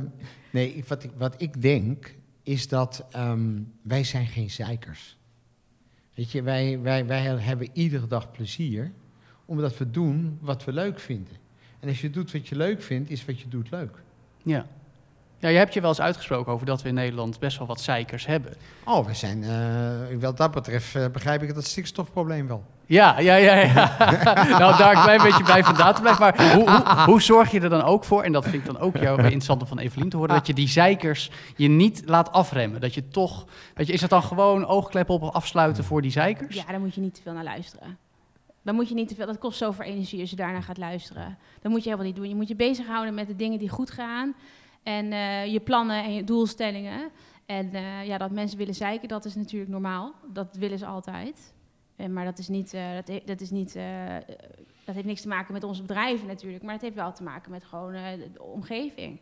nee, 0.51 0.85
wat 0.89 1.03
ik, 1.03 1.11
wat 1.17 1.35
ik 1.39 1.63
denk, 1.63 2.15
is 2.43 2.69
dat 2.69 3.05
ehm, 3.11 3.61
wij 3.83 4.05
zijn 4.05 4.27
geen 4.27 4.51
zeikers. 4.51 5.19
Weet 6.15 6.33
je, 6.33 6.43
wij, 6.43 6.81
wij, 6.81 7.07
wij 7.07 7.21
hebben 7.21 7.69
iedere 7.73 8.07
dag 8.07 8.31
plezier, 8.31 8.93
omdat 9.45 9.79
we 9.79 9.91
doen 9.91 10.39
wat 10.41 10.65
we 10.65 10.73
leuk 10.73 11.01
vinden. 11.01 11.42
En 11.83 11.89
als 11.89 12.01
je 12.01 12.11
doet 12.11 12.33
wat 12.33 12.49
je 12.49 12.57
leuk 12.57 12.83
vindt, 12.83 13.11
is 13.11 13.25
wat 13.25 13.41
je 13.41 13.49
doet 13.49 13.71
leuk. 13.71 13.95
ja. 14.43 14.67
Ja, 15.39 15.49
je 15.49 15.59
hebt 15.59 15.75
je 15.75 15.81
wel 15.81 15.89
eens 15.89 16.01
uitgesproken 16.01 16.53
over 16.53 16.67
dat 16.67 16.83
we 16.83 16.89
in 16.89 16.95
Nederland 16.95 17.39
best 17.39 17.59
wel 17.59 17.67
wat 17.67 17.81
zeikers 17.81 18.27
hebben. 18.27 18.55
Oh, 18.85 19.07
we 19.07 19.15
zijn, 19.15 19.43
eh, 19.45 20.21
wat 20.21 20.37
dat 20.37 20.51
betreft 20.51 20.95
eh, 20.95 21.07
begrijp 21.13 21.43
ik 21.43 21.55
het 21.55 21.67
stikstofprobleem 21.67 22.47
wel. 22.47 22.65
Ja, 22.87 23.19
ja, 23.21 23.35
ja. 23.35 23.55
ja. 23.55 23.97
nou, 24.59 24.77
daar 24.77 24.97
een 24.97 25.03
klein 25.03 25.23
beetje 25.23 25.45
bij 25.45 25.65
vandaan 25.65 25.95
te 25.95 26.01
blijven. 26.01 26.23
Maar 26.23 26.55
hoe, 26.55 26.71
hoe, 26.71 27.05
hoe 27.05 27.23
zorg 27.23 27.51
je 27.51 27.61
er 27.61 27.69
dan 27.69 27.83
ook 27.83 28.05
voor, 28.05 28.23
en 28.23 28.33
dat 28.33 28.43
vind 28.43 28.55
ik 28.55 28.65
dan 28.65 28.79
ook 28.79 28.97
jou 28.97 29.23
interessant 29.23 29.61
om 29.63 29.69
van 29.69 29.79
Evelien 29.79 30.09
te 30.09 30.17
horen, 30.17 30.35
dat 30.35 30.47
je 30.47 30.55
die 30.55 30.69
zeikers 30.69 31.31
je 31.57 31.69
niet 31.69 32.03
laat 32.07 32.33
afremmen? 32.33 32.81
Dat 32.81 32.95
je 32.95 33.09
toch, 33.09 33.47
weet 33.75 33.87
je, 33.87 33.93
is 33.93 34.01
het 34.01 34.11
dan 34.11 34.23
gewoon 34.23 34.67
oogkleppen 34.67 35.15
op 35.15 35.23
of 35.23 35.33
afsluiten 35.33 35.85
voor 35.85 36.03
die 36.03 36.11
zeikers? 36.11 36.55
Ja, 36.55 36.65
daar 36.71 36.81
moet 36.81 36.95
je 36.95 37.01
niet 37.01 37.15
te 37.15 37.23
veel 37.23 37.33
naar 37.33 37.45
luisteren. 37.45 37.99
Dan 38.63 38.75
moet 38.75 38.89
je 38.89 38.95
niet 38.95 39.09
te 39.09 39.15
veel, 39.15 39.27
dat 39.27 39.39
kost 39.39 39.59
zoveel 39.59 39.85
energie 39.85 40.21
als 40.21 40.31
je 40.31 40.37
daarnaar 40.37 40.63
gaat 40.63 40.79
luisteren. 40.79 41.39
Dat 41.61 41.71
moet 41.73 41.83
je 41.83 41.91
helemaal 41.91 42.11
niet 42.11 42.17
doen. 42.17 42.29
Je 42.29 42.35
moet 42.35 42.49
je 42.49 42.57
bezighouden 42.57 43.15
met 43.15 43.27
de 43.27 43.37
dingen 43.37 43.59
die 43.59 43.69
goed 43.69 43.91
gaan. 43.91 44.35
En 44.83 45.13
eh, 45.13 45.47
je 45.47 45.61
plannen 45.61 46.05
en 46.05 46.15
je 46.15 46.25
doelstellingen. 46.25 47.11
En 47.47 47.75
eh, 47.75 48.07
ja, 48.07 48.19
dat 48.19 48.31
mensen 48.31 48.59
willen 48.59 48.75
zeiken, 48.75 49.09
dat 49.09 49.25
is 49.25 49.35
natuurlijk 49.35 49.71
normaal. 49.71 50.15
Dat 50.33 50.57
willen 50.57 50.79
ze 50.79 50.87
altijd. 50.87 51.53
En, 51.97 52.13
maar 52.13 52.25
dat 52.25 52.39
is 52.39 52.49
niet, 52.49 52.75
eh, 52.75 52.95
dat, 53.05 53.27
dat 53.27 53.41
is 53.41 53.51
niet, 53.51 53.77
eh, 53.77 54.17
dat 54.85 54.95
heeft 54.95 55.07
niks 55.07 55.21
te 55.21 55.29
maken 55.29 55.53
met 55.53 55.65
onze 55.65 55.83
bedrijven 55.83 56.27
natuurlijk. 56.27 56.63
Maar 56.63 56.73
het 56.73 56.83
heeft 56.83 56.95
wel 56.95 57.13
te 57.13 57.23
maken 57.23 57.51
met 57.51 57.65
gewoon 57.65 57.93
eh, 57.93 58.05
de 58.33 58.43
omgeving. 58.43 59.21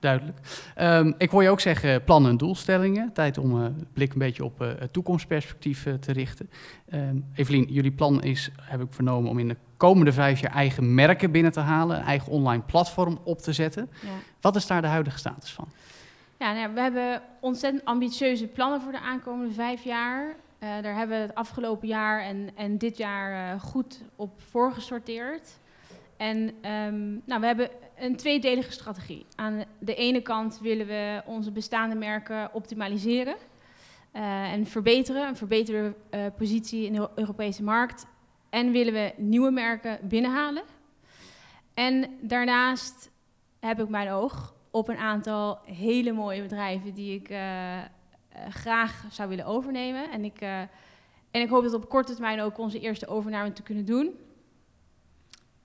Duidelijk. 0.00 0.38
Ehm, 0.74 1.12
ik 1.18 1.30
hoor 1.30 1.42
je 1.42 1.48
ook 1.48 1.60
zeggen 1.60 2.04
plannen 2.04 2.30
en 2.30 2.36
doelstellingen. 2.36 3.12
Tijd 3.12 3.38
om 3.38 3.62
eh, 3.62 3.68
de 3.78 3.86
blik 3.92 4.12
een 4.12 4.18
beetje 4.18 4.44
op 4.44 4.62
eh, 4.62 4.68
het 4.78 4.92
toekomstperspectief 4.92 5.86
eh, 5.86 5.94
te 5.94 6.12
richten. 6.12 6.50
Ehm 6.88 7.16
Evelien, 7.34 7.66
jullie 7.68 7.92
plan 7.92 8.22
is, 8.22 8.50
heb 8.60 8.80
ik 8.80 8.92
vernomen, 8.92 9.30
om 9.30 9.38
in 9.38 9.48
de 9.48 9.56
komende 9.76 10.12
vijf 10.12 10.40
jaar 10.40 10.52
eigen 10.52 10.94
merken 10.94 11.30
binnen 11.30 11.52
te 11.52 11.60
halen. 11.60 11.98
Een 11.98 12.04
eigen 12.04 12.32
online 12.32 12.62
platform 12.62 13.18
op 13.24 13.38
te 13.38 13.52
zetten. 13.52 13.90
Ja. 14.02 14.08
Wat 14.40 14.56
is 14.56 14.66
daar 14.66 14.82
de 14.82 14.88
huidige 14.88 15.18
status 15.18 15.52
van? 15.52 15.68
Ja, 16.38 16.52
nou 16.52 16.58
ja, 16.58 16.72
we 16.72 16.80
hebben 16.80 17.22
ontzettend 17.40 17.84
ambitieuze 17.84 18.46
plannen 18.46 18.80
voor 18.80 18.92
de 18.92 19.00
aankomende 19.00 19.54
vijf 19.54 19.84
jaar. 19.84 20.36
Eh, 20.58 20.68
daar 20.82 20.96
hebben 20.96 21.16
we 21.16 21.22
het 21.22 21.34
afgelopen 21.34 21.88
jaar 21.88 22.22
en, 22.22 22.50
en 22.54 22.78
dit 22.78 22.96
jaar 22.96 23.54
eh, 23.54 23.60
goed 23.60 24.00
op 24.16 24.40
voorgesorteerd. 24.50 25.58
En 26.16 26.52
ehm, 26.60 27.10
nou, 27.24 27.40
we 27.40 27.46
hebben 27.46 27.70
een 28.00 28.16
tweedelige 28.16 28.72
strategie. 28.72 29.26
Aan 29.34 29.64
de 29.78 29.94
ene 29.94 30.20
kant 30.20 30.58
willen 30.60 30.86
we 30.86 31.22
onze 31.26 31.52
bestaande 31.52 31.94
merken 31.94 32.54
optimaliseren 32.54 33.36
eh, 34.10 34.52
en 34.52 34.66
verbeteren, 34.66 35.28
een 35.28 35.36
verbeterde 35.36 35.94
eh, 36.10 36.20
positie 36.36 36.86
in 36.86 36.92
de 36.92 37.08
Europese 37.14 37.62
markt. 37.62 38.06
En 38.50 38.72
willen 38.72 38.92
we 38.92 39.12
nieuwe 39.16 39.50
merken 39.50 39.98
binnenhalen. 40.02 40.62
En 41.74 42.18
daarnaast 42.20 43.10
heb 43.60 43.80
ik 43.80 43.88
mijn 43.88 44.10
oog 44.10 44.54
op 44.70 44.88
een 44.88 44.96
aantal 44.96 45.58
hele 45.64 46.12
mooie 46.12 46.42
bedrijven 46.42 46.94
die 46.94 47.14
ik 47.14 47.28
eh, 47.28 47.78
graag 48.48 49.04
zou 49.10 49.28
willen 49.28 49.46
overnemen. 49.46 50.10
En 50.10 50.24
ik, 50.24 50.40
en 51.30 51.40
ik 51.40 51.48
hoop 51.48 51.62
dat 51.62 51.74
op 51.74 51.88
korte 51.88 52.12
termijn 52.12 52.40
ook 52.40 52.58
onze 52.58 52.80
eerste 52.80 53.06
overname 53.06 53.52
te 53.52 53.62
kunnen 53.62 53.84
doen. 53.84 54.14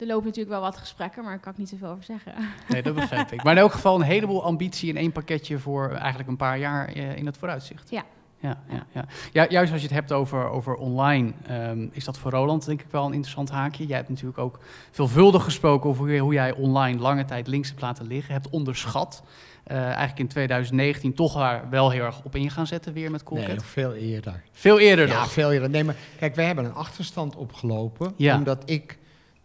Er 0.03 0.09
lopen 0.09 0.25
natuurlijk 0.25 0.55
wel 0.55 0.61
wat 0.61 0.77
gesprekken, 0.77 1.23
maar 1.23 1.31
daar 1.31 1.41
kan 1.41 1.51
ik 1.51 1.57
niet 1.57 1.69
zoveel 1.69 1.89
over 1.89 2.03
zeggen. 2.03 2.33
Nee, 2.69 2.81
dat 2.81 2.95
begrijp 2.95 3.31
ik. 3.31 3.43
Maar 3.43 3.53
in 3.53 3.59
elk 3.59 3.71
geval 3.71 3.95
een 3.95 4.01
heleboel 4.01 4.43
ambitie 4.43 4.89
in 4.89 4.97
één 4.97 5.11
pakketje 5.11 5.59
voor 5.59 5.91
eigenlijk 5.91 6.29
een 6.29 6.37
paar 6.37 6.57
jaar 6.57 6.87
eh, 6.87 7.15
in 7.17 7.25
het 7.25 7.37
vooruitzicht. 7.37 7.89
Ja. 7.89 8.03
Ja, 8.39 8.57
ja, 8.69 8.85
ja. 8.91 9.05
ja, 9.31 9.45
juist 9.49 9.71
als 9.71 9.81
je 9.81 9.87
het 9.87 9.95
hebt 9.95 10.11
over, 10.11 10.49
over 10.49 10.75
online, 10.75 11.31
ehm, 11.47 11.87
is 11.91 12.03
dat 12.03 12.17
voor 12.17 12.31
Roland 12.31 12.65
denk 12.65 12.81
ik 12.81 12.87
wel 12.91 13.05
een 13.05 13.13
interessant 13.13 13.49
haakje. 13.49 13.85
Jij 13.85 13.97
hebt 13.97 14.09
natuurlijk 14.09 14.37
ook 14.37 14.59
veelvuldig 14.91 15.43
gesproken 15.43 15.89
over 15.89 16.19
hoe, 16.19 16.33
jij 16.33 16.51
online 16.51 16.99
lange 16.99 17.25
tijd 17.25 17.47
links 17.47 17.69
hebt 17.69 17.81
laten 17.81 18.07
liggen, 18.07 18.33
hebt 18.33 18.49
onderschat. 18.49 19.23
Eh, 19.63 19.77
eigenlijk 19.77 20.19
in 20.19 20.27
2019 20.27 21.13
toch 21.13 21.33
daar 21.33 21.69
wel 21.69 21.89
heel 21.89 22.03
erg 22.03 22.23
op 22.23 22.35
in 22.35 22.51
gaan 22.51 22.67
zetten 22.67 22.93
weer 22.93 23.11
met 23.11 23.23
Coolcat. 23.23 23.47
Nee, 23.47 23.55
nog 23.55 23.65
veel 23.65 23.93
eerder. 23.93 24.43
Veel 24.51 24.79
eerder 24.79 25.07
Ja, 25.07 25.19
nog. 25.19 25.31
veel 25.31 25.51
eerder. 25.51 25.69
Nee, 25.69 25.83
maar 25.83 25.95
kijk, 26.19 26.35
wij 26.35 26.45
hebben 26.45 26.65
een 26.65 26.73
achterstand 26.73 27.35
opgelopen. 27.35 28.13
Ja. 28.15 28.37
Omdat 28.37 28.63
ik 28.65 28.97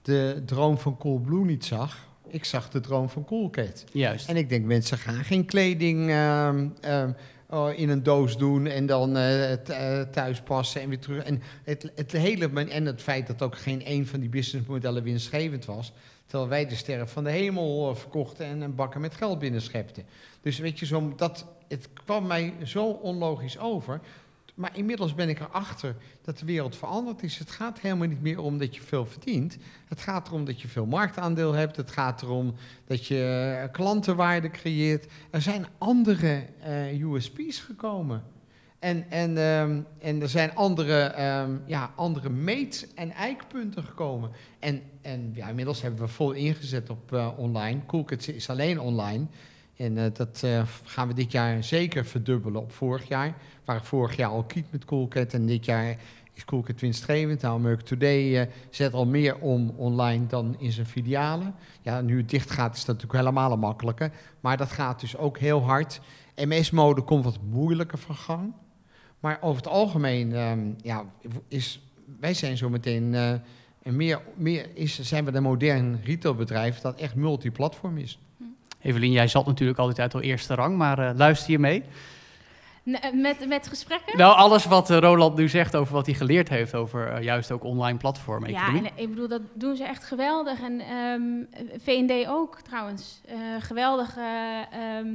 de 0.08 0.42
droom 0.44 0.78
van 0.78 0.96
Coolblue 0.96 1.44
niet 1.44 1.64
zag. 1.64 2.08
Ik 2.28 2.44
zag 2.44 2.70
de 2.70 2.80
droom 2.80 3.08
van 3.08 3.24
Coolcat. 3.24 3.84
Juist. 3.92 4.28
En 4.28 4.36
ik 4.36 4.48
denk, 4.48 4.64
mensen 4.64 4.98
gaan 4.98 5.24
geen 5.24 5.44
kleding 5.44 6.10
ehm, 6.10 6.68
ehm, 6.80 7.12
oh, 7.48 7.78
in 7.78 7.88
een 7.88 8.02
doos 8.02 8.36
doen 8.36 8.66
en 8.66 8.86
dan 8.86 9.16
eh, 9.16 9.52
eh, 9.52 10.08
thuis 10.08 10.40
passen 10.40 10.80
en 10.80 10.88
weer 10.88 10.98
terug. 10.98 11.24
En 11.24 11.42
het, 11.64 11.92
het 11.94 12.12
hele, 12.12 12.66
en 12.68 12.84
het 12.84 13.02
feit 13.02 13.26
dat 13.26 13.42
ook 13.42 13.58
geen 13.58 13.82
een 13.84 14.06
van 14.06 14.20
die 14.20 14.28
businessmodellen 14.28 15.02
winstgevend 15.02 15.64
was. 15.64 15.92
Terwijl 16.26 16.50
wij 16.50 16.66
de 16.66 16.76
sterren 16.76 17.08
van 17.08 17.24
de 17.24 17.30
hemel 17.30 17.90
eh, 17.90 17.96
verkochten 17.96 18.46
en 18.46 18.60
een 18.60 18.74
bakken 18.74 19.00
met 19.00 19.14
geld 19.14 19.38
binnenschepten. 19.38 20.04
Dus 20.40 20.58
weet 20.58 20.78
je, 20.78 20.86
zo, 20.86 21.12
dat, 21.16 21.46
het 21.68 21.88
kwam 22.04 22.26
mij 22.26 22.54
zo 22.64 22.84
onlogisch 22.86 23.58
over. 23.58 24.00
Maar 24.58 24.76
inmiddels 24.76 25.14
ben 25.14 25.28
ik 25.28 25.40
erachter 25.40 25.96
dat 26.22 26.38
de 26.38 26.46
wereld 26.46 26.76
veranderd 26.76 27.22
is. 27.22 27.38
Het 27.38 27.50
gaat 27.50 27.80
helemaal 27.80 28.08
niet 28.08 28.22
meer 28.22 28.40
om 28.40 28.58
dat 28.58 28.74
je 28.74 28.80
veel 28.82 29.06
verdient. 29.06 29.56
Het 29.88 30.00
gaat 30.00 30.28
erom 30.28 30.44
dat 30.44 30.60
je 30.60 30.68
veel 30.68 30.86
marktaandeel 30.86 31.52
hebt. 31.52 31.76
Het 31.76 31.90
gaat 31.90 32.22
erom 32.22 32.54
dat 32.86 33.06
je 33.06 33.56
eh, 33.62 33.72
klantenwaarde 33.72 34.50
creëert. 34.50 35.06
Er 35.30 35.42
zijn 35.42 35.66
andere 35.78 36.44
eh, 36.60 37.00
USP's 37.02 37.58
gekomen. 37.58 38.22
En, 38.78 39.10
en, 39.10 39.38
ehm, 39.38 39.80
en 39.98 40.22
er 40.22 40.28
zijn 40.28 40.54
andere, 40.54 41.00
ehm, 41.00 41.56
ja, 41.66 41.92
andere 41.96 42.28
meet- 42.30 42.88
en 42.94 43.10
eikpunten 43.10 43.84
gekomen. 43.84 44.30
En, 44.58 44.82
en 45.02 45.30
ja, 45.34 45.48
inmiddels 45.48 45.82
hebben 45.82 46.00
we 46.00 46.08
vol 46.08 46.32
ingezet 46.32 46.90
op 46.90 47.12
eh, 47.12 47.28
online. 47.36 47.80
Coolkids 47.86 48.28
is 48.28 48.50
alleen 48.50 48.80
online. 48.80 49.26
En 49.78 49.98
eh, 49.98 50.04
dat 50.12 50.42
eh, 50.44 50.62
gaan 50.84 51.08
we 51.08 51.14
dit 51.14 51.32
jaar 51.32 51.64
zeker 51.64 52.04
verdubbelen 52.04 52.60
op 52.60 52.72
vorig 52.72 53.08
jaar. 53.08 53.34
Waar 53.64 53.84
vorig 53.84 54.16
jaar 54.16 54.30
al 54.30 54.44
kiet 54.44 54.72
met 54.72 54.84
Coolcat. 54.84 55.34
En 55.34 55.46
dit 55.46 55.64
jaar 55.64 55.96
is 56.32 56.44
Coolcat 56.44 56.80
winstgevend. 56.80 57.42
Nou, 57.42 57.60
Merck 57.60 57.80
Today 57.80 58.40
eh, 58.40 58.46
zet 58.70 58.92
al 58.92 59.06
meer 59.06 59.38
om 59.38 59.70
online 59.70 60.26
dan 60.26 60.56
in 60.58 60.72
zijn 60.72 60.86
filialen. 60.86 61.54
Ja, 61.82 62.00
nu 62.00 62.16
het 62.16 62.30
dicht 62.30 62.50
gaat 62.50 62.76
is 62.76 62.84
dat 62.84 62.94
natuurlijk 62.96 63.24
helemaal 63.24 63.56
makkelijker. 63.56 64.10
Maar 64.40 64.56
dat 64.56 64.70
gaat 64.70 65.00
dus 65.00 65.16
ook 65.16 65.38
heel 65.38 65.62
hard. 65.62 66.00
MS-mode 66.34 67.02
komt 67.02 67.24
wat 67.24 67.38
moeilijker 67.50 67.98
van 67.98 68.14
gang. 68.14 68.52
Maar 69.20 69.38
over 69.40 69.56
het 69.56 69.72
algemeen 69.72 70.32
ehm, 70.34 70.72
ja, 70.82 71.04
is, 71.48 71.82
wij 72.20 72.34
zijn 72.34 72.56
zo 72.56 72.68
meteen 72.68 73.12
een 73.82 73.96
meer, 73.96 74.22
meer 74.36 74.66
is, 74.74 75.00
zijn 75.00 75.24
we 75.24 75.34
een 75.34 75.42
modern 75.42 76.00
retailbedrijf 76.04 76.80
dat 76.80 77.00
echt 77.00 77.14
multiplatform 77.14 77.98
is. 77.98 78.18
Evelien, 78.82 79.12
jij 79.12 79.28
zat 79.28 79.46
natuurlijk 79.46 79.78
altijd 79.78 79.98
uit 80.00 80.14
al 80.14 80.20
eerste 80.20 80.54
rang, 80.54 80.76
maar 80.76 80.98
eh, 80.98 81.10
luister 81.16 81.50
je 81.50 81.58
mee? 81.58 81.82
Ne- 82.82 83.10
Met, 83.14 83.48
met 83.48 83.68
gesprekken? 83.68 84.16
Nou, 84.18 84.36
alles 84.36 84.64
wat 84.64 84.90
eh, 84.90 84.98
Roland 84.98 85.36
nu 85.36 85.48
zegt 85.48 85.76
over 85.76 85.94
wat 85.94 86.06
hij 86.06 86.14
geleerd 86.14 86.48
heeft 86.48 86.74
over 86.74 87.08
eh, 87.08 87.22
juist 87.22 87.50
ook 87.50 87.64
online 87.64 87.98
platformen. 87.98 88.50
Ja, 88.50 88.68
en 88.68 88.84
eh, 88.84 88.90
ik 88.94 89.08
bedoel, 89.08 89.28
dat 89.28 89.40
doen 89.54 89.76
ze 89.76 89.84
echt 89.84 90.04
geweldig. 90.04 90.60
En 90.60 90.80
ehm, 90.80 91.22
V&D 91.82 92.28
ook 92.28 92.60
trouwens. 92.60 93.20
Eh, 93.26 93.36
geweldige, 93.58 94.20
ehm, 94.72 95.06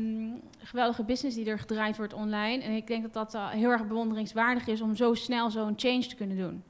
geweldige 0.63 1.03
business 1.03 1.35
die 1.35 1.45
er 1.49 1.59
gedraaid 1.59 1.97
wordt 1.97 2.13
online. 2.13 2.63
En 2.63 2.71
ik 2.71 2.87
denk 2.87 3.03
dat 3.03 3.13
dat 3.13 3.33
eh, 3.33 3.49
heel 3.49 3.69
erg 3.69 3.87
bewonderingswaardig 3.87 4.67
is 4.67 4.81
om 4.81 4.95
zo 4.95 5.13
snel 5.13 5.49
zo'n 5.51 5.73
change 5.75 6.05
te 6.07 6.15
kunnen 6.15 6.37
doen. 6.37 6.63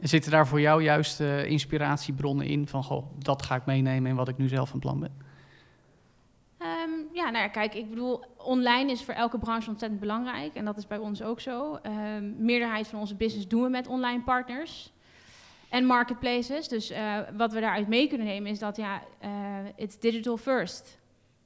Zitten 0.00 0.30
daar 0.30 0.46
voor 0.46 0.60
jou 0.60 0.82
juist 0.82 1.20
eh, 1.20 1.44
inspiratiebronnen 1.44 2.46
in 2.46 2.68
van, 2.68 2.84
goh, 2.84 3.06
dat 3.18 3.42
ga 3.42 3.54
ik 3.54 3.66
meenemen 3.66 4.10
in 4.10 4.16
wat 4.16 4.28
ik 4.28 4.38
nu 4.38 4.48
zelf 4.48 4.68
van 4.68 4.78
plan 4.78 5.00
ben? 5.00 5.24
Ehm, 6.58 6.90
ja, 7.12 7.24
nou 7.30 7.36
ja, 7.36 7.48
kijk, 7.48 7.74
ik 7.74 7.88
bedoel, 7.90 8.24
online 8.36 8.90
is 8.90 9.04
voor 9.04 9.14
elke 9.14 9.38
branche 9.38 9.70
ontzettend 9.70 10.00
belangrijk. 10.00 10.54
En 10.54 10.64
dat 10.64 10.76
is 10.76 10.86
bij 10.86 10.98
ons 10.98 11.22
ook 11.22 11.40
zo. 11.40 11.74
Ehm 11.82 12.44
meerderheid 12.44 12.86
van 12.86 12.98
onze 12.98 13.14
business 13.14 13.48
doen 13.48 13.62
we 13.62 13.68
met 13.68 13.86
online 13.86 14.22
partners. 14.22 14.92
En 15.68 15.84
marketplaces. 15.84 16.68
Dus 16.68 16.90
eh, 16.90 17.18
wat 17.36 17.52
we 17.52 17.60
daaruit 17.60 17.88
mee 17.88 18.08
kunnen 18.08 18.26
nemen 18.26 18.50
is 18.50 18.58
dat, 18.58 18.76
ja, 18.76 19.02
eh 19.18 19.30
it's 19.76 19.98
digital 19.98 20.36
first. 20.36 20.98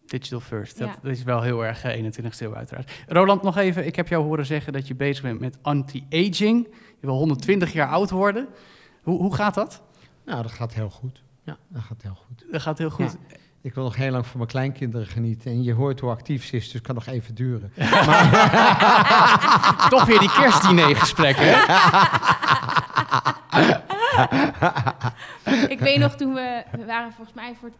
Digital 0.06 0.40
first, 0.40 0.78
dat, 0.78 0.88
Ja. 0.88 0.94
dat 1.02 1.12
is 1.12 1.22
wel 1.22 1.42
heel 1.42 1.64
erg 1.64 1.84
eh, 1.84 1.96
21ste 2.04 2.38
eeuw 2.38 2.54
uiteraard. 2.54 2.90
Roland, 3.08 3.42
nog 3.42 3.56
even, 3.56 3.86
ik 3.86 3.96
heb 3.96 4.08
jou 4.08 4.24
horen 4.24 4.46
zeggen 4.46 4.72
dat 4.72 4.86
je 4.88 4.94
bezig 4.94 5.22
bent 5.22 5.40
met 5.40 5.58
anti-aging. 5.62 6.68
Je 7.00 7.06
wil 7.06 7.14
120 7.16 7.72
jaar 7.72 7.88
oud 7.88 8.10
worden. 8.10 8.48
Hoe, 9.02 9.18
hoe 9.18 9.34
gaat 9.34 9.54
dat? 9.54 9.82
Nou, 10.24 10.42
dat 10.42 10.50
gaat 10.50 10.74
heel 10.74 10.90
goed. 10.90 11.22
Ja, 11.44 11.56
dat 11.68 11.82
gaat 11.82 12.02
heel 12.02 12.14
goed. 12.14 12.44
Dat 12.52 12.60
gaat 12.62 12.78
heel 12.78 12.90
goed. 12.90 13.16
Ik 13.62 13.74
wil 13.74 13.84
nog 13.84 13.96
heel 13.96 14.10
lang 14.10 14.26
van 14.26 14.36
mijn 14.36 14.50
kleinkinderen 14.50 15.06
genieten. 15.06 15.50
En 15.50 15.62
je 15.62 15.72
hoort 15.72 16.00
hoe 16.00 16.10
actief 16.10 16.44
ze 16.44 16.56
is, 16.56 16.64
dus 16.64 16.72
het 16.72 16.82
kan 16.82 16.94
nog 16.94 17.06
even 17.06 17.34
duren. 17.34 17.72
Toch 19.94 20.04
weer 20.04 20.18
die 20.18 20.32
kerstdiner-gesprekken, 20.32 21.48
ik 25.74 25.78
weet 25.78 25.98
nog 25.98 26.16
toen 26.16 26.34
we, 26.34 26.64
we 26.70 26.84
waren 26.84 27.12
volgens 27.12 27.36
mij 27.36 27.54
voor, 27.54 27.70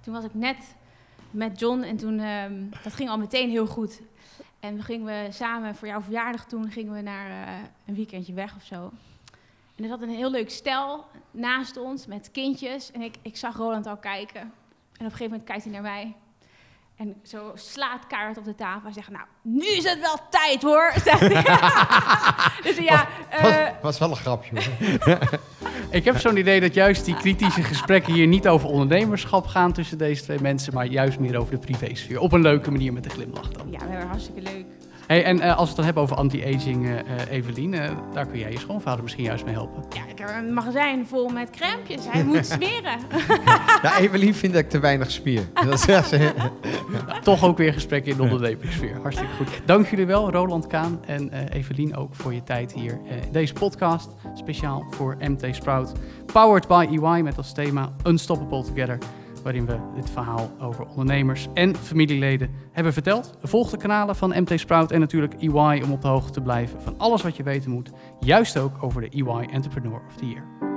toen 0.00 0.14
was 0.14 0.24
ik 0.24 0.34
net 0.34 0.74
met 1.30 1.60
John 1.60 1.82
en 1.82 1.96
toen, 1.96 2.18
ehm, 2.18 2.52
dat 2.82 2.94
ging 2.94 3.08
al 3.08 3.18
meteen 3.18 3.50
heel 3.50 3.66
goed. 3.66 4.00
En 4.60 4.76
we 4.76 4.82
gingen 4.82 5.06
we 5.06 5.32
samen 5.32 5.74
voor 5.74 5.88
jouw 5.88 6.00
verjaardag 6.00 6.44
toen, 6.44 6.70
gingen 6.70 6.92
we 6.92 7.00
naar 7.00 7.30
eh, 7.30 7.54
een 7.86 7.94
weekendje 7.94 8.32
weg 8.32 8.56
of 8.56 8.62
zo. 8.62 8.90
En 9.76 9.84
er 9.84 9.88
zat 9.88 10.02
een 10.02 10.10
heel 10.10 10.30
leuk 10.30 10.50
stel 10.50 11.04
naast 11.30 11.76
ons 11.76 12.06
met 12.06 12.30
kindjes 12.30 12.92
en 12.92 13.00
ik, 13.00 13.14
ik 13.22 13.36
zag 13.36 13.56
Roland 13.56 13.86
al 13.86 13.96
kijken. 13.96 14.52
En 15.00 15.06
op 15.06 15.12
een 15.12 15.18
gegeven 15.18 15.30
moment 15.30 15.44
kijkt 15.44 15.64
hij 15.64 15.72
naar 15.72 15.82
mij. 15.82 16.14
En 16.96 17.14
zo 17.22 17.52
slaat 17.54 18.06
kaart 18.06 18.38
op 18.38 18.44
de 18.44 18.54
tafel. 18.54 18.82
Hij 18.82 18.92
zegt, 18.92 19.10
nou, 19.10 19.24
nu 19.42 19.66
is 19.66 19.84
het 19.84 20.00
wel 20.00 20.16
tijd 20.30 20.62
hoor. 20.62 20.92
Zegt 21.04 21.20
hij. 21.20 21.42
dus 22.72 22.84
ja, 22.84 23.08
Was, 23.42 23.52
eh, 23.52 23.68
was 23.82 23.98
wel 23.98 24.10
een 24.10 24.16
grapje 24.16 24.50
hoor. 24.54 25.18
Ik 25.90 26.04
heb 26.04 26.18
zo'n 26.18 26.36
idee 26.36 26.60
dat 26.60 26.74
juist 26.74 27.04
die 27.04 27.16
kritische 27.16 27.62
gesprekken 27.62 28.12
hier 28.12 28.26
niet 28.26 28.48
over 28.48 28.68
ondernemerschap 28.68 29.46
gaan 29.46 29.72
tussen 29.72 29.98
deze 29.98 30.22
twee 30.22 30.40
mensen, 30.40 30.74
maar 30.74 30.86
juist 30.86 31.18
meer 31.18 31.38
over 31.38 31.52
de 31.52 31.58
privésfeer. 31.58 32.20
Op 32.20 32.32
een 32.32 32.42
leuke 32.42 32.70
manier 32.70 32.92
met 32.92 33.04
een 33.04 33.10
glimlach 33.10 33.48
dan. 33.48 33.70
ja, 33.70 33.78
we 33.78 33.90
hebben 33.90 34.08
hartstikke 34.08 34.40
leuk. 34.40 34.64
Hey, 35.10 35.24
en 35.24 35.40
eh, 35.40 35.48
als 35.48 35.58
we 35.58 35.66
het 35.66 35.76
dan 35.76 35.84
hebben 35.84 36.02
over 36.02 36.16
anti-aging, 36.16 36.86
eh, 36.86 36.98
eh, 36.98 37.30
Evelien, 37.30 37.74
daar 38.12 38.26
kun 38.26 38.38
jij 38.38 38.50
je 38.50 38.58
schoonvader 38.58 39.02
misschien 39.02 39.24
juist 39.24 39.44
mee 39.44 39.54
helpen. 39.54 39.84
Ja, 39.88 40.02
ik 40.08 40.18
heb 40.18 40.28
een 40.28 40.54
magazijn 40.54 41.06
vol 41.06 41.28
met 41.28 41.50
crèmpjes. 41.50 42.00
Hij 42.08 42.24
moet 42.24 42.46
smeren. 42.56 42.98
Ja, 43.82 43.98
Evelien 43.98 44.34
vindt 44.34 44.54
dat 44.54 44.64
ik 44.64 44.70
te 44.70 44.78
weinig 44.78 45.10
spier. 45.10 45.42
Dat 45.66 45.80
ze. 45.80 46.32
Toch 47.22 47.44
ook 47.44 47.56
weer 47.56 47.72
gesprekken 47.72 48.12
in 48.12 48.18
de. 48.18 48.56
Hartstikke 49.02 49.34
goed. 49.34 49.48
Dank 49.64 49.86
jullie 49.86 50.06
wel, 50.06 50.30
Roland 50.30 50.66
Kaan 50.66 51.00
en 51.06 51.30
eh, 51.30 51.56
Evelien 51.58 51.96
ook 51.96 52.14
voor 52.14 52.34
je 52.34 52.42
tijd 52.42 52.72
hier 52.72 53.00
eh, 53.08 53.16
in 53.16 53.32
deze 53.32 53.52
podcast. 53.52 54.10
Speciaal 54.34 54.84
voor 54.90 55.16
MT 55.18 55.46
Sprout. 55.50 55.92
Powered 56.32 56.68
by 56.68 56.88
EY 56.90 57.20
met 57.22 57.36
als 57.36 57.52
thema 57.52 57.92
Unstoppable 58.06 58.64
Together. 58.64 58.98
Waarin 59.42 59.66
we 59.66 59.76
dit 59.94 60.10
verhaal 60.10 60.50
over 60.60 60.86
ondernemers 60.86 61.48
en 61.54 61.76
familieleden 61.76 62.50
hebben 62.72 62.92
verteld. 62.92 63.38
Volg 63.42 63.70
de 63.70 63.76
kanalen 63.76 64.16
van 64.16 64.40
MT 64.40 64.60
Sprout 64.60 64.90
en 64.90 65.00
natuurlijk 65.00 65.34
EY 65.34 65.82
om 65.84 65.92
op 65.92 66.02
de 66.02 66.08
hoogte 66.08 66.32
te 66.32 66.40
blijven 66.40 66.82
van 66.82 66.94
alles 66.98 67.22
wat 67.22 67.36
je 67.36 67.42
weten 67.42 67.70
moet. 67.70 67.90
Juist 68.20 68.58
ook 68.58 68.82
over 68.82 69.00
de 69.00 69.08
EY 69.08 69.48
Entrepreneur 69.50 70.02
of 70.08 70.16
the 70.16 70.26
Year. 70.26 70.69